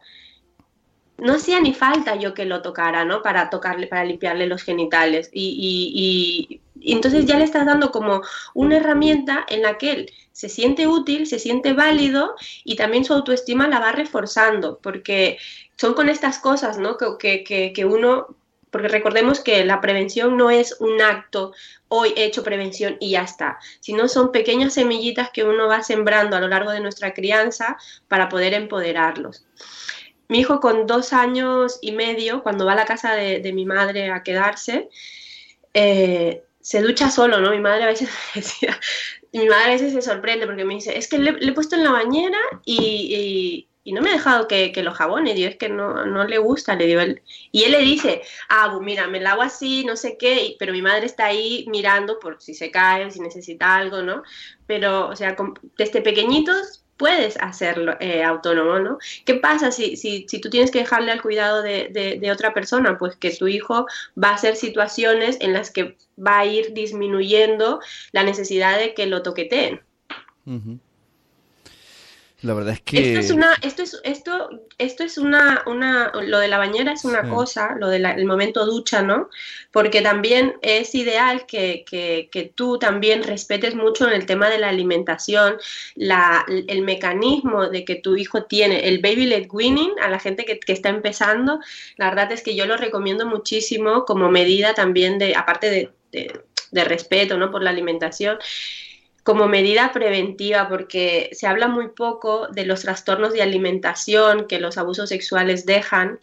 no 1.22 1.34
hacía 1.34 1.60
ni 1.60 1.72
falta 1.72 2.16
yo 2.16 2.34
que 2.34 2.44
lo 2.44 2.62
tocara, 2.62 3.04
¿no? 3.04 3.22
Para 3.22 3.48
tocarle, 3.48 3.86
para 3.86 4.04
limpiarle 4.04 4.46
los 4.46 4.62
genitales. 4.62 5.30
Y, 5.32 6.50
y, 6.50 6.60
entonces 6.84 7.26
ya 7.26 7.38
le 7.38 7.44
estás 7.44 7.66
dando 7.66 7.92
como 7.92 8.22
una 8.54 8.78
herramienta 8.78 9.46
en 9.48 9.62
la 9.62 9.78
que 9.78 9.92
él 9.92 10.12
se 10.32 10.48
siente 10.48 10.86
útil, 10.86 11.26
se 11.26 11.38
siente 11.38 11.72
válido 11.74 12.34
y 12.64 12.76
también 12.76 13.04
su 13.04 13.12
autoestima 13.12 13.68
la 13.68 13.78
va 13.78 13.92
reforzando, 13.92 14.78
porque 14.82 15.38
son 15.76 15.94
con 15.94 16.08
estas 16.08 16.38
cosas, 16.38 16.78
¿no? 16.78 16.96
Que, 16.96 17.44
que, 17.44 17.72
que 17.72 17.84
uno 17.84 18.36
porque 18.72 18.88
recordemos 18.88 19.40
que 19.40 19.64
la 19.66 19.82
prevención 19.82 20.38
no 20.38 20.50
es 20.50 20.80
un 20.80 21.02
acto, 21.02 21.52
hoy 21.88 22.14
he 22.16 22.24
hecho 22.24 22.42
prevención 22.42 22.96
y 23.00 23.10
ya 23.10 23.22
está, 23.22 23.58
sino 23.80 24.08
son 24.08 24.32
pequeñas 24.32 24.72
semillitas 24.72 25.28
que 25.30 25.44
uno 25.44 25.68
va 25.68 25.82
sembrando 25.82 26.36
a 26.36 26.40
lo 26.40 26.48
largo 26.48 26.70
de 26.70 26.80
nuestra 26.80 27.12
crianza 27.12 27.76
para 28.08 28.30
poder 28.30 28.54
empoderarlos. 28.54 29.46
Mi 30.28 30.40
hijo 30.40 30.60
con 30.60 30.86
dos 30.86 31.12
años 31.12 31.78
y 31.82 31.92
medio, 31.92 32.42
cuando 32.42 32.64
va 32.64 32.72
a 32.72 32.76
la 32.76 32.86
casa 32.86 33.12
de, 33.12 33.52
mi 33.52 33.66
madre 33.66 34.10
a 34.10 34.22
quedarse, 34.22 34.88
eh, 35.74 36.42
se 36.62 36.80
ducha 36.80 37.10
solo, 37.10 37.40
¿no? 37.40 37.50
Mi 37.50 37.60
madre 37.60 37.84
a 37.84 37.88
veces 37.88 38.08
decía, 38.34 38.78
mi 39.32 39.48
madre 39.48 39.64
a 39.64 39.72
veces 39.72 39.92
se 39.92 40.02
sorprende 40.02 40.46
porque 40.46 40.64
me 40.64 40.74
dice, 40.74 40.96
es 40.96 41.08
que 41.08 41.18
le, 41.18 41.36
he 41.40 41.52
puesto 41.52 41.76
en 41.76 41.84
la 41.84 41.90
bañera 41.90 42.38
y, 42.64 43.68
no 43.84 44.00
me 44.00 44.10
ha 44.10 44.12
dejado 44.14 44.46
que, 44.46 44.72
lo 44.76 44.92
jabone, 44.92 45.34
digo, 45.34 45.50
es 45.50 45.56
que 45.56 45.68
no, 45.68 46.06
no 46.06 46.24
le 46.24 46.38
gusta, 46.38 46.76
le 46.76 46.86
digo, 46.86 47.00
y 47.50 47.64
él 47.64 47.72
le 47.72 47.80
dice, 47.80 48.22
ah, 48.48 48.68
pues 48.70 48.82
mira, 48.84 49.08
me 49.08 49.20
lavo 49.20 49.42
así, 49.42 49.84
no 49.84 49.96
sé 49.96 50.16
qué, 50.16 50.54
pero 50.58 50.72
mi 50.72 50.82
madre 50.82 51.06
está 51.06 51.26
ahí 51.26 51.66
mirando 51.68 52.18
por 52.20 52.40
si 52.40 52.54
se 52.54 52.70
cae, 52.70 53.10
si 53.10 53.20
necesita 53.20 53.76
algo, 53.76 54.02
¿no? 54.02 54.22
Pero, 54.66 55.08
o 55.08 55.16
sea, 55.16 55.36
desde 55.76 56.00
pequeñitos 56.00 56.81
puedes 57.02 57.36
hacerlo 57.38 57.96
eh, 57.98 58.22
autónomo, 58.22 58.78
¿no? 58.78 58.98
¿Qué 59.24 59.34
pasa 59.34 59.72
si, 59.72 59.96
si, 59.96 60.24
si, 60.28 60.40
tú 60.40 60.50
tienes 60.50 60.70
que 60.70 60.78
dejarle 60.78 61.10
al 61.10 61.20
cuidado 61.20 61.60
de, 61.60 62.30
otra 62.32 62.54
persona? 62.54 62.96
Pues 62.96 63.16
que 63.16 63.32
tu 63.32 63.48
hijo 63.48 63.86
va 64.16 64.30
a 64.30 64.38
ser 64.38 64.54
situaciones 64.54 65.36
en 65.40 65.52
las 65.52 65.72
que 65.72 65.96
va 66.16 66.38
a 66.38 66.46
ir 66.46 66.74
disminuyendo 66.74 67.80
la 68.12 68.22
necesidad 68.22 68.78
de 68.78 68.94
que 68.94 69.06
lo 69.06 69.20
toqueteen. 69.22 69.80
La 72.42 72.54
verdad 72.54 72.74
es 72.74 72.80
que... 72.80 73.14
Esto 73.14 73.20
es 73.20 73.30
una, 73.30 73.54
esto 73.62 73.82
es, 73.82 74.00
esto, 74.02 74.50
esto 74.76 75.04
es 75.04 75.16
una, 75.16 75.62
una, 75.66 76.10
lo 76.12 76.40
de 76.40 76.48
la 76.48 76.58
bañera 76.58 76.92
es 76.92 77.04
una 77.04 77.28
cosa, 77.28 77.76
lo 77.78 77.88
del 77.88 78.26
momento 78.26 78.66
ducha, 78.66 79.00
¿no? 79.00 79.30
Porque 79.70 80.02
también 80.02 80.54
es 80.60 80.94
ideal 80.96 81.46
que, 81.46 81.84
que, 81.88 82.28
que, 82.32 82.52
tú 82.52 82.78
también 82.78 83.22
respetes 83.22 83.76
mucho 83.76 84.08
en 84.08 84.14
el 84.14 84.26
tema 84.26 84.50
de 84.50 84.58
la 84.58 84.70
alimentación, 84.70 85.56
la, 85.94 86.44
el 86.48 86.82
mecanismo 86.82 87.68
de 87.68 87.84
que 87.84 87.94
tu 87.94 88.16
hijo 88.16 88.44
tiene, 88.44 88.88
el 88.88 88.98
baby 88.98 89.26
led 89.26 89.46
weaning, 89.48 89.92
a 90.02 90.08
la 90.08 90.18
gente 90.18 90.44
que, 90.44 90.58
que 90.58 90.72
está 90.72 90.88
empezando, 90.88 91.60
la 91.96 92.08
verdad 92.08 92.32
es 92.32 92.42
que 92.42 92.56
yo 92.56 92.66
lo 92.66 92.76
recomiendo 92.76 93.24
muchísimo 93.24 94.04
como 94.04 94.30
medida 94.30 94.74
también 94.74 95.18
de, 95.18 95.36
aparte 95.36 95.70
de, 95.70 95.90
de, 96.10 96.40
de 96.72 96.84
respeto, 96.84 97.38
¿no? 97.38 97.52
Por 97.52 97.62
la 97.62 97.70
alimentación 97.70 98.38
como 99.22 99.46
medida 99.46 99.92
preventiva, 99.92 100.68
porque 100.68 101.30
se 101.32 101.46
habla 101.46 101.68
muy 101.68 101.88
poco 101.88 102.48
de 102.48 102.66
los 102.66 102.82
trastornos 102.82 103.32
de 103.32 103.42
alimentación 103.42 104.46
que 104.48 104.58
los 104.58 104.78
abusos 104.78 105.08
sexuales 105.08 105.64
dejan 105.64 106.18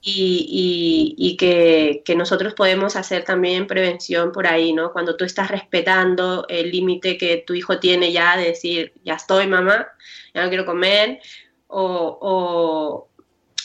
y, 0.00 1.36
que, 1.38 2.14
nosotros 2.16 2.54
podemos 2.54 2.96
hacer 2.96 3.24
también 3.24 3.66
prevención 3.66 4.32
por 4.32 4.46
ahí, 4.46 4.72
¿no? 4.72 4.92
Cuando 4.92 5.16
tú 5.16 5.24
estás 5.24 5.50
respetando 5.50 6.46
el 6.48 6.70
límite 6.70 7.18
que 7.18 7.44
tu 7.46 7.52
hijo 7.52 7.78
tiene 7.78 8.10
ya 8.10 8.36
de 8.36 8.44
decir, 8.44 8.94
ya 9.04 9.14
estoy 9.14 9.46
mamá, 9.46 9.88
ya 10.34 10.42
no 10.42 10.48
quiero 10.48 10.64
comer, 10.64 11.20
o, 11.66 12.18
o 12.20 13.08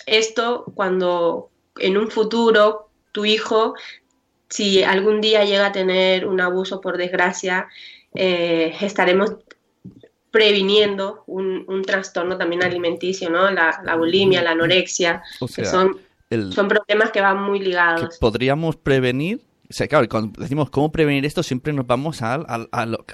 esto 0.05 0.65
cuando 0.76 1.49
en 1.78 1.97
un 1.97 2.11
futuro 2.11 2.89
tu 3.13 3.23
hijo, 3.23 3.76
si 4.49 4.84
algún 4.84 5.21
día 5.21 5.45
llega 5.45 5.67
a 5.67 5.71
tener 5.71 6.28
un 6.28 6.41
abuso 6.41 6.82
por 6.82 6.97
desgracia, 6.97 7.69
eh, 8.16 8.76
estaremos 8.82 9.36
previniendo 10.32 11.24
un, 11.28 11.82
trastorno 11.86 12.38
también 12.38 12.63
alimenticio, 12.63 13.30
¿no? 13.30 13.49
La, 13.51 13.95
bulimia, 13.97 14.41
la 14.41 14.51
anorexia, 14.51 15.24
que 15.55 15.63
son, 15.63 15.97
son 16.51 16.68
problemas 16.68 17.11
que 17.11 17.22
van 17.22 17.41
muy 17.41 17.59
ligados. 17.59 18.18
podríamos 18.20 18.76
prevenir 18.76 19.39
o 19.70 19.74
sea, 19.74 19.88
claro, 19.88 20.07
cuando 20.09 20.39
decimos 20.39 20.70
cómo 20.70 20.91
prevenir 20.91 21.26
esto, 21.26 21.43
siempre 21.43 21.74
nos 21.74 21.88
vamos 21.88 22.22
al, 22.22 22.68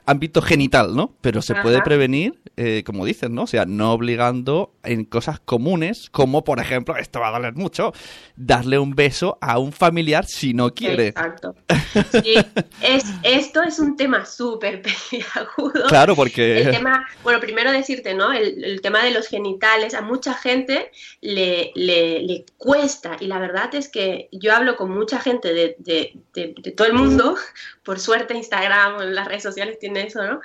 ámbito 0.05 0.41
genital, 0.41 0.95
¿no? 0.95 1.15
Pero 1.21 1.41
se 1.41 1.55
puede 1.55 1.81
prevenir, 1.81 2.39
eh, 2.57 2.83
como 2.85 3.05
dices, 3.05 3.29
¿no? 3.29 3.43
O 3.43 3.47
sea, 3.47 3.65
no 3.65 3.93
obligando 3.93 4.73
en 4.83 5.05
cosas 5.05 5.39
comunes, 5.39 6.09
como 6.09 6.43
por 6.43 6.59
ejemplo, 6.59 6.95
esto 6.97 7.19
va 7.19 7.29
a 7.29 7.31
doler 7.31 7.53
mucho, 7.53 7.93
darle 8.35 8.79
un 8.79 8.95
beso 8.95 9.37
a 9.41 9.59
un 9.59 9.71
familiar 9.71 10.25
si 10.25 10.53
no 10.53 10.73
quiere. 10.73 11.07
Exacto. 11.07 11.55
Sí, 12.23 12.35
es, 12.81 13.05
esto 13.23 13.63
es 13.63 13.79
un 13.79 13.95
tema 13.95 14.25
súper 14.25 14.81
peliagudo. 15.09 15.87
Claro, 15.87 16.15
porque... 16.15 16.61
El 16.61 16.71
tema, 16.71 17.07
bueno, 17.23 17.39
primero 17.39 17.71
decirte, 17.71 18.13
¿no? 18.13 18.31
El, 18.31 18.81
tema 18.81 19.03
de 19.03 19.11
los 19.11 19.27
genitales, 19.27 19.93
a 19.93 20.01
mucha 20.01 20.33
gente 20.33 20.91
le, 21.21 21.71
le, 21.75 22.45
cuesta, 22.57 23.17
y 23.19 23.27
la 23.27 23.37
verdad 23.39 23.73
es 23.75 23.89
que 23.89 24.27
yo 24.31 24.53
hablo 24.53 24.75
con 24.75 24.91
mucha 24.91 25.19
gente 25.19 25.53
de 25.53 25.75
de, 26.33 26.40
todo 26.75 26.87
el 26.87 26.93
mundo. 26.93 27.35
Por 27.83 27.99
suerte 27.99 28.33
Instagram, 28.33 28.99
las 29.13 29.27
redes 29.27 29.43
sociales 29.43 29.79
tiene 29.79 30.07
eso, 30.07 30.23
¿no? 30.23 30.41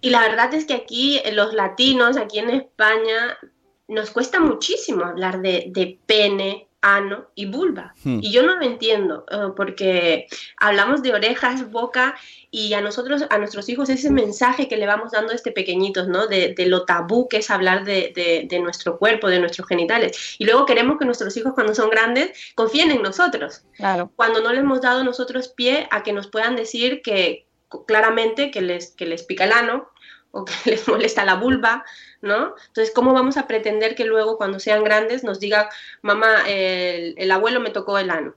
Y 0.00 0.10
la 0.10 0.20
verdad 0.20 0.54
es 0.54 0.64
que 0.64 0.74
aquí 0.74 1.20
los 1.32 1.52
latinos, 1.52 2.16
aquí 2.16 2.38
en 2.38 2.50
España, 2.50 3.38
nos 3.86 4.10
cuesta 4.10 4.40
muchísimo 4.40 5.04
hablar 5.04 5.42
de, 5.42 5.66
de 5.68 5.98
pene, 6.06 6.69
ano 6.82 7.26
y 7.34 7.46
vulva. 7.46 7.94
Hmm. 8.04 8.20
Y 8.22 8.32
yo 8.32 8.42
no 8.42 8.56
lo 8.56 8.62
entiendo, 8.62 9.26
eh, 9.30 9.52
porque 9.56 10.26
hablamos 10.56 11.02
de 11.02 11.12
orejas, 11.12 11.70
boca 11.70 12.16
y 12.50 12.72
a 12.74 12.80
nosotros, 12.80 13.24
a 13.28 13.38
nuestros 13.38 13.68
hijos, 13.68 13.88
ese 13.90 14.10
mensaje 14.10 14.68
que 14.68 14.76
le 14.76 14.86
vamos 14.86 15.12
dando 15.12 15.32
desde 15.32 15.52
pequeñitos, 15.52 16.08
¿no? 16.08 16.26
De, 16.26 16.54
lo 16.66 16.84
tabú 16.84 17.28
que 17.28 17.38
es 17.38 17.50
hablar 17.50 17.84
de, 17.84 18.46
de, 18.48 18.60
nuestro 18.60 18.98
cuerpo, 18.98 19.28
de 19.28 19.40
nuestros 19.40 19.66
genitales. 19.68 20.36
Y 20.38 20.44
luego 20.44 20.66
queremos 20.66 20.98
que 20.98 21.04
nuestros 21.04 21.36
hijos, 21.36 21.54
cuando 21.54 21.74
son 21.74 21.90
grandes, 21.90 22.30
confíen 22.54 22.90
en 22.90 23.02
nosotros. 23.02 23.62
Claro. 23.76 24.10
Cuando 24.16 24.40
no 24.40 24.50
les 24.50 24.60
hemos 24.60 24.80
dado 24.80 25.04
nosotros 25.04 25.48
pie 25.48 25.88
a 25.90 26.02
que 26.02 26.12
nos 26.12 26.28
puedan 26.28 26.56
decir 26.56 27.02
que 27.02 27.46
claramente 27.86 28.50
que 28.50 28.62
les, 28.62 28.90
que 28.92 29.06
les 29.06 29.22
pica 29.22 29.44
el 29.44 29.52
ano 29.52 29.88
o 30.32 30.44
que 30.44 30.52
les 30.70 30.86
molesta 30.88 31.24
la 31.24 31.34
vulva, 31.34 31.84
¿no? 32.22 32.54
Entonces, 32.68 32.92
¿cómo 32.94 33.12
vamos 33.12 33.36
a 33.36 33.46
pretender 33.46 33.94
que 33.94 34.04
luego 34.04 34.36
cuando 34.36 34.60
sean 34.60 34.84
grandes 34.84 35.24
nos 35.24 35.40
diga, 35.40 35.68
mamá, 36.02 36.44
el, 36.46 37.30
abuelo 37.30 37.60
me 37.60 37.70
tocó 37.70 37.98
el 37.98 38.10
ano? 38.10 38.34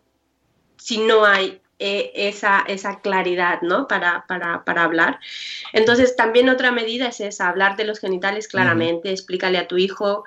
Si 0.77 0.97
no 0.99 1.25
hay 1.25 1.61
eh, 1.79 2.11
esa, 2.15 2.63
esa, 2.67 2.99
claridad, 2.99 3.61
¿no? 3.61 3.87
Para, 3.87 4.25
para, 4.27 4.63
para, 4.63 4.83
hablar. 4.83 5.19
Entonces, 5.71 6.15
también 6.15 6.49
otra 6.49 6.71
medida 6.71 7.07
es 7.07 7.19
esa, 7.19 7.49
hablar 7.49 7.75
de 7.77 7.85
los 7.85 7.99
genitales 7.99 8.47
claramente, 8.47 9.11
explícale 9.11 9.57
a 9.57 9.67
tu 9.67 9.77
hijo 9.77 10.23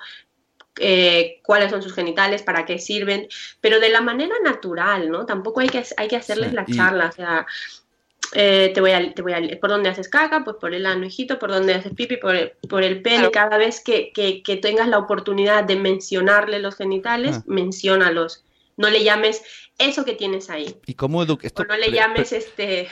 eh, 0.79 1.39
cuáles 1.43 1.71
son 1.71 1.81
sus 1.81 1.93
genitales, 1.93 2.43
para 2.43 2.65
qué 2.65 2.79
sirven, 2.79 3.27
pero 3.61 3.79
de 3.79 3.89
la 3.89 4.01
manera 4.01 4.35
natural, 4.43 5.09
¿no? 5.09 5.25
Tampoco 5.25 5.59
hay 5.61 5.69
que, 5.69 5.83
hay 5.97 6.07
que 6.07 6.15
hacerles 6.15 6.53
la 6.53 6.65
charla, 6.65 7.07
o 7.07 7.11
sea, 7.11 7.47
eh, 8.33 8.71
te 8.73 8.81
voy 8.81 8.91
a, 8.91 9.13
te 9.13 9.21
voy 9.21 9.33
a, 9.33 9.41
¿por 9.59 9.69
dónde 9.69 9.89
haces 9.89 10.09
caca? 10.09 10.43
Pues 10.43 10.57
por 10.59 10.73
el 10.73 10.85
ano, 10.85 11.05
hijito, 11.05 11.39
¿por 11.39 11.51
dónde 11.51 11.73
haces 11.73 11.93
pipi? 11.93 12.17
Por 12.17 12.35
el, 12.35 12.51
por 12.69 12.83
el 12.83 13.01
pene. 13.01 13.31
Cada 13.31 13.57
vez 13.57 13.81
que, 13.81 14.11
que, 14.13 14.57
tengas 14.57 14.87
la 14.87 14.97
oportunidad 14.97 15.63
de 15.63 15.75
mencionarle 15.75 16.59
los 16.59 16.75
genitales, 16.75 17.37
ah. 17.37 17.43
menciónalos. 17.47 18.43
No 18.75 18.89
le 18.89 19.03
llames 19.03 19.41
eso 19.77 20.05
que 20.05 20.13
tienes 20.13 20.49
ahí. 20.49 20.75
¿Y 20.85 20.93
cómo 20.93 21.23
educas? 21.23 21.51
No 21.67 21.77
le 21.77 21.91
llames 21.91 22.31
este... 22.31 22.87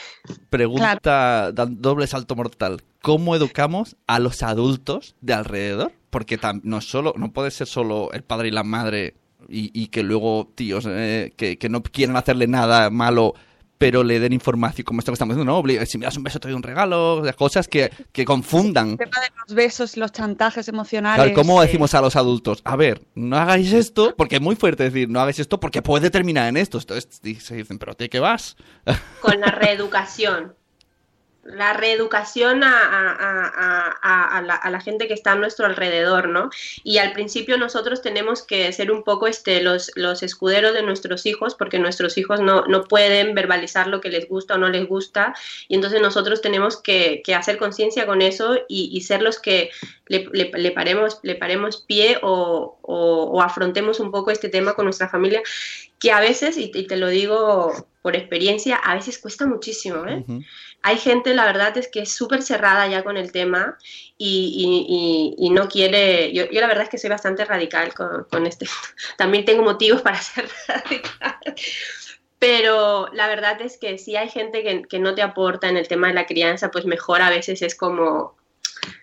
Pregunta, 0.50 1.52
doble 1.52 2.08
salto 2.08 2.36
mortal. 2.36 2.82
¿Cómo 3.02 3.36
educamos 3.36 3.96
a 4.08 4.20
los 4.20 4.42
adultos 4.42 5.16
de 5.22 5.34
alrededor? 5.34 5.92
Porque 6.10 6.40
no, 6.64 6.82
solo, 6.82 7.14
no 7.18 7.34
puede 7.34 7.52
ser 7.52 7.68
solo 7.68 8.12
el 8.14 8.24
padre 8.24 8.48
y 8.48 8.52
la 8.52 8.64
madre 8.64 9.16
y, 9.48 9.70
y 9.80 9.88
que 9.88 10.02
luego 10.02 10.52
tíos 10.56 10.86
eh, 10.88 11.34
que, 11.38 11.58
que 11.58 11.70
no 11.70 11.84
quieren 11.84 12.16
hacerle 12.16 12.48
nada 12.48 12.90
malo 12.90 13.36
pero 13.78 14.04
le 14.04 14.20
den 14.20 14.34
información, 14.34 14.86
como 14.86 15.00
esto 15.00 15.12
que 15.12 15.16
estamos 15.16 15.36
diciendo, 15.36 15.62
¿no? 15.62 15.86
Si 15.86 15.98
me 15.98 16.06
das 16.06 16.18
un 16.18 16.24
beso 16.24 16.40
te 16.40 16.48
doy 16.48 16.56
un 16.56 16.64
regalo, 16.64 17.24
cosas 17.38 17.68
que, 17.68 17.92
que 18.12 18.26
confundan. 18.26 18.92
El 18.92 18.98
tema 18.98 19.22
de 19.22 19.32
los 19.40 19.56
besos 19.56 19.98
y 19.98 20.00
los 20.00 20.12
chantajes 20.12 20.68
emocionales. 20.68 21.34
¿Cómo 21.34 21.62
decimos 21.62 21.94
a 21.94 22.02
los 22.02 22.16
adultos? 22.16 22.62
A 22.64 22.76
ver, 22.76 23.02
no 23.16 23.38
hagáis 23.38 23.74
esto, 23.74 24.16
porque 24.16 24.36
es 24.36 24.42
muy 24.42 24.56
fuerte 24.56 24.84
decir, 24.84 25.10
no 25.10 25.20
hagáis 25.20 25.40
esto 25.40 25.60
porque 25.60 25.82
puede 25.82 26.10
terminar 26.10 26.48
en 26.48 26.58
esto. 26.58 26.78
Entonces 26.78 27.08
se 27.42 27.56
dicen, 27.56 27.78
pero 27.78 27.92
¿a 27.92 27.96
qué 27.96 28.20
vas? 28.20 28.56
Con 29.22 29.40
la 29.40 29.48
reeducación. 29.48 30.56
La 31.46 31.74
reeducación 31.74 32.64
a, 32.64 33.92
la, 34.44 34.82
gente 34.82 35.08
que 35.08 35.14
está 35.14 35.34
a 35.34 35.36
nuestro 35.36 35.68
alrededor, 35.68 36.28
¿no? 36.28 36.50
Y 36.84 36.98
al 36.98 37.14
principio 37.14 37.58
nosotros 37.58 38.02
tenemos 38.02 38.42
que 38.42 38.74
ser 38.74 38.92
un 38.92 39.04
poco 39.04 39.28
este, 39.28 39.62
los, 39.62 39.92
los 39.96 40.24
escuderos 40.24 40.74
de 40.74 40.82
nuestros 40.82 41.26
hijos, 41.28 41.54
porque 41.54 41.78
nuestros 41.78 42.18
hijos 42.18 42.42
no, 42.42 42.66
no 42.66 42.84
pueden 42.86 43.36
verbalizar 43.36 43.88
lo 43.88 44.02
que 44.02 44.10
les 44.10 44.28
gusta 44.28 44.56
o 44.56 44.58
no 44.58 44.70
les 44.70 44.88
gusta, 44.88 45.36
y 45.68 45.76
entonces 45.76 46.02
nosotros 46.02 46.42
tenemos 46.42 46.82
que, 46.82 47.22
hacer 47.36 47.58
conciencia 47.58 48.06
con 48.06 48.22
eso 48.22 48.58
y, 48.68 49.00
ser 49.02 49.22
los 49.22 49.40
que 49.40 49.70
le, 50.08 50.72
paremos, 50.72 51.20
le 51.22 51.36
paremos 51.36 51.78
pie 51.78 52.18
o, 52.24 53.40
afrontemos 53.42 54.00
un 54.00 54.12
poco 54.12 54.32
este 54.32 54.50
tema 54.50 54.74
con 54.74 54.86
nuestra 54.86 55.10
familia, 55.10 55.44
que 56.00 56.12
a 56.12 56.20
veces, 56.20 56.58
y, 56.58 56.70
te 56.70 56.98
lo 56.98 57.08
digo 57.08 57.88
por 58.06 58.16
experiencia, 58.16 58.76
a 58.76 58.94
veces 58.94 59.18
cuesta 59.18 59.48
muchísimo, 59.48 60.06
¿eh? 60.06 60.24
hay 60.84 60.98
gente, 61.00 61.34
la 61.34 61.44
verdad 61.44 61.76
es 61.76 61.88
que 61.88 62.02
es 62.02 62.14
súper 62.14 62.44
cerrada 62.44 62.86
ya 62.86 63.04
con 63.04 63.18
el 63.18 63.32
tema 63.32 63.80
y, 64.16 65.50
no 65.52 65.68
quiere, 65.68 66.32
yo, 66.32 66.44
la 66.52 66.68
verdad 66.68 66.84
es 66.84 66.90
que 66.90 67.00
soy 67.00 67.10
bastante 67.10 67.46
radical 67.46 67.96
con, 67.96 68.46
este, 68.46 68.68
también 69.18 69.44
tengo 69.44 69.64
motivos 69.64 70.04
para 70.04 70.22
ser 70.22 70.48
radical, 70.68 71.40
pero 72.38 73.10
la 73.12 73.28
verdad 73.28 73.60
es 73.64 73.80
que 73.80 73.98
si 73.98 74.16
hay 74.16 74.30
gente 74.30 74.62
que, 74.62 74.84
que 74.84 75.00
no 75.00 75.16
te 75.16 75.24
aporta 75.24 75.68
en 75.68 75.78
el 75.78 75.88
tema 75.88 76.10
de 76.10 76.14
la 76.14 76.28
crianza, 76.28 76.70
pues 76.70 76.86
mejor 76.86 77.24
a 77.24 77.32
veces 77.32 77.64
es 77.64 77.74
como 77.74 78.36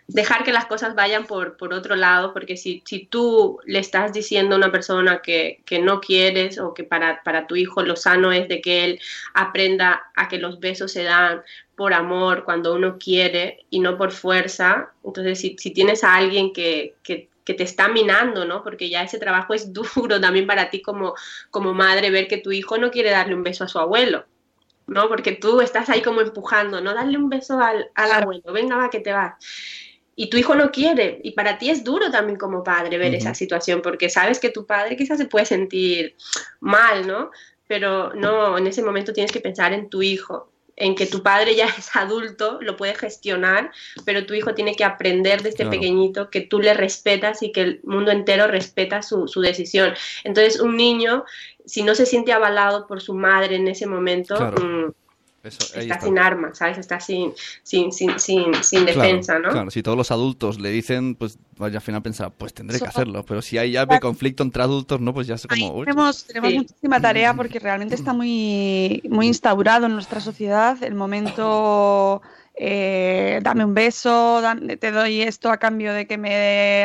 dejar 0.06 0.44
que 0.44 0.52
las 0.52 0.66
cosas 0.66 0.94
vayan 0.94 1.26
por, 1.26 1.56
por 1.56 1.72
otro 1.72 1.96
lado, 1.96 2.32
porque 2.32 2.56
si, 2.56 2.82
si, 2.84 3.06
tú 3.06 3.58
le 3.64 3.78
estás 3.78 4.12
diciendo 4.12 4.54
a 4.54 4.58
una 4.58 4.72
persona 4.72 5.22
que, 5.22 5.60
que 5.64 5.78
no 5.78 6.00
quieres 6.00 6.58
o 6.58 6.74
que 6.74 6.84
para, 6.84 7.22
para, 7.22 7.46
tu 7.46 7.56
hijo 7.56 7.82
lo 7.82 7.96
sano 7.96 8.32
es 8.32 8.48
de 8.48 8.60
que 8.60 8.84
él 8.84 9.00
aprenda 9.34 10.10
a 10.14 10.28
que 10.28 10.38
los 10.38 10.60
besos 10.60 10.92
se 10.92 11.04
dan 11.04 11.42
por 11.76 11.94
amor 11.94 12.44
cuando 12.44 12.74
uno 12.74 12.98
quiere 12.98 13.64
y 13.70 13.80
no 13.80 13.96
por 13.96 14.12
fuerza, 14.12 14.92
entonces 15.04 15.40
si, 15.40 15.56
si 15.58 15.72
tienes 15.72 16.04
a 16.04 16.14
alguien 16.16 16.52
que, 16.52 16.94
que, 17.02 17.28
te 17.44 17.64
está 17.64 17.88
minando, 17.88 18.46
¿no? 18.46 18.62
Porque 18.62 18.88
ya 18.88 19.02
ese 19.02 19.18
trabajo 19.18 19.52
es 19.52 19.72
duro 19.74 20.20
también 20.20 20.46
para 20.46 20.70
ti 20.70 20.80
como, 20.80 21.14
como 21.50 21.74
madre 21.74 22.10
ver 22.10 22.28
que 22.28 22.38
tu 22.38 22.52
hijo 22.52 22.78
no 22.78 22.90
quiere 22.90 23.10
darle 23.10 23.34
un 23.34 23.42
beso 23.42 23.64
a 23.64 23.68
su 23.68 23.78
abuelo. 23.78 24.24
¿No? 24.86 25.08
Porque 25.08 25.32
tú 25.32 25.60
estás 25.60 25.88
ahí 25.88 26.02
como 26.02 26.20
empujando, 26.20 26.80
¿no? 26.80 26.94
Darle 26.94 27.18
un 27.18 27.28
beso 27.28 27.58
al, 27.58 27.90
al 27.94 28.12
abuelo, 28.12 28.52
venga, 28.52 28.76
va, 28.76 28.90
que 28.90 29.00
te 29.00 29.12
vas 29.12 29.34
y 30.14 30.28
tu 30.28 30.36
hijo 30.36 30.54
no 30.54 30.70
quiere. 30.70 31.20
Y 31.22 31.32
para 31.32 31.58
ti 31.58 31.70
es 31.70 31.84
duro 31.84 32.10
también 32.10 32.38
como 32.38 32.62
padre 32.62 32.98
ver 32.98 33.14
esa 33.14 33.34
situación, 33.34 33.82
porque 33.82 34.10
sabes 34.10 34.38
que 34.38 34.50
tu 34.50 34.66
padre 34.66 34.96
quizás 34.96 35.18
se 35.18 35.26
puede 35.26 35.46
sentir 35.46 36.16
mal, 36.60 37.06
¿no? 37.06 37.30
Pero 37.66 38.12
no, 38.14 38.58
en 38.58 38.66
ese 38.66 38.82
momento 38.82 39.12
tienes 39.12 39.32
que 39.32 39.40
pensar 39.40 39.72
en 39.72 39.88
tu 39.88 40.02
hijo, 40.02 40.52
en 40.76 40.94
que 40.94 41.06
tu 41.06 41.22
padre 41.22 41.54
ya 41.54 41.66
es 41.78 41.94
adulto, 41.96 42.58
lo 42.60 42.76
puede 42.76 42.94
gestionar, 42.94 43.70
pero 44.04 44.26
tu 44.26 44.34
hijo 44.34 44.54
tiene 44.54 44.74
que 44.74 44.84
aprender 44.84 45.42
de 45.42 45.50
este 45.50 45.66
pequeñito 45.66 46.30
que 46.30 46.42
tú 46.42 46.60
le 46.60 46.74
respetas 46.74 47.42
y 47.42 47.52
que 47.52 47.62
el 47.62 47.80
mundo 47.84 48.10
entero 48.10 48.46
respeta 48.46 49.02
su, 49.02 49.28
su, 49.28 49.40
decisión. 49.40 49.94
Entonces, 50.24 50.60
un 50.60 50.76
niño, 50.76 51.24
si 51.66 51.82
no 51.82 51.94
se 51.94 52.06
siente 52.06 52.32
avalado 52.32 52.86
por 52.86 53.00
su 53.00 53.14
madre 53.14 53.56
en 53.56 53.68
ese 53.68 53.86
momento, 53.86 54.34
mm, 54.34 54.90
está, 55.42 56.00
sin 56.00 56.18
armas, 56.18 56.58
¿sabes? 56.58 56.78
Está 56.78 57.00
sin, 57.00 57.32
sin, 57.62 57.92
sin, 57.92 58.18
sin, 58.18 58.86
defensa, 58.86 59.38
¿no? 59.38 59.50
Claro, 59.50 59.70
si 59.70 59.82
todos 59.82 59.98
los 59.98 60.10
adultos 60.10 60.60
le 60.60 60.70
dicen, 60.70 61.14
pues 61.14 61.38
vaya 61.56 61.78
al 61.78 61.82
final 61.82 62.02
pensar, 62.02 62.32
pues 62.36 62.54
tendré 62.54 62.78
que 62.78 62.86
hacerlo. 62.86 63.24
Pero 63.24 63.42
si 63.42 63.58
hay 63.58 63.72
ya 63.72 63.86
conflicto 64.00 64.42
entre 64.42 64.62
adultos, 64.62 65.00
¿no? 65.00 65.12
Pues 65.12 65.26
ya 65.26 65.38
sé 65.38 65.48
como. 65.48 65.84
tenemos, 65.84 66.24
tenemos 66.24 66.54
muchísima 66.54 67.00
tarea 67.00 67.34
porque 67.34 67.58
realmente 67.58 67.94
está 67.94 68.12
muy, 68.12 69.02
muy 69.08 69.26
instaurado 69.26 69.86
en 69.86 69.94
nuestra 69.94 70.20
sociedad 70.20 70.82
el 70.82 70.94
momento 70.94 72.22
eh, 72.54 73.40
dame 73.42 73.64
un 73.64 73.74
beso, 73.74 74.42
te 74.78 74.90
doy 74.90 75.22
esto 75.22 75.50
a 75.50 75.56
cambio 75.56 75.92
de 75.94 76.06
que 76.06 76.18
me 76.18 76.82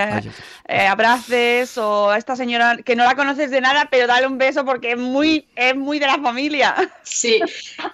eh, 0.68 0.88
abraces, 0.88 1.78
o 1.78 2.10
a 2.10 2.18
esta 2.18 2.36
señora 2.36 2.78
que 2.78 2.96
no 2.96 3.04
la 3.04 3.16
conoces 3.16 3.52
de 3.52 3.60
nada, 3.60 3.88
pero 3.92 4.08
dale 4.08 4.28
un 4.28 4.38
beso 4.38 4.64
porque 4.64 4.92
es 4.92 4.98
muy, 4.98 5.48
es 5.56 5.76
muy 5.76 6.00
de 6.00 6.08
la 6.08 6.20
familia. 6.20 6.76
Sí, 7.04 7.40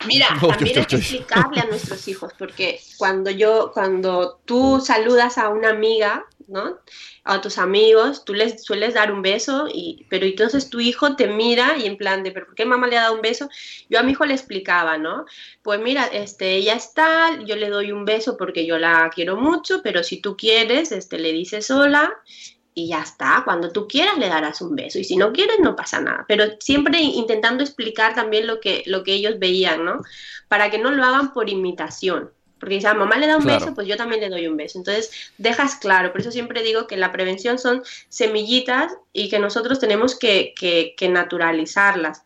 mira, 0.05 0.27
también 0.39 0.79
hay 0.79 0.85
que 0.85 0.95
explicarle 0.97 1.61
a 1.61 1.65
nuestros 1.65 2.07
hijos, 2.07 2.31
porque 2.37 2.79
cuando 2.97 3.31
yo, 3.31 3.71
cuando 3.73 4.39
tú 4.45 4.79
saludas 4.79 5.37
a 5.37 5.49
una 5.49 5.69
amiga, 5.69 6.25
¿no? 6.47 6.79
a 7.25 7.39
tus 7.41 7.57
amigos, 7.57 8.25
tú 8.25 8.33
les 8.33 8.63
sueles 8.63 8.93
dar 8.93 9.11
un 9.11 9.21
beso, 9.21 9.67
y, 9.73 10.05
pero 10.09 10.25
entonces 10.25 10.69
tu 10.69 10.79
hijo 10.79 11.15
te 11.15 11.27
mira 11.27 11.77
y 11.77 11.85
en 11.85 11.97
plan 11.97 12.23
de, 12.23 12.31
¿pero 12.31 12.47
por 12.47 12.55
qué 12.55 12.65
mamá 12.65 12.87
le 12.87 12.97
ha 12.97 13.03
dado 13.03 13.15
un 13.15 13.21
beso? 13.21 13.49
Yo 13.89 13.99
a 13.99 14.03
mi 14.03 14.11
hijo 14.11 14.25
le 14.25 14.33
explicaba, 14.33 14.97
¿no? 14.97 15.25
Pues 15.61 15.79
mira, 15.79 16.05
este, 16.07 16.55
ella 16.55 16.73
está, 16.73 17.39
yo 17.45 17.55
le 17.55 17.69
doy 17.69 17.91
un 17.91 18.05
beso 18.05 18.35
porque 18.37 18.65
yo 18.65 18.77
la 18.77 19.09
quiero 19.13 19.37
mucho, 19.37 19.81
pero 19.81 20.03
si 20.03 20.21
tú 20.21 20.35
quieres, 20.35 20.91
este, 20.91 21.17
le 21.17 21.31
dices 21.31 21.71
hola 21.71 22.13
y 22.75 22.87
ya 22.89 23.01
está, 23.01 23.43
cuando 23.45 23.71
tú 23.71 23.87
quieras 23.87 24.17
le 24.17 24.27
darás 24.29 24.61
un 24.61 24.75
beso 24.75 24.99
y 24.99 25.03
si 25.03 25.15
no 25.15 25.31
quieres 25.31 25.59
no 25.59 25.75
pasa 25.75 26.01
nada, 26.01 26.25
pero 26.27 26.45
siempre 26.59 26.99
intentando 26.99 27.63
explicar 27.63 28.15
también 28.15 28.47
lo 28.47 28.59
que, 28.59 28.83
lo 28.87 29.03
que 29.03 29.13
ellos 29.13 29.39
veían, 29.39 29.85
¿no? 29.85 30.01
Para 30.47 30.69
que 30.71 30.79
no 30.79 30.91
lo 30.91 31.03
hagan 31.03 31.33
por 31.33 31.49
imitación. 31.49 32.31
Porque 32.63 32.79
si 32.79 32.87
a 32.87 32.93
mamá 32.93 33.17
le 33.17 33.27
da 33.27 33.35
un 33.35 33.43
beso, 33.43 33.73
pues 33.75 33.87
yo 33.87 33.97
también 33.97 34.21
le 34.21 34.29
doy 34.29 34.47
un 34.47 34.55
beso. 34.55 34.77
Entonces, 34.77 35.11
dejas 35.37 35.75
claro. 35.75 36.13
Por 36.13 36.21
eso 36.21 36.31
siempre 36.31 36.63
digo 36.63 36.87
que 36.87 36.95
la 36.95 37.11
prevención 37.11 37.59
son 37.59 37.83
semillitas 38.07 38.95
y 39.11 39.27
que 39.27 39.37
nosotros 39.37 39.79
tenemos 39.79 40.17
que, 40.17 40.53
naturalizarlas 41.11 42.23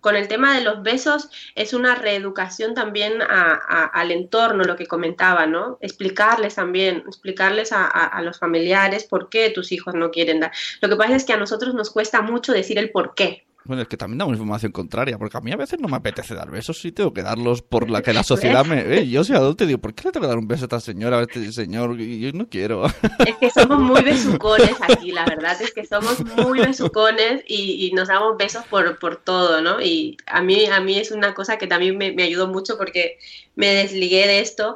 con 0.00 0.14
el 0.14 0.28
tema 0.28 0.56
de 0.56 0.62
los 0.62 0.84
besos 0.84 1.30
es 1.56 1.74
una 1.74 1.96
reeducación 1.96 2.74
también 2.74 3.14
al 3.22 4.12
entorno, 4.12 4.62
lo 4.62 4.76
que 4.76 4.86
comentaba, 4.86 5.46
¿no? 5.46 5.78
Explicarles 5.80 6.54
también, 6.54 7.02
explicarles 7.08 7.72
a, 7.72 7.86
a, 7.86 8.22
los 8.22 8.38
familiares 8.38 9.02
por 9.02 9.28
qué 9.30 9.50
tus 9.50 9.72
hijos 9.72 9.94
no 9.94 10.12
quieren 10.12 10.38
dar. 10.38 10.52
Lo 10.80 10.88
que 10.88 10.96
pasa 10.96 11.16
es 11.16 11.24
que 11.24 11.32
a 11.32 11.36
nosotros 11.36 11.74
nos 11.74 11.90
cuesta 11.90 12.22
mucho 12.22 12.52
decir 12.52 12.78
el 12.78 12.90
por 12.90 13.16
qué. 13.16 13.46
Bueno, 13.64 13.82
es 13.82 13.88
que 13.88 13.96
también 13.96 14.18
damos 14.18 14.34
información 14.34 14.72
contraria, 14.72 15.18
porque 15.18 15.36
a 15.36 15.40
mí 15.40 15.52
a 15.52 15.56
veces 15.56 15.78
no 15.78 15.88
me 15.88 15.96
apetece 15.96 16.34
dar 16.34 16.50
besos, 16.50 16.80
sí 16.80 16.90
tengo 16.90 17.12
que 17.12 17.22
darlos 17.22 17.62
por 17.62 17.88
la 17.88 18.02
que 18.02 18.12
la 18.12 18.22
sociedad 18.24 18.64
me... 18.64 18.80
Eh, 18.80 19.08
yo 19.08 19.22
soy 19.22 19.36
adulto 19.36 19.64
y 19.64 19.68
digo, 19.68 19.80
¿por 19.80 19.94
qué 19.94 20.04
le 20.04 20.12
tengo 20.12 20.24
que 20.24 20.28
dar 20.28 20.38
un 20.38 20.48
beso 20.48 20.64
a 20.64 20.66
esta 20.66 20.80
señora, 20.80 21.18
a 21.18 21.22
este 21.22 21.52
señor? 21.52 21.96
Yo 21.96 22.32
no 22.32 22.48
quiero. 22.48 22.84
Es 23.26 23.36
que 23.36 23.50
somos 23.50 23.78
muy 23.78 24.02
besucones 24.04 24.74
aquí, 24.80 25.12
la 25.12 25.24
verdad 25.24 25.60
es 25.60 25.72
que 25.72 25.86
somos 25.86 26.24
muy 26.36 26.58
besucones 26.58 27.44
y, 27.46 27.86
y 27.86 27.92
nos 27.92 28.08
damos 28.08 28.36
besos 28.36 28.64
por, 28.66 28.98
por 28.98 29.16
todo, 29.16 29.60
¿no? 29.60 29.80
Y 29.80 30.16
a 30.26 30.42
mí, 30.42 30.66
a 30.66 30.80
mí 30.80 30.98
es 30.98 31.10
una 31.12 31.34
cosa 31.34 31.56
que 31.56 31.66
también 31.66 31.96
me, 31.96 32.12
me 32.12 32.24
ayudó 32.24 32.48
mucho 32.48 32.76
porque 32.76 33.18
me 33.54 33.68
desligué 33.68 34.26
de 34.26 34.40
esto 34.40 34.74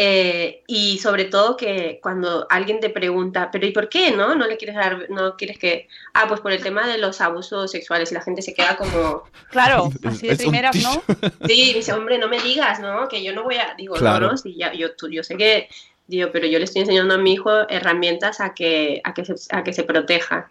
eh, 0.00 0.62
y 0.68 1.00
sobre 1.00 1.24
todo 1.24 1.56
que 1.56 1.98
cuando 2.00 2.46
alguien 2.50 2.78
te 2.78 2.88
pregunta, 2.88 3.50
pero 3.50 3.66
¿y 3.66 3.72
por 3.72 3.88
qué 3.88 4.12
no? 4.12 4.36
No 4.36 4.46
le 4.46 4.56
quieres 4.56 4.76
dar, 4.76 5.10
no 5.10 5.36
quieres 5.36 5.58
que, 5.58 5.88
ah, 6.14 6.26
pues 6.28 6.38
por 6.38 6.52
el 6.52 6.62
tema 6.62 6.86
de 6.86 6.98
los 6.98 7.20
abusos 7.20 7.72
sexuales 7.72 8.12
y 8.12 8.14
la 8.14 8.22
gente 8.22 8.40
se 8.40 8.54
queda 8.54 8.76
como, 8.76 9.24
claro, 9.50 9.90
así 10.04 10.28
de 10.28 10.36
primeras, 10.36 10.76
¿no? 10.76 11.02
Sí, 11.48 11.72
dice, 11.74 11.92
hombre, 11.94 12.16
no 12.16 12.28
me 12.28 12.38
digas, 12.40 12.78
¿no? 12.78 13.08
Que 13.08 13.24
yo 13.24 13.34
no 13.34 13.42
voy 13.42 13.56
a, 13.56 13.74
digo, 13.76 13.96
no, 13.98 14.20
no, 14.20 14.36
si 14.36 14.54
ya, 14.54 14.72
yo, 14.72 14.90
yo 15.10 15.24
sé 15.24 15.36
que, 15.36 15.68
digo, 16.06 16.28
pero 16.32 16.46
yo 16.46 16.60
le 16.60 16.66
estoy 16.66 16.82
enseñando 16.82 17.14
a 17.14 17.18
mi 17.18 17.32
hijo 17.32 17.68
herramientas 17.68 18.40
a 18.40 18.54
que, 18.54 19.00
a 19.02 19.14
que, 19.14 19.24
se, 19.24 19.34
a 19.50 19.64
que 19.64 19.72
se 19.72 19.82
proteja. 19.82 20.48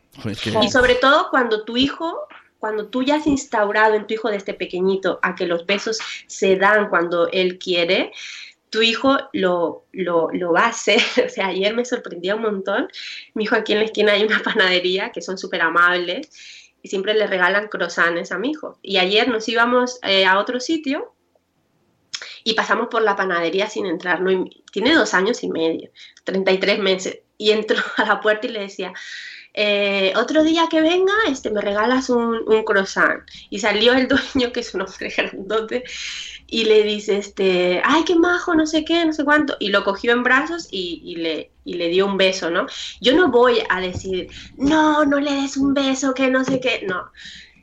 Y 0.62 0.70
sobre 0.70 0.96
todo 0.96 1.30
cuando 1.30 1.64
tu 1.64 1.78
hijo 1.78 2.28
cuando 2.60 2.88
tú 2.88 3.04
ya 3.04 3.18
has 3.18 3.28
instaurado 3.28 3.94
en 3.94 4.08
tu 4.08 4.16
hijo 4.16 4.30
de 4.32 4.38
este 4.38 4.56
pequeñito 4.56 5.20
a 5.22 5.36
que 5.36 5.46
los 5.46 5.68
besos 5.68 6.00
se 6.26 6.56
dan 6.56 6.90
cuando 6.90 7.28
él 7.28 7.60
quiere, 7.60 8.12
tu 8.70 8.82
hijo 8.82 9.18
lo, 9.34 9.86
lo, 9.92 10.30
lo, 10.32 10.54
va 10.54 10.66
a 10.66 10.70
hacer. 10.70 11.02
O 11.26 11.30
sea, 11.30 11.48
ayer 11.48 11.74
me 11.76 11.86
sorprendió 11.86 12.36
un 12.36 12.44
montón. 12.44 12.88
Mi 13.34 13.44
hijo 13.44 13.56
aquí 13.56 13.74
en 13.74 13.80
la 13.80 13.86
esquina 13.86 14.14
hay 14.14 14.24
una 14.24 14.40
panadería 14.44 15.12
que 15.12 15.22
son 15.22 15.38
súper 15.38 15.62
amables 15.62 16.30
y 16.82 16.90
siempre 16.90 17.14
le 17.14 17.28
regalan 17.28 17.68
croissants 17.68 18.32
a 18.32 18.38
mi 18.38 18.52
hijo. 18.52 18.78
Y 18.82 18.98
ayer 18.98 19.28
nos 19.28 19.48
íbamos 19.48 20.00
eh, 20.04 20.26
a 20.26 20.40
otro 20.40 20.60
sitio 20.60 21.14
y 22.44 22.54
pasamos 22.54 22.88
por 22.90 23.02
la 23.02 23.16
panadería 23.16 23.70
sin 23.70 23.86
entrar. 23.86 24.22
No, 24.22 24.46
tiene 24.72 24.94
dos 24.94 25.14
años 25.14 25.44
y 25.44 25.50
medio, 25.50 25.90
33 26.24 26.80
meses. 26.80 27.20
Y 27.38 27.52
entró 27.52 27.78
a 27.98 28.06
la 28.06 28.22
puerta 28.22 28.48
y 28.48 28.52
le 28.52 28.62
decía, 28.62 28.94
eh, 29.54 30.14
otro 30.16 30.44
día 30.44 30.68
que 30.70 30.82
venga, 30.82 31.14
este, 31.30 31.50
me 31.50 31.62
regalas 31.62 32.10
un, 32.10 32.44
un, 32.48 32.64
croissant. 32.64 33.24
Y 33.50 33.60
salió 33.60 33.94
el 33.94 34.08
dueño, 34.08 34.52
que 34.54 34.60
es 34.60 34.74
un 34.74 34.82
hombre 34.82 35.10
grandote, 35.16 35.84
y 36.48 36.64
le 36.64 36.84
dice, 36.84 37.18
este, 37.18 37.82
ay, 37.84 38.04
qué 38.06 38.16
majo, 38.16 38.56
no 38.56 38.66
sé 38.66 38.86
qué, 38.86 39.06
no 39.06 39.12
sé 39.12 39.26
cuánto, 39.26 39.58
y 39.60 39.68
lo 39.70 39.84
cogió 39.84 40.14
en 40.14 40.24
brazos 40.24 40.70
y, 40.72 41.16
le, 41.18 41.52
y 41.66 41.74
le 41.74 41.90
dio 41.90 42.06
un 42.06 42.18
beso, 42.18 42.50
¿no? 42.50 42.68
Yo 43.02 43.14
no 43.16 43.30
voy 43.30 43.62
a 43.70 43.82
decir, 43.82 44.30
no, 44.56 45.04
no 45.06 45.20
le 45.20 45.34
des 45.34 45.58
un 45.58 45.74
beso, 45.74 46.14
que 46.14 46.30
no 46.30 46.46
sé 46.46 46.62
qué, 46.62 46.86
no. 46.88 47.12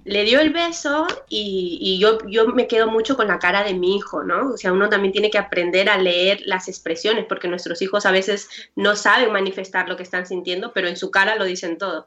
Le 0.05 0.25
dio 0.25 0.39
el 0.41 0.51
beso 0.51 1.07
y, 1.31 1.79
y, 1.81 1.99
yo, 1.99 2.19
yo 2.29 2.49
me 2.49 2.69
quedo 2.69 2.91
mucho 2.91 3.17
con 3.17 3.27
la 3.27 3.39
cara 3.39 3.65
de 3.65 3.73
mi 3.73 3.97
hijo, 3.97 4.23
¿no? 4.23 4.51
O 4.53 4.59
sea, 4.59 4.71
uno 4.71 4.91
también 4.91 5.13
tiene 5.13 5.31
que 5.31 5.39
aprender 5.39 5.89
a 5.89 5.97
leer 5.97 6.43
las 6.45 6.69
expresiones, 6.69 7.25
porque 7.27 7.49
nuestros 7.49 7.81
hijos 7.81 8.05
a 8.05 8.13
veces 8.13 8.51
no 8.77 8.97
saben 8.97 9.33
manifestar 9.33 9.89
lo 9.89 9.97
que 9.97 10.03
están 10.03 10.27
sintiendo, 10.27 10.75
pero 10.75 10.89
en 10.89 10.99
su 10.99 11.11
cara 11.11 11.37
lo 11.37 11.45
dicen 11.45 11.79
todo. 11.79 12.07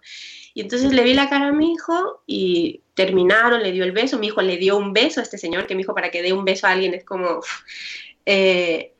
Y 0.53 0.61
entonces 0.61 0.93
le 0.93 1.03
vi 1.03 1.15
la 1.15 1.27
cara 1.27 1.47
a 1.47 1.53
mi 1.53 1.73
hijo 1.73 2.21
y 2.27 2.81
terminaron, 2.97 3.61
le 3.61 3.71
dio 3.71 3.83
el 3.83 3.91
beso, 3.91 4.17
mi 4.17 4.27
hijo 4.27 4.41
le 4.41 4.57
dio 4.57 4.75
un 4.75 4.91
beso 4.91 5.19
a 5.19 5.23
este 5.23 5.37
señor, 5.37 5.67
que 5.67 5.75
mi 5.75 5.83
hijo 5.83 5.93
para 5.93 6.09
que 6.09 6.23
dé 6.23 6.33
un 6.33 6.43
beso 6.43 6.65
a 6.65 6.71
alguien 6.71 6.95
es 6.95 7.05
como... 7.05 7.41
Eh, 8.25 8.91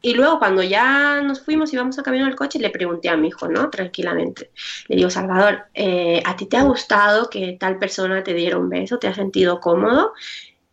y 0.00 0.14
luego 0.14 0.38
cuando 0.38 0.62
ya 0.62 1.20
nos 1.20 1.42
fuimos 1.42 1.72
y 1.72 1.76
vamos 1.76 1.98
a 1.98 2.02
camino 2.02 2.26
al 2.26 2.34
coche, 2.34 2.58
le 2.58 2.70
pregunté 2.70 3.10
a 3.10 3.16
mi 3.16 3.28
hijo, 3.28 3.46
¿no? 3.46 3.68
Tranquilamente. 3.70 4.50
Le 4.88 4.96
digo, 4.96 5.10
Salvador, 5.10 5.66
eh, 5.74 6.20
¿a 6.24 6.34
ti 6.34 6.46
te 6.46 6.56
ha 6.56 6.64
gustado 6.64 7.28
que 7.28 7.56
tal 7.60 7.78
persona 7.78 8.24
te 8.24 8.34
diera 8.34 8.58
un 8.58 8.70
beso? 8.70 8.98
¿Te 8.98 9.06
has 9.06 9.16
sentido 9.16 9.60
cómodo? 9.60 10.14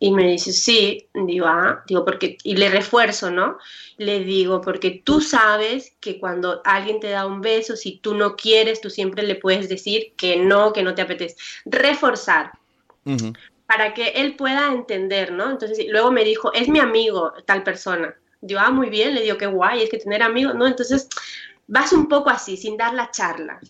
Y 0.00 0.10
me 0.12 0.26
dice, 0.26 0.52
sí, 0.52 1.06
ah, 1.44 1.84
digo, 1.86 2.04
porque, 2.06 2.38
y 2.42 2.56
le 2.56 2.70
refuerzo, 2.70 3.30
¿no? 3.30 3.58
Le 3.98 4.20
digo, 4.20 4.62
porque 4.62 5.02
tú 5.04 5.20
sabes 5.20 5.94
que 6.00 6.18
cuando 6.18 6.62
alguien 6.64 6.98
te 6.98 7.10
da 7.10 7.26
un 7.26 7.42
beso, 7.42 7.76
si 7.76 7.98
tú 7.98 8.14
no 8.14 8.34
quieres, 8.34 8.80
tú 8.80 8.88
siempre 8.88 9.22
le 9.22 9.34
puedes 9.34 9.68
decir 9.68 10.14
que 10.16 10.38
no, 10.38 10.72
que 10.72 10.82
no 10.82 10.94
te 10.94 11.02
apetece. 11.02 11.36
Reforzar. 11.66 12.50
Para 13.66 13.94
que 13.94 14.08
él 14.08 14.36
pueda 14.36 14.72
entender, 14.72 15.32
¿no? 15.32 15.50
Entonces, 15.50 15.86
luego 15.88 16.10
me 16.10 16.24
dijo, 16.24 16.52
es 16.52 16.68
mi 16.68 16.80
amigo, 16.80 17.32
tal 17.46 17.62
persona. 17.62 18.14
Digo, 18.40 18.60
ah, 18.60 18.70
muy 18.70 18.90
bien, 18.90 19.14
le 19.14 19.22
digo, 19.22 19.36
qué 19.36 19.46
guay, 19.46 19.82
es 19.82 19.90
que 19.90 19.98
tener 19.98 20.22
amigos, 20.22 20.54
¿no? 20.54 20.66
Entonces, 20.66 21.08
vas 21.66 21.92
un 21.92 22.08
poco 22.08 22.30
así, 22.30 22.56
sin 22.56 22.76
dar 22.76 22.94
la 22.94 23.10
charla. 23.10 23.60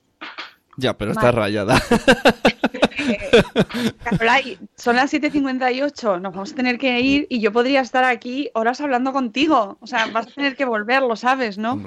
Ya, 0.76 0.97
pero 0.97 1.12
está 1.12 1.33
rayada. 1.33 1.81
son 4.76 4.97
las 4.97 5.12
7.58, 5.12 6.20
nos 6.20 6.33
vamos 6.33 6.53
a 6.53 6.55
tener 6.55 6.78
que 6.78 7.01
ir 7.01 7.26
y 7.28 7.41
yo 7.41 7.53
podría 7.53 7.81
estar 7.81 8.05
aquí 8.05 8.51
horas 8.55 8.81
hablando 8.81 9.12
contigo. 9.12 9.78
O 9.81 9.87
sea, 9.87 10.07
vas 10.07 10.26
a 10.28 10.31
tener 10.31 10.57
que 10.57 10.64
volver, 10.64 11.03
lo 11.03 11.16
sabes, 11.16 11.59
¿no? 11.59 11.81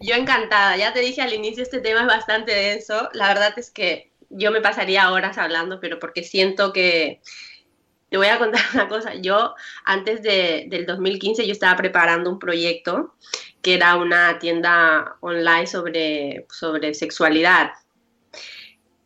Yo 0.00 0.14
encantada, 0.14 0.76
ya 0.76 0.92
te 0.92 1.00
dije 1.00 1.22
al 1.22 1.32
inicio, 1.32 1.62
este 1.62 1.80
tema 1.80 2.00
es 2.00 2.06
bastante 2.06 2.52
denso. 2.52 3.08
La 3.12 3.28
verdad 3.28 3.52
es 3.56 3.70
que 3.70 4.11
yo 4.32 4.50
me 4.50 4.60
pasaría 4.60 5.10
horas 5.10 5.38
hablando, 5.38 5.80
pero 5.80 5.98
porque 5.98 6.22
siento 6.22 6.72
que... 6.72 7.20
Te 8.10 8.18
voy 8.18 8.26
a 8.26 8.38
contar 8.38 8.60
una 8.74 8.88
cosa, 8.88 9.14
yo 9.14 9.54
antes 9.84 10.22
de, 10.22 10.66
del 10.68 10.84
2015 10.84 11.46
yo 11.46 11.52
estaba 11.52 11.76
preparando 11.76 12.28
un 12.28 12.38
proyecto 12.38 13.14
que 13.62 13.72
era 13.72 13.96
una 13.96 14.38
tienda 14.38 15.16
online 15.20 15.66
sobre, 15.66 16.44
sobre 16.50 16.92
sexualidad 16.92 17.72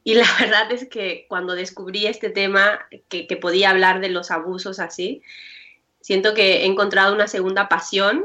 y 0.07 0.15
la 0.15 0.25
verdad 0.41 0.71
es 0.71 0.89
que 0.89 1.27
cuando 1.29 1.57
descubrí 1.57 2.07
este 2.07 2.31
tema, 2.31 2.87
que, 3.09 3.27
podía 3.41 3.71
hablar 3.71 4.01
de 4.01 4.09
los 4.09 4.31
abusos 4.31 4.79
así, 4.79 5.21
siento 6.01 6.33
que 6.33 6.59
he 6.59 6.67
encontrado 6.67 7.13
una 7.13 7.27
segunda 7.27 7.69
pasión 7.69 8.25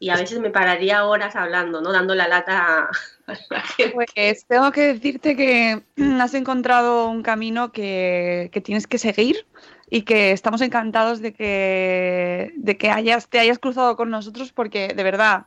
y 0.00 0.08
a 0.08 0.16
veces 0.16 0.40
me 0.40 0.50
pararía 0.50 1.04
horas 1.04 1.36
hablando, 1.36 1.80
¿no? 1.80 1.92
Dando 1.92 2.16
la 2.16 2.26
lata. 2.26 2.90
Pues 3.94 4.46
tengo 4.46 4.72
que 4.72 4.94
decirte 4.94 5.36
que 5.36 5.82
has 6.20 6.34
encontrado 6.34 7.08
un 7.08 7.22
camino 7.22 7.72
que, 7.72 8.50
tienes 8.64 8.86
que 8.86 8.98
seguir 8.98 9.46
y 9.88 10.02
que 10.02 10.32
estamos 10.32 10.60
encantados 10.60 11.20
de 11.20 11.32
que, 11.32 12.52
de 12.56 12.76
que 12.76 12.88
te 13.28 13.38
hayas 13.38 13.58
cruzado 13.58 13.96
con 13.96 14.10
nosotros 14.10 14.52
porque 14.52 14.88
de 14.88 15.02
verdad, 15.02 15.46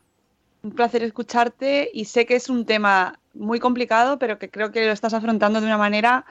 un 0.63 0.71
placer 0.71 1.03
escucharte 1.03 1.89
y 1.93 2.05
sé 2.05 2.25
que 2.25 2.35
es 2.35 2.49
un 2.49 2.65
tema 2.65 3.19
muy 3.33 3.59
complicado, 3.59 4.19
pero 4.19 4.39
que 4.39 4.49
creo 4.49 4.71
que 4.71 4.85
lo 4.85 4.91
estás 4.91 5.13
afrontando 5.13 5.59
de 5.59 5.67
una 5.67 5.77
manera 5.77 6.25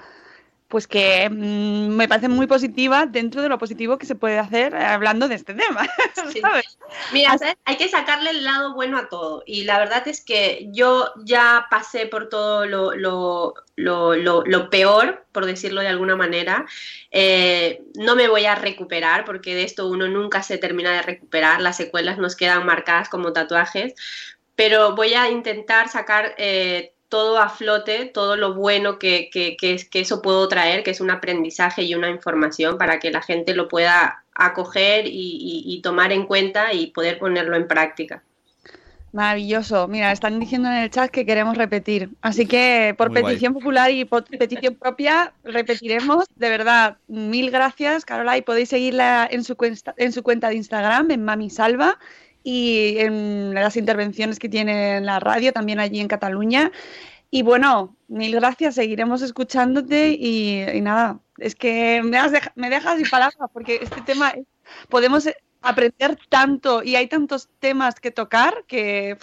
pues 0.73 0.87
que 0.87 1.29
mm, 1.29 1.89
me 1.89 2.09
parece 2.09 2.29
muy 2.29 2.47
positiva 2.47 3.05
dentro 3.05 3.43
de 3.43 3.51
lo 3.51 3.59
positivo 3.59 3.99
que 3.99 4.07
se 4.07 4.15
puede 4.15 4.39
hacer 4.39 4.75
hablando 4.75 5.29
de 5.29 5.35
este 5.35 5.53
tema. 5.53 5.87
Mira, 7.13 7.37
hay 7.67 7.77
que 7.77 7.91
sacarle 7.91 8.31
el 8.31 8.43
lado 8.43 8.73
bueno 8.73 8.97
a 8.97 9.11
todo. 9.11 9.43
Y 9.45 9.65
la 9.65 9.79
verdad 9.79 10.09
es 10.09 10.25
que 10.25 10.69
yo 10.73 11.13
ya 11.27 11.67
pasé 11.69 12.07
por 12.07 12.31
todo 12.31 12.65
lo, 12.65 12.95
lo, 12.95 13.53
lo, 13.77 14.15
lo 14.47 14.71
peor, 14.71 15.27
por 15.31 15.45
decirlo 15.45 15.83
de 15.83 15.89
alguna 15.89 16.17
manera. 16.17 16.65
Eh, 17.11 17.83
no 17.97 18.17
me 18.17 18.29
voy 18.29 18.47
a 18.47 18.55
recuperar 18.55 19.27
porque 19.27 19.55
de 19.55 19.65
esto 19.65 19.89
uno 19.89 20.09
nunca 20.09 20.43
se 20.43 20.57
termina 20.57 20.91
de 20.93 21.03
recuperar. 21.03 21.61
Las 21.61 21.77
secuelas 21.77 22.17
nos 22.17 22.35
quedan 22.35 22.65
marcadas 22.65 23.11
como 23.11 23.35
tatuajes 23.35 23.95
pero 24.55 24.95
voy 24.95 25.15
a 25.15 25.31
intentar 25.31 25.89
sacar 25.89 26.35
eh, 26.37 26.93
todo 27.13 27.37
a 27.37 27.51
flote, 27.51 28.07
todo 28.07 28.37
lo 28.37 28.55
bueno 28.55 28.99
que, 28.99 29.29
que, 29.31 29.55
que, 29.59 30.01
eso 30.01 30.23
puedo 30.23 30.49
traer, 30.49 30.83
que 30.83 30.93
es 30.93 31.01
un 31.03 31.11
aprendizaje 31.11 31.83
y 31.83 31.95
una 31.95 32.09
información 32.09 32.79
para 32.79 32.99
que 33.01 33.11
la 33.11 33.21
gente 33.21 33.55
lo 33.55 33.69
pueda 33.69 34.25
acoger 34.35 35.05
y, 35.05 35.79
tomar 35.83 36.11
en 36.11 36.25
cuenta 36.25 36.73
y 36.73 36.87
poder 36.87 37.19
ponerlo 37.19 37.55
en 37.55 37.69
práctica. 37.69 38.23
Maravilloso. 39.13 39.89
Mira, 39.89 40.11
están 40.11 40.41
diciendo 40.41 40.71
en 40.71 40.77
el 40.77 40.91
chat 40.91 41.11
que 41.11 41.27
queremos 41.27 41.59
repetir. 41.59 42.09
Así 42.23 42.47
que 42.47 42.95
por 42.97 43.13
petición 43.13 43.53
popular 43.53 43.91
y 43.91 44.07
por 44.07 44.25
petición 44.25 44.75
propia 44.75 45.35
repetiremos. 45.45 46.25
De 46.37 46.49
verdad, 46.49 46.97
mil 47.09 47.51
gracias, 47.51 48.07
Carola. 48.07 48.39
Y 48.39 48.41
podéis 48.41 48.71
seguirla 48.71 49.29
en 49.31 49.45
su, 49.45 49.55
cuenta, 49.55 49.93
en 49.99 50.13
su 50.13 50.23
cuenta 50.23 50.49
de 50.49 50.55
Instagram, 50.55 51.11
en 51.11 51.27
Mami 51.27 51.51
Salva 51.51 51.99
y 52.43 52.99
en 52.99 53.55
las 53.55 53.77
intervenciones 53.77 54.39
que 54.39 54.49
tiene 54.49 54.97
en 54.97 55.07
la 55.07 55.21
radio, 55.21 55.53
también 55.53 55.81
allí 55.81 56.01
en 56.01 56.09
Cataluña. 56.09 56.73
Y 57.31 57.43
bueno, 57.43 57.97
mil 58.09 58.35
gracias, 58.35 58.75
seguiremos 58.75 59.23
escuchándote 59.23 60.11
y, 60.11 60.81
nada, 60.83 61.21
es 61.39 61.55
que 61.55 62.03
me, 62.03 62.19
me 62.57 62.71
dejas 62.71 62.99
sin 62.99 63.09
palabras 63.09 63.51
porque 63.53 63.81
este 63.83 64.03
tema 64.03 64.35
podemos 64.89 65.27
aprender 65.63 66.19
tanto 66.29 66.83
y 66.83 66.97
hay 66.97 67.07
tantos 67.07 67.49
temas 67.59 68.01
que 68.01 68.11
tocar 68.11 68.65
que 68.67 69.17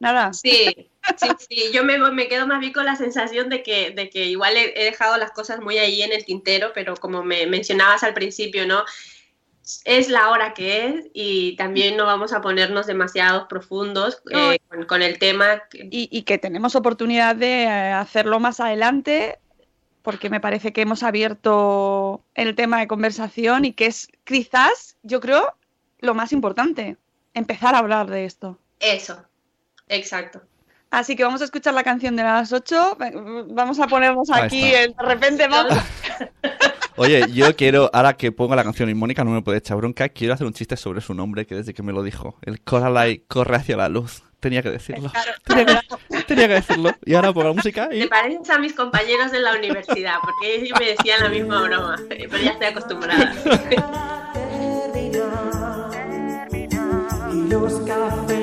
nada. 0.00 0.32
Sí, 0.32 0.90
sí, 1.16 1.28
sí, 1.48 1.70
yo 1.72 1.84
me, 1.84 1.98
me, 2.10 2.28
quedo 2.28 2.46
más 2.46 2.60
bien 2.60 2.72
con 2.72 2.84
la 2.84 2.96
sensación 2.96 3.48
de 3.48 3.62
que, 3.62 3.90
de 3.92 4.10
que 4.10 4.26
igual 4.26 4.56
he, 4.56 4.78
he 4.80 4.84
dejado 4.84 5.16
las 5.16 5.30
cosas 5.30 5.60
muy 5.60 5.78
ahí 5.78 6.02
en 6.02 6.12
el 6.12 6.24
tintero, 6.24 6.72
pero 6.74 6.94
como 6.96 7.22
me 7.22 7.46
mencionabas 7.46 8.02
al 8.02 8.14
principio, 8.14 8.66
¿no? 8.66 8.84
Es 9.84 10.08
la 10.08 10.30
hora 10.30 10.54
que 10.54 10.86
es 10.86 11.06
y 11.12 11.56
también 11.56 11.96
no 11.96 12.06
vamos 12.06 12.32
a 12.32 12.40
ponernos 12.40 12.86
demasiado 12.86 13.48
profundos 13.48 14.22
eh, 14.30 14.58
con, 14.86 15.02
el 15.02 15.18
tema. 15.18 15.62
Y, 15.72 16.22
que 16.22 16.38
tenemos 16.38 16.74
oportunidad 16.74 17.36
de 17.36 17.64
eh, 17.64 17.92
hacerlo 17.92 18.40
más 18.40 18.60
adelante 18.60 19.38
porque 20.02 20.30
me 20.30 20.40
parece 20.40 20.72
que 20.72 20.82
hemos 20.82 21.02
abierto 21.02 22.22
el 22.34 22.54
tema 22.54 22.80
de 22.80 22.88
conversación 22.88 23.64
y 23.64 23.72
que 23.72 23.86
es 23.86 24.08
quizás, 24.24 24.96
yo 25.02 25.20
creo, 25.20 25.54
lo 25.98 26.14
más 26.14 26.32
importante, 26.32 26.96
empezar 27.34 27.74
a 27.74 27.78
hablar 27.78 28.08
de 28.08 28.24
esto. 28.24 28.58
Eso, 28.80 29.22
exacto. 29.88 30.42
Así 30.90 31.14
que 31.14 31.22
vamos 31.22 31.40
a 31.42 31.44
escuchar 31.44 31.74
la 31.74 31.84
canción 31.84 32.16
de 32.16 32.24
las 32.24 32.52
8. 32.52 32.96
Vamos 33.50 33.78
a 33.78 33.86
ponernos 33.86 34.30
aquí, 34.30 34.70
de 34.70 34.94
repente 34.98 35.46
vamos. 35.46 35.74
Oye, 36.96 37.26
yo 37.32 37.54
quiero, 37.56 37.90
ahora 37.92 38.16
que 38.16 38.32
pongo 38.32 38.54
la 38.54 38.64
canción 38.64 38.88
y 38.90 38.94
Mónica 38.94 39.24
no 39.24 39.30
me 39.30 39.42
puede 39.42 39.58
echar 39.58 39.76
bronca, 39.76 40.08
quiero 40.08 40.34
hacer 40.34 40.46
un 40.46 40.52
chiste 40.52 40.76
sobre 40.76 41.00
su 41.00 41.14
nombre, 41.14 41.46
que 41.46 41.54
desde 41.54 41.74
que 41.74 41.82
me 41.82 41.92
lo 41.92 42.02
dijo, 42.02 42.36
el 42.42 42.60
Coraline 42.60 43.22
corre 43.28 43.56
hacia 43.56 43.76
la 43.76 43.88
luz. 43.88 44.22
Tenía 44.40 44.62
que 44.62 44.70
decirlo. 44.70 45.12
Tenía, 45.44 46.48
que, 46.48 46.54
decirlo. 46.54 46.92
Y 47.04 47.14
ahora 47.14 47.32
pongo 47.32 47.48
la 47.48 47.54
música 47.54 47.90
y... 47.92 48.00
Te 48.00 48.08
pareces 48.08 48.48
a 48.48 48.58
mis 48.58 48.72
compañeros 48.72 49.30
de 49.30 49.40
la 49.40 49.54
universidad, 49.54 50.14
porque 50.22 50.56
ellos 50.56 50.78
me 50.80 50.86
decían 50.86 51.22
la 51.22 51.28
misma 51.28 51.62
broma, 51.62 51.96
pero 52.08 52.38
ya 52.38 52.52
estoy 52.52 52.68
acostumbrada. 52.68 53.34
los 57.50 57.80
cafés 57.80 58.39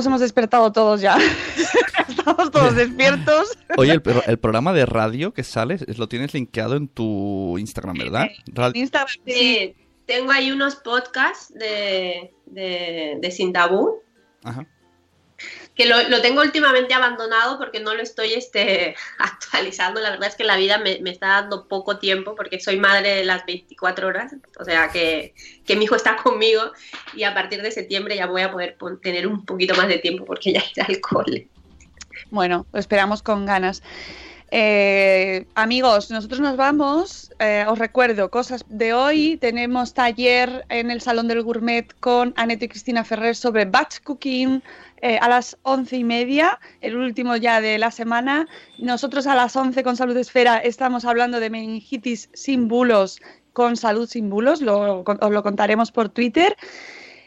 nos 0.00 0.06
hemos 0.06 0.20
despertado 0.22 0.72
todos 0.72 1.02
ya. 1.02 1.18
Estamos 2.08 2.50
todos 2.50 2.74
despiertos. 2.74 3.50
Oye, 3.76 3.92
el, 3.92 4.02
el, 4.26 4.38
programa 4.38 4.72
de 4.72 4.86
radio 4.86 5.34
que 5.34 5.44
sale, 5.44 5.76
lo 5.98 6.08
tienes 6.08 6.32
linkeado 6.32 6.76
en 6.76 6.88
tu 6.88 7.58
Instagram, 7.58 7.98
¿verdad? 7.98 8.28
Instagram, 8.72 9.14
sí. 9.26 9.76
Tengo 10.06 10.32
ahí 10.32 10.50
unos 10.50 10.76
podcasts 10.76 11.52
de, 11.52 12.32
de, 12.46 13.18
de 13.20 13.30
Sin 13.30 13.52
Tabú. 13.52 14.00
Ajá 14.42 14.66
que 15.80 15.86
lo, 15.86 16.20
tengo 16.20 16.42
últimamente 16.42 16.92
abandonado 16.92 17.56
porque 17.56 17.80
no 17.80 17.94
lo 17.94 18.02
estoy 18.02 18.34
este, 18.34 18.94
actualizando. 19.18 19.98
La 20.00 20.10
verdad 20.10 20.28
es 20.28 20.34
que 20.34 20.44
la 20.44 20.56
vida 20.56 20.76
me, 20.76 21.00
está 21.10 21.28
dando 21.28 21.68
poco 21.68 21.96
tiempo 21.96 22.34
porque 22.36 22.60
soy 22.60 22.78
madre 22.78 23.14
de 23.16 23.24
las 23.24 23.46
24 23.46 24.08
horas, 24.08 24.34
o 24.58 24.64
sea 24.64 24.90
que, 24.90 25.32
que, 25.64 25.76
mi 25.76 25.84
hijo 25.84 25.96
está 25.96 26.16
conmigo 26.22 26.72
y 27.14 27.22
a 27.22 27.32
partir 27.32 27.62
de 27.62 27.70
septiembre 27.70 28.14
ya 28.14 28.26
voy 28.26 28.42
a 28.42 28.52
poder 28.52 28.76
tener 29.00 29.26
un 29.26 29.46
poquito 29.46 29.74
más 29.74 29.88
de 29.88 29.96
tiempo 29.96 30.26
porque 30.26 30.52
ya 30.52 30.62
irá 30.76 30.84
al 30.86 31.00
cole. 31.00 31.48
Bueno, 32.30 32.66
lo 32.72 32.78
esperamos 32.78 33.22
con 33.22 33.46
ganas. 33.46 33.82
Eh, 34.52 35.46
amigos, 35.54 36.10
nosotros 36.10 36.40
nos 36.40 36.56
vamos. 36.56 37.32
Eh, 37.38 37.64
os 37.68 37.78
recuerdo, 37.78 38.30
cosas 38.30 38.64
de 38.68 38.92
hoy. 38.92 39.36
Tenemos 39.36 39.94
taller 39.94 40.64
en 40.68 40.90
el 40.90 41.00
Salón 41.00 41.28
del 41.28 41.42
Gourmet 41.42 41.86
con 42.00 42.34
Aneto 42.36 42.64
y 42.64 42.68
Cristina 42.68 43.04
Ferrer 43.04 43.36
sobre 43.36 43.64
batch 43.64 44.00
cooking 44.02 44.62
eh, 45.02 45.18
a 45.20 45.28
las 45.28 45.56
once 45.62 45.96
y 45.96 46.04
media, 46.04 46.58
el 46.80 46.96
último 46.96 47.36
ya 47.36 47.60
de 47.60 47.78
la 47.78 47.90
semana. 47.90 48.48
Nosotros 48.78 49.26
a 49.26 49.34
las 49.36 49.54
once 49.54 49.84
con 49.84 49.96
Salud 49.96 50.16
Esfera 50.16 50.58
estamos 50.58 51.04
hablando 51.04 51.38
de 51.38 51.48
meningitis 51.48 52.28
sin 52.34 52.68
bulos 52.68 53.20
con 53.52 53.76
Salud 53.76 54.08
sin 54.08 54.30
bulos. 54.30 54.60
Lo, 54.60 55.02
os 55.02 55.30
lo 55.30 55.42
contaremos 55.42 55.92
por 55.92 56.08
Twitter. 56.08 56.56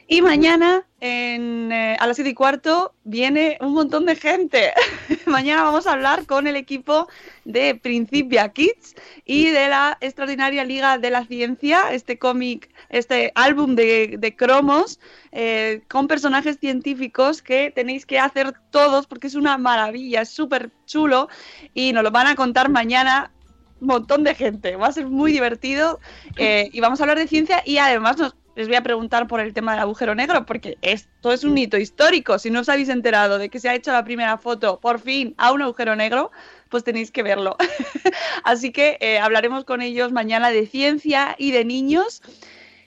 Y 0.07 0.21
mañana 0.21 0.85
eh, 0.99 1.97
a 1.99 2.07
las 2.07 2.17
7 2.17 2.31
y 2.31 2.33
cuarto 2.33 2.93
viene 3.03 3.57
un 3.61 3.73
montón 3.73 4.05
de 4.05 4.15
gente. 4.15 4.73
mañana 5.25 5.63
vamos 5.63 5.87
a 5.87 5.93
hablar 5.93 6.25
con 6.25 6.45
el 6.45 6.55
equipo 6.55 7.07
de 7.45 7.75
Principia 7.75 8.49
Kids 8.49 8.95
y 9.25 9.49
de 9.49 9.69
la 9.69 9.97
extraordinaria 10.01 10.65
Liga 10.65 10.97
de 10.97 11.09
la 11.09 11.25
Ciencia, 11.25 11.91
este 11.91 12.19
cómic, 12.19 12.69
este 12.89 13.31
álbum 13.35 13.75
de, 13.75 14.35
cromos 14.37 14.99
eh, 15.31 15.81
con 15.87 16.07
personajes 16.07 16.57
científicos 16.59 17.41
que 17.41 17.71
tenéis 17.71 18.05
que 18.05 18.19
hacer 18.19 18.53
todos 18.71 19.07
porque 19.07 19.27
es 19.27 19.35
una 19.35 19.57
maravilla, 19.57 20.21
es 20.21 20.29
súper 20.29 20.71
chulo 20.85 21.29
y 21.73 21.93
nos 21.93 22.03
lo 22.03 22.11
van 22.11 22.27
a 22.27 22.35
contar 22.35 22.69
mañana 22.69 23.31
un 23.79 23.87
montón 23.87 24.23
de 24.23 24.35
gente. 24.35 24.75
Va 24.75 24.87
a 24.87 24.91
ser 24.91 25.07
muy 25.07 25.31
divertido 25.31 25.99
eh, 26.37 26.69
y 26.73 26.79
vamos 26.81 26.99
a 26.99 27.03
hablar 27.03 27.17
de 27.17 27.27
ciencia 27.27 27.63
y 27.65 27.77
además 27.77 28.17
nos 28.17 28.35
les 28.55 28.67
voy 28.67 28.75
a 28.75 28.83
preguntar 28.83 29.27
por 29.27 29.39
el 29.39 29.53
tema 29.53 29.71
del 29.71 29.81
agujero 29.81 30.13
negro, 30.13 30.45
porque 30.45 30.77
esto 30.81 31.31
es 31.31 31.43
un 31.43 31.57
hito 31.57 31.77
histórico. 31.77 32.37
Si 32.37 32.51
no 32.51 32.59
os 32.59 32.69
habéis 32.69 32.89
enterado 32.89 33.37
de 33.37 33.49
que 33.49 33.59
se 33.59 33.69
ha 33.69 33.75
hecho 33.75 33.91
la 33.91 34.03
primera 34.03 34.37
foto, 34.37 34.79
por 34.79 34.99
fin, 34.99 35.33
a 35.37 35.51
un 35.51 35.61
agujero 35.61 35.95
negro, 35.95 36.31
pues 36.69 36.83
tenéis 36.83 37.11
que 37.11 37.23
verlo. 37.23 37.57
Así 38.43 38.71
que 38.71 38.97
eh, 38.99 39.19
hablaremos 39.19 39.65
con 39.65 39.81
ellos 39.81 40.11
mañana 40.11 40.51
de 40.51 40.67
ciencia 40.67 41.35
y 41.37 41.51
de 41.51 41.65
niños. 41.65 42.21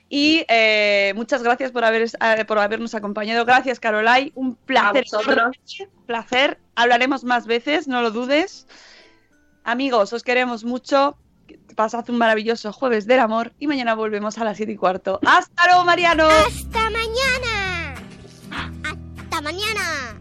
Y 0.09 0.45
eh, 0.49 1.13
muchas 1.17 1.43
gracias 1.43 1.73
por, 1.73 1.85
haber, 1.85 2.03
eh, 2.03 2.45
por 2.47 2.59
habernos 2.59 2.95
acompañado. 2.95 3.45
Gracias, 3.45 3.81
Carolai. 3.81 4.31
Un 4.37 4.55
placer. 4.55 5.05
Placer. 6.07 6.59
Hablaremos 6.77 7.25
más 7.25 7.47
veces, 7.47 7.89
no 7.89 8.03
lo 8.03 8.13
dudes. 8.13 8.69
Amigos, 9.65 10.13
os 10.13 10.23
queremos 10.23 10.63
mucho 10.63 11.17
pasad 11.75 12.09
un 12.11 12.19
maravilloso 12.19 12.73
jueves 12.73 13.07
del 13.07 13.21
amor 13.21 13.53
y 13.59 13.67
mañana 13.67 13.95
volvemos 13.95 14.39
a 14.39 14.45
las 14.45 14.57
7 14.57 14.73
y 14.73 14.77
cuarto. 14.77 15.21
¡Hasta 15.25 15.67
luego, 15.67 15.85
Mariano! 15.85 16.27
¡Hasta 16.29 16.91
mañana! 16.91 17.95
¡Hasta 18.51 19.41
mañana! 19.41 20.21